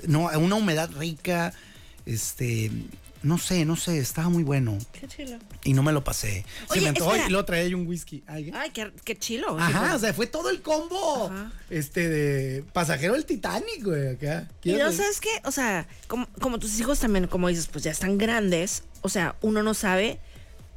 no, 0.06 0.28
a 0.28 0.38
una 0.38 0.54
humedad 0.56 0.90
rica. 0.96 1.52
Este. 2.06 2.70
No 3.22 3.36
sé, 3.36 3.64
no 3.64 3.76
sé, 3.76 3.98
estaba 3.98 4.28
muy 4.30 4.42
bueno. 4.42 4.78
Qué 4.92 5.06
chilo. 5.06 5.38
Y 5.62 5.74
no 5.74 5.82
me 5.82 5.92
lo 5.92 6.02
pasé. 6.02 6.44
Se 6.68 6.72
Oye, 6.72 6.80
me 6.80 6.88
antojó 6.88 7.10
espera. 7.10 7.28
y 7.28 7.30
luego 7.30 7.44
traía 7.44 7.76
un 7.76 7.86
whisky. 7.86 8.22
Ay, 8.26 8.44
¿qué? 8.44 8.52
Ay, 8.54 8.70
qué, 8.70 8.92
qué 9.04 9.18
chilo. 9.18 9.58
Ajá, 9.58 9.94
o 9.94 9.98
sea, 9.98 10.14
fue 10.14 10.26
todo 10.26 10.48
el 10.48 10.62
combo. 10.62 11.26
Ajá. 11.26 11.52
Este 11.68 12.08
de 12.08 12.62
pasajero 12.72 13.12
del 13.12 13.26
Titanic, 13.26 13.84
güey, 13.84 14.08
acá. 14.08 14.48
Y 14.64 14.72
no 14.72 14.90
sabes 14.92 15.20
qué, 15.20 15.28
o 15.44 15.50
sea, 15.50 15.86
como, 16.06 16.26
como 16.40 16.58
tus 16.58 16.80
hijos 16.80 16.98
también, 16.98 17.26
como 17.26 17.48
dices, 17.48 17.66
pues 17.66 17.84
ya 17.84 17.90
están 17.90 18.16
grandes, 18.16 18.84
o 19.02 19.08
sea, 19.08 19.36
uno 19.42 19.62
no 19.62 19.74
sabe 19.74 20.18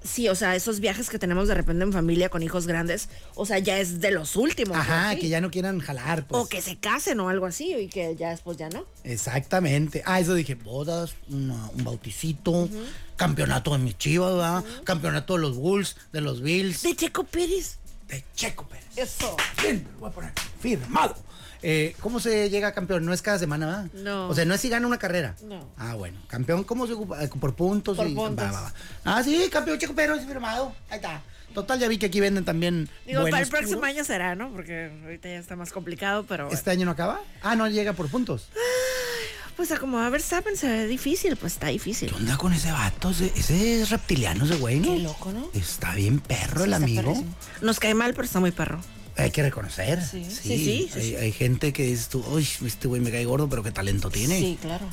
si, 0.04 0.28
o 0.30 0.36
sea, 0.36 0.56
esos 0.56 0.80
viajes 0.80 1.10
que 1.10 1.18
tenemos 1.20 1.47
de 1.47 1.54
repente 1.56 1.84
en 1.84 1.93
familia 1.93 2.30
con 2.30 2.43
hijos 2.43 2.68
grandes, 2.68 3.10
o 3.36 3.45
sea, 3.45 3.60
ya 3.60 3.80
es 3.80 3.99
de 4.01 4.12
los 4.12 4.36
últimos. 4.36 4.78
Ajá, 4.78 5.08
¿no? 5.10 5.14
Sí. 5.14 5.20
que 5.20 5.30
ya 5.30 5.41
no 5.41 5.49
quieran 5.51 5.80
jalar, 5.80 6.26
pues. 6.28 6.43
O 6.43 6.47
que 6.47 6.62
se 6.62 6.78
casen 6.78 7.20
o 7.20 7.30
algo 7.30 7.45
así, 7.45 7.74
y 7.74 7.88
que 7.88 8.16
ya 8.16 8.30
después 8.32 8.58
ya 8.58 8.70
no. 8.70 8.86
Exactamente. 9.04 10.04
Ah, 10.06 10.20
eso 10.20 10.34
dije, 10.36 10.56
bodas, 10.56 11.16
una- 11.30 11.70
un 11.76 11.84
bauticito, 11.84 12.70
campeonato 13.16 13.72
de 13.72 13.78
mis 13.80 13.97
chivas, 13.97 14.34
¿verdad? 14.34 14.64
Campeonato 14.84 15.34
de 15.36 15.39
los 15.39 15.56
Bulls, 15.58 15.95
de 16.12 16.22
los 16.22 16.41
Bills, 16.41 16.82
De 16.84 16.95
Checo 16.95 17.24
Pérez. 17.24 17.78
de 18.08 18.24
Checo 18.36 18.68
Pérez. 18.68 18.86
Eso. 18.95 19.36
Bien, 19.62 19.88
lo 19.93 19.99
voy 20.01 20.10
a 20.10 20.14
poner 20.14 20.32
firmado. 20.60 21.16
Eh, 21.66 21.95
¿Cómo 22.01 22.20
se 22.20 22.49
llega 22.49 22.68
a 22.68 22.72
campeón? 22.74 23.05
No 23.05 23.14
es 23.14 23.22
cada 23.22 23.39
semana, 23.39 23.66
¿verdad? 23.66 23.86
No. 23.93 24.28
O 24.28 24.36
sea, 24.36 24.43
no 24.45 24.53
es 24.53 24.59
si 24.61 24.68
gana 24.70 24.86
una 24.86 24.99
carrera. 24.99 25.36
No. 25.43 25.70
Ah, 25.78 25.95
bueno. 25.95 26.20
Campeón, 26.28 26.64
¿cómo 26.66 26.86
se 26.88 26.93
ocupa? 26.93 27.24
Eh, 27.24 27.30
Por 27.30 27.55
puntos. 27.55 27.95
Por 27.97 28.07
y- 28.07 28.14
puntos. 28.14 28.45
va, 28.45 28.51
va, 28.51 28.61
va. 28.61 28.74
Ah, 29.05 29.24
sí, 29.24 29.47
campeón 29.51 29.80
Checo 29.80 29.95
Pérez 29.95 30.26
firmado. 30.26 30.76
Ahí 30.89 30.97
está. 30.97 31.22
Total, 31.53 31.80
ya 31.80 31.88
vi 31.88 31.97
que 31.99 32.07
aquí 32.07 32.20
venden 32.20 32.43
también. 32.45 32.89
Digo, 33.05 33.22
para 33.30 33.39
el 33.41 33.47
próximo 33.47 33.80
puros. 33.80 33.95
año 33.95 34.03
será, 34.03 34.36
¿no? 34.36 34.51
Porque 34.51 34.91
ahorita 35.03 35.30
ya 35.30 35.38
está 35.38 35.55
más 35.55 35.72
complicado, 35.72 36.26
pero 36.28 36.45
bueno. 36.45 36.57
¿Este 36.57 36.72
año 36.72 36.84
no 36.86 36.91
acaba? 36.91 37.22
Ah, 37.43 37.55
no 37.55 37.68
llega 37.70 37.93
por 37.93 38.09
puntos. 38.09 38.47
pues 39.55 39.72
a 39.72 39.78
como 39.78 39.99
a 39.99 40.09
ver, 40.09 40.22
saben, 40.22 40.57
se 40.57 40.68
ve 40.68 40.88
difícil, 40.88 41.36
pues 41.36 41.53
está 41.53 41.68
difícil. 41.68 42.09
¿Qué 42.09 42.16
onda 42.16 42.38
con 42.38 42.53
ese 42.53 42.72
vato? 42.72 43.11
Ese, 43.11 43.82
es 43.82 43.89
reptiliano, 43.91 44.45
ese 44.45 44.55
güey, 44.55 44.80
¿no? 44.80 44.93
Qué 44.95 44.99
loco, 44.99 45.32
¿no? 45.32 45.47
Está 45.53 45.93
bien 45.93 46.20
perro 46.20 46.64
el 46.64 46.74
amigo. 46.74 47.03
perrísimo. 47.03 47.36
Nos 47.61 47.80
cae 47.80 47.93
mal, 47.93 48.14
pero 48.16 48.26
está 48.26 48.39
muy 48.39 48.51
perro. 48.51 48.82
Hay 49.16 49.32
que 49.32 49.43
reconocer. 49.43 50.01
Sí, 50.03 50.26
sí, 50.26 50.36
sí, 50.36 50.57
sí, 50.57 50.89
hay, 50.95 51.01
sí. 51.01 51.16
hay 51.16 51.32
gente 51.32 51.72
que 51.74 51.84
dices 51.84 52.07
tú, 52.07 52.24
uy, 52.30 52.47
este 52.66 52.88
güey 52.88 53.01
me 53.01 53.11
cae 53.11 53.26
gordo, 53.26 53.47
pero 53.49 53.64
qué 53.64 53.72
talento 53.72 54.09
tiene. 54.09 54.39
Sí, 54.39 54.57
claro. 54.61 54.86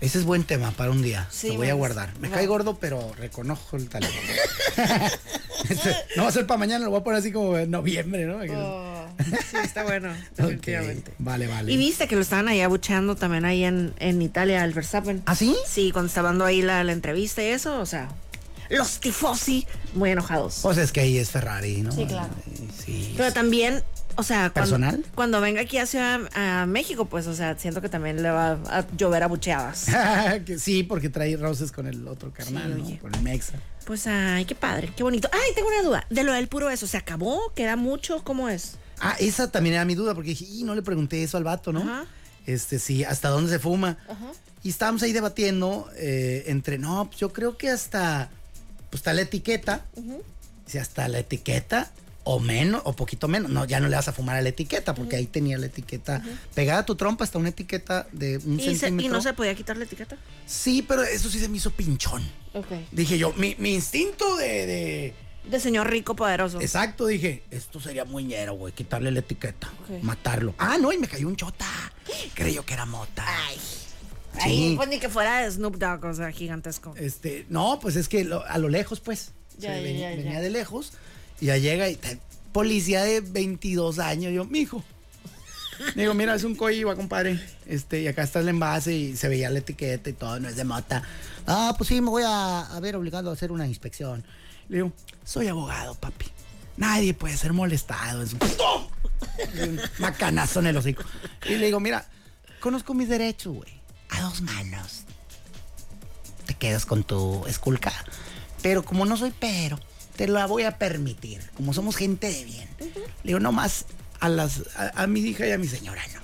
Ese 0.00 0.18
es 0.18 0.24
buen 0.24 0.44
tema 0.44 0.70
para 0.72 0.92
un 0.92 1.02
día. 1.02 1.26
Sí, 1.30 1.48
Lo 1.48 1.54
voy 1.56 1.70
a 1.70 1.74
guardar. 1.74 2.12
Me 2.20 2.30
cae 2.30 2.46
gordo, 2.46 2.78
pero 2.78 3.12
reconozco 3.18 3.76
el 3.76 3.88
talento. 3.88 4.16
Este, 5.68 5.94
no 6.16 6.22
va 6.22 6.28
a 6.28 6.32
ser 6.32 6.46
para 6.46 6.56
mañana, 6.56 6.84
lo 6.84 6.92
voy 6.92 7.00
a 7.00 7.04
poner 7.04 7.18
así 7.18 7.32
como 7.32 7.58
en 7.58 7.70
noviembre, 7.70 8.24
¿no? 8.24 8.36
Oh, 8.36 9.06
sí, 9.18 9.56
está 9.62 9.82
bueno, 9.82 10.08
definitivamente. 10.36 11.12
Vale, 11.18 11.46
vale. 11.48 11.72
Y 11.72 11.76
viste 11.76 12.06
que 12.06 12.14
lo 12.14 12.22
estaban 12.22 12.46
ahí 12.46 12.60
abucheando 12.60 13.16
también 13.16 13.44
ahí 13.44 13.64
en, 13.64 13.92
en 13.98 14.22
Italia, 14.22 14.62
al 14.62 14.72
Verstappen. 14.72 15.22
¿Ah, 15.26 15.34
sí? 15.34 15.56
Sí, 15.66 15.90
cuando 15.90 16.06
estaba 16.06 16.28
dando 16.28 16.44
ahí 16.44 16.62
la, 16.62 16.84
la 16.84 16.92
entrevista 16.92 17.42
y 17.42 17.46
eso, 17.46 17.80
o 17.80 17.86
sea, 17.86 18.08
los 18.70 19.00
tifosi 19.00 19.66
muy 19.94 20.10
enojados. 20.10 20.64
O 20.64 20.74
sea, 20.74 20.82
es 20.84 20.92
que 20.92 21.00
ahí 21.00 21.18
es 21.18 21.30
Ferrari, 21.30 21.82
¿no? 21.82 21.92
Sí, 21.92 22.06
claro. 22.06 22.30
Sí. 22.84 23.14
Pero 23.16 23.32
también, 23.32 23.82
o 24.16 24.22
sea, 24.22 24.50
cuando, 24.50 24.76
¿Personal? 24.78 25.04
cuando 25.14 25.40
venga 25.40 25.62
aquí 25.62 25.78
hacia 25.78 26.20
a 26.34 26.66
México, 26.66 27.06
pues, 27.06 27.26
o 27.26 27.34
sea, 27.34 27.58
siento 27.58 27.80
que 27.80 27.88
también 27.88 28.22
le 28.22 28.30
va 28.30 28.52
a 28.68 28.86
llover 28.96 29.22
abucheadas. 29.22 29.86
Que 30.44 30.58
sí, 30.58 30.82
porque 30.82 31.08
trae 31.08 31.36
roces 31.36 31.72
con 31.72 31.86
el 31.86 32.06
otro 32.06 32.32
carnal, 32.32 32.82
Sí, 32.84 32.94
¿no? 32.94 32.98
Con 33.00 33.14
el 33.14 33.22
Mexa. 33.22 33.58
Pues, 33.84 34.06
ay, 34.06 34.44
qué 34.44 34.54
padre, 34.54 34.92
qué 34.94 35.02
bonito. 35.02 35.28
Ay, 35.32 35.54
tengo 35.54 35.68
una 35.68 35.82
duda. 35.82 36.06
De 36.10 36.22
lo 36.22 36.32
del 36.32 36.48
puro 36.48 36.68
eso, 36.70 36.86
¿se 36.86 36.96
acabó? 36.96 37.52
¿Queda 37.54 37.76
mucho? 37.76 38.22
¿Cómo 38.22 38.48
es? 38.48 38.76
Ah, 39.00 39.16
esa 39.18 39.50
también 39.50 39.76
era 39.76 39.84
mi 39.84 39.94
duda, 39.94 40.14
porque 40.14 40.30
dije, 40.30 40.44
y 40.44 40.64
no 40.64 40.74
le 40.74 40.82
pregunté 40.82 41.22
eso 41.22 41.36
al 41.36 41.44
vato, 41.44 41.72
¿no? 41.72 41.80
Ajá. 41.80 42.04
Este, 42.46 42.78
sí, 42.78 43.04
hasta 43.04 43.28
dónde 43.28 43.50
se 43.50 43.58
fuma. 43.58 43.98
Ajá. 44.08 44.32
Y 44.62 44.70
estábamos 44.70 45.02
ahí 45.02 45.12
debatiendo 45.12 45.88
eh, 45.96 46.44
entre, 46.48 46.78
no, 46.78 47.06
pues 47.06 47.18
yo 47.20 47.32
creo 47.32 47.56
que 47.56 47.70
hasta, 47.70 48.30
pues 48.90 49.00
está 49.00 49.12
la 49.12 49.22
etiqueta. 49.22 49.84
Si 50.66 50.78
hasta 50.78 51.08
la 51.08 51.18
etiqueta, 51.20 51.90
o 52.24 52.40
menos, 52.40 52.82
o 52.84 52.92
poquito 52.94 53.26
menos. 53.26 53.50
No, 53.50 53.64
ya 53.64 53.80
no 53.80 53.88
le 53.88 53.96
vas 53.96 54.08
a 54.08 54.12
fumar 54.12 54.36
a 54.36 54.42
la 54.42 54.50
etiqueta, 54.50 54.94
porque 54.94 55.16
ahí 55.16 55.26
tenía 55.26 55.56
la 55.56 55.66
etiqueta 55.66 56.22
pegada 56.54 56.80
a 56.80 56.84
tu 56.86 56.94
trompa, 56.94 57.24
hasta 57.24 57.38
una 57.38 57.48
etiqueta 57.48 58.06
de 58.12 58.36
un 58.38 58.60
¿Y, 58.60 58.64
se- 58.64 58.76
centímetro. 58.80 59.06
¿Y 59.06 59.08
no 59.08 59.20
se 59.22 59.32
podía 59.32 59.54
quitar 59.54 59.78
la 59.78 59.84
etiqueta? 59.84 60.16
Sí, 60.46 60.82
pero 60.86 61.02
eso 61.04 61.30
sí 61.30 61.38
se 61.40 61.48
me 61.48 61.56
hizo 61.56 61.70
pinchón. 61.70 62.22
Ok. 62.52 62.66
Dije 62.92 63.16
yo, 63.16 63.32
mi, 63.34 63.54
mi 63.58 63.72
instinto 63.74 64.36
de, 64.36 64.66
de- 64.66 65.14
De 65.50 65.58
señor 65.60 65.88
rico 65.88 66.14
poderoso. 66.14 66.60
Exacto, 66.60 67.06
dije, 67.06 67.44
esto 67.50 67.80
sería 67.80 68.04
muy 68.04 68.24
ñero, 68.24 68.52
güey, 68.54 68.74
quitarle 68.74 69.10
la 69.10 69.20
etiqueta, 69.20 69.70
matarlo. 70.02 70.54
Ah, 70.58 70.76
no, 70.78 70.92
y 70.92 70.98
me 70.98 71.08
cayó 71.08 71.28
un 71.28 71.36
chota. 71.36 71.64
Creyó 72.34 72.62
que 72.66 72.74
era 72.74 72.84
mota. 72.84 73.24
Ay. 73.46 73.56
Sí. 74.34 74.40
Ay, 74.40 74.76
pues 74.76 74.88
ni 74.88 74.98
que 74.98 75.08
fuera 75.08 75.50
Snoop 75.50 75.76
Dogg, 75.78 76.04
o 76.04 76.14
sea, 76.14 76.30
gigantesco. 76.30 76.94
Este, 76.96 77.46
no, 77.48 77.78
pues 77.80 77.96
es 77.96 78.08
que 78.08 78.24
lo- 78.24 78.44
a 78.46 78.58
lo 78.58 78.68
lejos, 78.68 79.00
pues. 79.00 79.32
Ya, 79.58 79.70
Se 79.74 79.76
ya, 79.76 79.82
ven- 79.82 79.98
ya, 79.98 80.10
ya. 80.10 80.16
venía 80.16 80.40
de 80.40 80.50
lejos 80.50 80.92
y 81.40 81.46
ya 81.46 81.56
llega 81.56 81.88
y 81.88 81.98
policía 82.52 83.02
de 83.02 83.20
22 83.20 83.98
años. 83.98 84.32
Yo, 84.32 84.44
mijo. 84.44 84.84
Digo, 85.96 86.14
mira, 86.14 86.34
es 86.34 86.44
un 86.44 86.54
coiba, 86.54 86.94
compadre. 86.96 87.40
Este, 87.66 88.02
y 88.02 88.06
acá 88.08 88.22
está 88.22 88.40
el 88.40 88.48
envase 88.48 88.94
y 88.94 89.16
se 89.16 89.28
veía 89.28 89.50
la 89.50 89.58
etiqueta 89.60 90.10
y 90.10 90.12
todo, 90.12 90.38
no 90.40 90.48
es 90.48 90.56
de 90.56 90.64
mota. 90.64 91.02
Ah, 91.46 91.74
pues 91.76 91.88
sí, 91.88 92.00
me 92.00 92.10
voy 92.10 92.22
a, 92.24 92.60
a 92.60 92.80
ver 92.80 92.94
obligado 92.96 93.30
a 93.30 93.32
hacer 93.32 93.50
una 93.50 93.66
inspección. 93.66 94.24
Le 94.68 94.76
digo, 94.78 94.92
soy 95.24 95.48
abogado, 95.48 95.94
papi. 95.94 96.26
Nadie 96.76 97.14
puede 97.14 97.36
ser 97.36 97.52
molestado. 97.52 98.22
Es 98.22 98.32
un 98.34 98.38
¡Pum! 98.38 98.86
Un 99.62 99.80
macanazo 99.98 100.60
en 100.60 100.66
el 100.68 100.76
hocico. 100.76 101.02
Y 101.48 101.56
le 101.56 101.66
digo, 101.66 101.80
mira, 101.80 102.06
conozco 102.60 102.94
mis 102.94 103.08
derechos, 103.08 103.54
güey. 103.54 103.77
A 104.10 104.22
dos 104.22 104.40
manos 104.42 105.04
te 106.46 106.54
quedas 106.54 106.86
con 106.86 107.04
tu 107.04 107.44
esculca. 107.46 107.92
Pero 108.62 108.84
como 108.84 109.04
no 109.04 109.16
soy 109.16 109.32
pero, 109.38 109.78
te 110.16 110.26
la 110.26 110.46
voy 110.46 110.64
a 110.64 110.78
permitir. 110.78 111.42
Como 111.56 111.72
somos 111.72 111.96
gente 111.96 112.30
de 112.30 112.44
bien. 112.44 112.68
Le 112.78 113.28
digo, 113.28 113.40
nomás 113.40 113.84
a 114.20 114.28
las 114.28 114.62
a, 114.76 115.02
a 115.02 115.06
mi 115.06 115.20
hija 115.20 115.46
y 115.46 115.52
a 115.52 115.58
mi 115.58 115.68
señora, 115.68 116.02
¿no? 116.14 116.18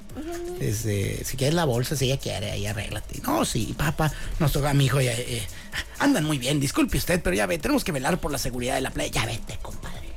Este, 0.61 1.25
si 1.25 1.37
quieres 1.37 1.55
la 1.55 1.65
bolsa, 1.65 1.97
si 1.97 2.07
ella 2.07 2.19
quiere, 2.19 2.51
ahí 2.51 2.67
arréglate. 2.67 3.21
No, 3.23 3.45
sí, 3.45 3.75
papá, 3.77 4.13
nos 4.39 4.53
toca 4.53 4.71
a 4.71 4.75
mi 4.75 4.87
hijo. 4.87 5.01
ya, 5.01 5.13
eh, 5.13 5.43
andan 5.99 6.25
muy 6.25 6.39
bien, 6.39 6.61
disculpe 6.61 6.97
usted, 6.97 7.21
pero 7.23 7.35
ya 7.35 7.47
ve, 7.47 7.59
tenemos 7.59 7.85
que 7.85 7.93
velar 7.93 8.21
por 8.21 8.31
la 8.31 8.39
seguridad 8.39 8.77
de 8.77 8.81
la 8.81 8.91
playa. 8.91 9.11
Ya 9.13 9.27
vete, 9.27 9.59
compadre. 9.61 10.09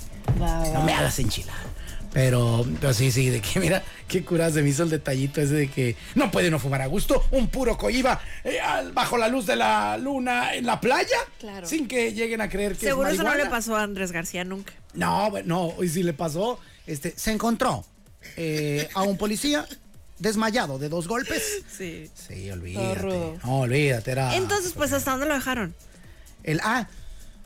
No 0.74 0.84
me 0.84 0.93
hagas 0.93 1.18
enchilar. 1.20 1.55
Pero, 2.18 2.65
pero 2.82 2.95
sí, 2.95 3.11
sí, 3.11 3.30
de 3.30 3.41
que 3.41 3.59
mira, 3.59 3.84
qué 4.07 4.26
cura 4.26 4.49
se 4.49 4.63
me 4.63 4.70
hizo 4.70 4.82
el 4.82 4.89
detallito 4.89 5.39
ese 5.39 5.53
de 5.53 5.68
que 5.68 5.95
no 6.15 6.32
puede 6.32 6.47
uno 6.47 6.57
fumar 6.57 6.82
a 6.82 6.88
gusto, 6.88 7.24
un 7.30 7.47
puro 7.47 7.78
coiba 7.78 8.20
eh, 8.43 8.57
bajo 8.91 9.20
la 9.20 9.28
luz 9.28 9.45
de 9.45 9.55
la 9.55 9.99
luna 9.99 10.55
en 10.55 10.65
la 10.65 10.82
playa, 10.82 11.18
Claro. 11.38 11.68
sin 11.68 11.88
que 11.88 12.13
lleguen 12.13 12.41
a 12.41 12.49
creer 12.49 12.76
que 12.76 12.88
Seguro 12.88 13.09
es 13.09 13.13
eso 13.13 13.24
no 13.24 13.36
le 13.36 13.45
pasó 13.45 13.76
a 13.76 13.84
Andrés 13.84 14.11
García 14.11 14.43
nunca. 14.43 14.74
No, 14.95 15.30
bueno, 15.30 15.76
no, 15.76 15.84
y 15.84 15.89
si 15.89 16.01
le 16.01 16.13
pasó, 16.13 16.59
este, 16.88 17.13
se 17.15 17.32
encontró 17.34 17.86
eh, 18.36 18.89
a 18.95 19.03
un 19.03 19.15
policía 19.15 19.68
desmayado 20.18 20.80
de 20.80 20.89
dos 20.89 21.07
golpes. 21.07 21.65
Sí. 21.72 22.09
Sí, 22.15 22.49
olvídate. 22.49 23.38
No, 23.43 23.59
olvídate, 23.59 24.09
era. 24.09 24.36
Entonces, 24.36 24.74
pues, 24.74 24.91
¿hasta 24.91 25.11
dónde 25.11 25.28
lo 25.28 25.36
dejaron? 25.36 25.76
El 26.43 26.61
ah, 26.63 26.88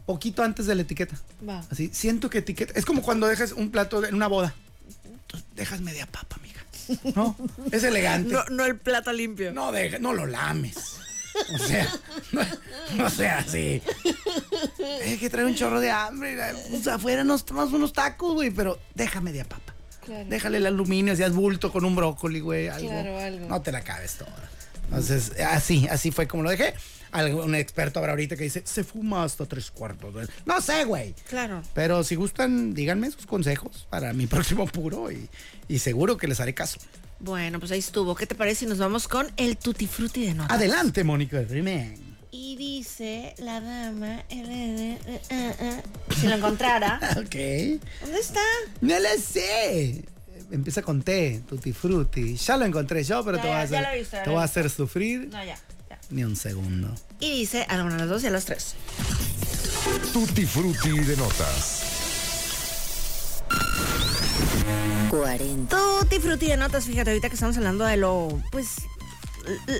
poquito 0.06 0.44
antes 0.44 0.66
de 0.66 0.76
la 0.76 0.84
etiqueta. 0.84 1.20
Va. 1.48 1.62
Así, 1.70 1.90
siento 1.94 2.30
que 2.30 2.38
etiqueta. 2.38 2.72
Es 2.80 2.86
como 2.86 3.02
cuando 3.02 3.28
dejas 3.28 3.52
un 3.52 3.70
plato 3.70 4.06
en 4.06 4.16
una 4.16 4.28
boda. 4.28 4.56
Dejas 5.56 5.82
media 5.82 6.06
papa, 6.08 6.38
mija. 6.42 6.66
¿No? 7.16 7.36
Es 7.72 7.84
elegante. 7.84 8.34
No, 8.34 8.44
no 8.50 8.66
el 8.66 8.78
plato 8.78 9.12
limpio. 9.14 9.52
No, 9.52 9.72
deja, 9.72 10.00
no 10.00 10.14
lo 10.14 10.26
lames. 10.26 10.78
O 11.54 11.58
sea, 11.58 11.88
no, 12.32 12.42
no 12.96 13.10
sea 13.10 13.40
así. 13.40 13.82
Es 15.02 15.20
que 15.20 15.30
trae 15.30 15.46
un 15.46 15.56
chorro 15.56 15.80
de 15.80 15.92
hambre. 15.92 16.38
O 16.74 16.82
sea, 16.82 16.96
afuera 16.96 17.24
nos 17.24 17.46
tomamos 17.46 17.74
unos 17.74 17.94
tacos, 17.94 18.34
güey, 18.34 18.52
pero 18.52 18.80
deja 18.96 19.22
media 19.22 19.46
papa. 19.46 19.74
Déjale 20.28 20.58
el 20.58 20.66
aluminio, 20.66 21.16
si 21.16 21.24
has 21.24 21.34
bulto 21.34 21.72
con 21.72 21.86
un 21.86 21.96
brócoli, 21.96 22.40
güey, 22.40 22.68
algo. 22.68 22.90
Claro, 22.90 23.20
algo. 23.20 23.48
No 23.48 23.62
te 23.62 23.72
la 23.72 23.78
acabes 23.80 24.16
toda. 24.16 24.50
Entonces, 24.86 25.32
así, 25.40 25.88
así 25.90 26.12
fue 26.12 26.28
como 26.28 26.44
lo 26.44 26.50
dejé. 26.50 26.74
Algún 27.12 27.56
experto 27.56 28.00
habrá 28.00 28.12
ahorita 28.14 28.36
que 28.38 28.44
dice, 28.46 28.62
se 28.66 28.84
fuma 28.84 29.24
hasta 29.24 29.46
tres 29.46 29.70
cuartos. 29.72 30.14
güey". 30.14 30.28
No 30.46 30.62
sé, 30.62 30.86
güey. 30.86 31.14
Claro. 31.30 31.62
Pero 31.74 32.04
si 32.04 32.16
gustan, 32.16 32.74
díganme 32.74 33.12
sus 33.12 33.26
consejos 33.26 33.86
para 33.90 34.14
mi 34.14 34.28
próximo 34.28 34.66
puro 34.68 35.12
y, 35.12 35.28
y 35.68 35.80
seguro 35.80 36.18
que 36.18 36.28
les 36.28 36.40
haré 36.40 36.54
caso. 36.54 36.80
Bueno, 37.20 37.60
pues 37.60 37.72
ahí 37.72 37.80
estuvo. 37.80 38.16
¿Qué 38.16 38.26
te 38.26 38.34
parece 38.36 38.62
si 38.62 38.66
nos 38.66 38.78
vamos 38.80 39.08
con 39.08 39.28
el 39.38 39.58
Tutti 39.58 39.86
Frutti 39.88 40.26
de 40.26 40.34
notas? 40.34 40.58
Adelante, 40.58 41.04
Mónica 41.04 41.42
Rimen. 41.42 42.12
Y 42.32 42.56
dice 42.56 43.36
la 43.40 43.60
dama. 43.60 44.24
eh, 44.30 44.98
eh, 45.06 45.20
eh, 45.30 45.82
si 46.20 46.28
lo 46.28 46.36
encontrara. 46.36 47.00
Ok. 47.18 47.36
¿Dónde 48.02 48.20
está? 48.20 48.40
No 48.80 48.98
lo 48.98 49.10
sé. 49.22 50.06
Empieza 50.50 50.82
con 50.82 51.02
T, 51.04 51.44
Tutti 51.48 51.72
Frutti. 51.74 52.36
Ya 52.36 52.58
lo 52.58 52.66
encontré 52.66 53.04
yo, 53.04 53.24
pero 53.24 53.38
Ya, 53.38 53.42
te 53.44 53.48
voy 53.50 53.58
a 53.58 53.62
hacer, 53.62 53.82
ya 53.82 53.90
lo 53.90 53.96
he 53.96 54.00
visto, 54.00 54.18
ya 54.18 54.24
te 54.24 54.30
voy 54.30 54.40
a 54.40 54.44
hacer 54.44 54.70
sufrir 54.70 55.28
No, 55.32 55.44
ya. 55.46 55.58
Ni 56.12 56.24
un 56.24 56.36
segundo. 56.36 56.94
Y 57.20 57.32
dice 57.40 57.66
a 57.70 57.78
la 57.78 57.84
una, 57.84 57.96
a 57.96 58.00
las 58.00 58.10
dos 58.10 58.24
y 58.24 58.28
a 58.28 58.32
las 58.32 58.46
tres. 58.46 58.76
Tutti 60.14 60.46
Frutti 60.46 61.00
de 61.00 61.18
notas. 61.18 61.82
40. 65.10 65.76
Tutti 65.76 66.20
Frutti 66.20 66.48
de 66.48 66.58
notas, 66.58 66.86
fíjate, 66.86 67.12
ahorita 67.12 67.30
que 67.30 67.36
estamos 67.36 67.58
hablando 67.58 67.86
de 67.86 67.98
lo, 67.98 68.42
pues, 68.52 68.76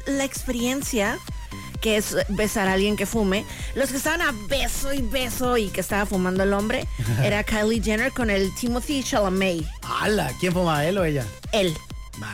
la 0.06 0.24
experiencia 0.24 1.18
que 1.82 1.98
es 1.98 2.16
besar 2.30 2.68
a 2.68 2.74
alguien 2.74 2.96
que 2.96 3.06
fume. 3.06 3.46
Los 3.76 3.90
que 3.90 3.98
estaban 3.98 4.22
a 4.22 4.32
beso 4.48 4.94
y 4.94 5.02
beso 5.02 5.58
y 5.58 5.70
que 5.70 5.82
estaba 5.82 6.06
fumando 6.06 6.44
el 6.44 6.54
hombre 6.54 6.88
era 7.24 7.44
Kylie 7.44 7.82
Jenner 7.82 8.12
con 8.12 8.30
el 8.30 8.54
Timothy 8.56 9.04
Chalamet. 9.04 9.66
¡Hala! 9.82 10.32
¿Quién 10.40 10.54
fuma, 10.54 10.86
él 10.86 10.98
o 10.98 11.04
ella? 11.04 11.26
Él. 11.52 11.74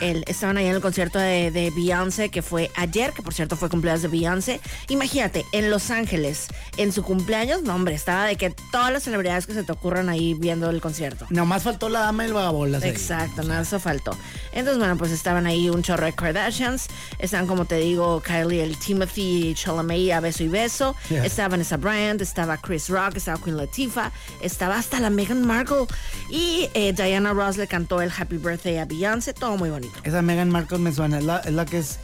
Él. 0.00 0.24
Estaban 0.26 0.56
ahí 0.56 0.66
en 0.66 0.74
el 0.74 0.80
concierto 0.80 1.18
de, 1.18 1.50
de 1.50 1.70
Beyoncé, 1.70 2.30
que 2.30 2.42
fue 2.42 2.70
ayer, 2.76 3.12
que 3.12 3.22
por 3.22 3.34
cierto 3.34 3.56
fue 3.56 3.68
cumpleaños 3.68 4.02
de 4.02 4.08
Beyoncé. 4.08 4.60
Imagínate, 4.88 5.44
en 5.52 5.70
Los 5.70 5.90
Ángeles, 5.90 6.48
en 6.76 6.92
su 6.92 7.02
cumpleaños, 7.02 7.62
no 7.62 7.74
hombre, 7.74 7.94
estaba 7.94 8.26
de 8.26 8.36
que 8.36 8.50
todas 8.72 8.92
las 8.92 9.02
celebridades 9.02 9.46
que 9.46 9.54
se 9.54 9.64
te 9.64 9.72
ocurran 9.72 10.08
ahí 10.08 10.34
viendo 10.34 10.68
el 10.70 10.80
concierto. 10.80 11.26
Nomás 11.30 11.62
faltó 11.62 11.88
la 11.88 12.00
dama 12.00 12.24
del 12.24 12.32
vagabolas. 12.32 12.82
Exacto, 12.84 13.42
nada, 13.42 13.62
eso 13.62 13.80
faltó. 13.80 14.16
Entonces, 14.52 14.78
bueno, 14.78 14.96
pues 14.96 15.10
estaban 15.12 15.46
ahí 15.46 15.68
un 15.70 15.82
chorro 15.82 16.06
de 16.06 16.12
Kardashians. 16.12 16.86
Estaban, 17.18 17.46
como 17.46 17.64
te 17.64 17.76
digo, 17.76 18.20
Kylie, 18.22 18.62
el 18.62 18.78
Timothy 18.78 19.54
Chalamet 19.54 20.12
a 20.12 20.20
beso 20.20 20.42
y 20.44 20.48
beso. 20.48 20.94
Yeah. 21.10 21.24
Estaba 21.24 21.48
Vanessa 21.50 21.76
Bryant, 21.76 22.20
estaba 22.20 22.56
Chris 22.56 22.88
Rock, 22.88 23.16
estaba 23.16 23.38
Queen 23.42 23.56
Latifah, 23.56 24.10
estaba 24.40 24.76
hasta 24.78 25.00
la 25.00 25.10
Meghan 25.10 25.46
Markle. 25.46 25.86
Y 26.30 26.68
eh, 26.74 26.92
Diana 26.92 27.32
Ross 27.32 27.56
le 27.56 27.66
cantó 27.66 28.00
el 28.02 28.10
Happy 28.16 28.36
Birthday 28.38 28.78
a 28.78 28.84
Beyoncé. 28.84 29.32
Todo 29.34 29.56
muy 29.56 29.70
bonito. 29.70 29.98
Esa 30.04 30.22
Meghan 30.22 30.50
Markle 30.50 30.78
me 30.78 30.92
suena. 30.92 31.18
¿Es 31.18 31.24
la, 31.24 31.38
es 31.38 31.52
la 31.52 31.64
que 31.66 31.78
es 31.78 31.98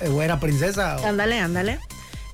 eh, 0.00 0.08
güera 0.08 0.40
princesa? 0.40 0.96
o- 0.98 1.06
Ándale, 1.06 1.38
ándale. 1.40 1.78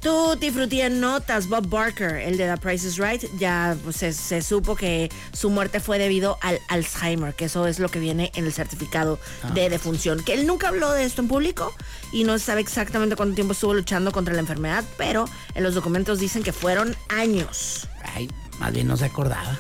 Tutti 0.01 0.51
frutti 0.51 0.81
en 0.81 0.99
notas, 0.99 1.47
Bob 1.47 1.69
Barker, 1.69 2.17
el 2.17 2.39
de 2.39 2.47
The 2.47 2.57
Price 2.57 2.89
is 2.89 2.97
Right, 2.97 3.23
ya 3.39 3.77
pues, 3.85 3.97
se, 3.97 4.15
se 4.15 4.41
supo 4.41 4.75
que 4.75 5.11
su 5.33 5.51
muerte 5.51 5.79
fue 5.79 5.99
debido 5.99 6.39
al 6.41 6.59
Alzheimer, 6.69 7.35
que 7.35 7.45
eso 7.45 7.67
es 7.67 7.79
lo 7.79 7.91
que 7.91 7.99
viene 7.99 8.33
en 8.35 8.47
el 8.47 8.53
certificado 8.55 9.19
de 9.53 9.69
defunción. 9.69 10.25
Que 10.25 10.33
él 10.33 10.47
nunca 10.47 10.69
habló 10.69 10.91
de 10.93 11.05
esto 11.05 11.21
en 11.21 11.29
público 11.29 11.75
y 12.13 12.25
no 12.25 12.39
sabe 12.39 12.63
exactamente 12.63 13.15
cuánto 13.15 13.35
tiempo 13.35 13.53
estuvo 13.53 13.75
luchando 13.75 14.11
contra 14.11 14.33
la 14.33 14.41
enfermedad, 14.41 14.85
pero 14.97 15.27
en 15.55 15.63
los 15.63 15.75
documentos 15.75 16.19
dicen 16.19 16.43
que 16.43 16.55
fueron 16.55 16.97
años. 17.11 17.87
Ay, 18.15 18.31
más 18.59 18.73
bien 18.73 18.89
no 18.89 18.97
se 18.97 19.05
acordaba. 19.05 19.59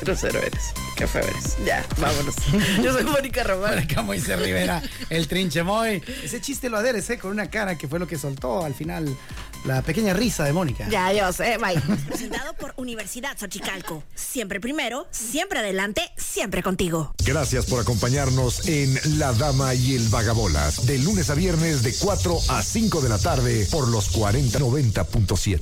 Grosero 0.00 0.40
eres. 0.40 0.72
Qué 0.96 1.06
feo 1.06 1.22
eres. 1.22 1.56
Ya, 1.64 1.84
vámonos. 1.98 2.34
Yo 2.82 2.92
soy 2.92 3.04
Mónica 3.04 3.42
Román. 3.44 3.78
Acá 3.78 4.02
Moisés 4.02 4.38
Rivera, 4.38 4.82
el 5.10 5.28
trinche 5.28 5.62
Moy. 5.62 6.02
Ese 6.22 6.40
chiste 6.40 6.68
lo 6.68 6.76
aderecé 6.78 7.18
con 7.18 7.30
una 7.30 7.50
cara 7.50 7.76
que 7.76 7.88
fue 7.88 7.98
lo 7.98 8.06
que 8.06 8.18
soltó 8.18 8.64
al 8.64 8.74
final 8.74 9.16
la 9.64 9.80
pequeña 9.82 10.12
risa 10.12 10.44
de 10.44 10.52
Mónica. 10.52 10.86
Ya, 10.90 11.12
yo 11.12 11.32
sé, 11.32 11.56
bye. 11.56 11.80
Presentado 12.06 12.52
por 12.54 12.74
Universidad 12.76 13.36
Xochicalco. 13.38 14.02
Siempre 14.14 14.60
primero, 14.60 15.06
siempre 15.10 15.58
adelante, 15.60 16.02
siempre 16.16 16.62
contigo. 16.62 17.14
Gracias 17.24 17.66
por 17.66 17.80
acompañarnos 17.80 18.68
en 18.68 19.18
La 19.18 19.32
Dama 19.32 19.74
y 19.74 19.94
el 19.94 20.08
Vagabolas, 20.08 20.86
de 20.86 20.98
lunes 20.98 21.30
a 21.30 21.34
viernes 21.34 21.82
de 21.82 21.94
4 21.98 22.38
a 22.48 22.62
5 22.62 23.00
de 23.00 23.08
la 23.08 23.18
tarde 23.18 23.66
por 23.70 23.88
los 23.88 24.12
4090.7. 24.12 25.52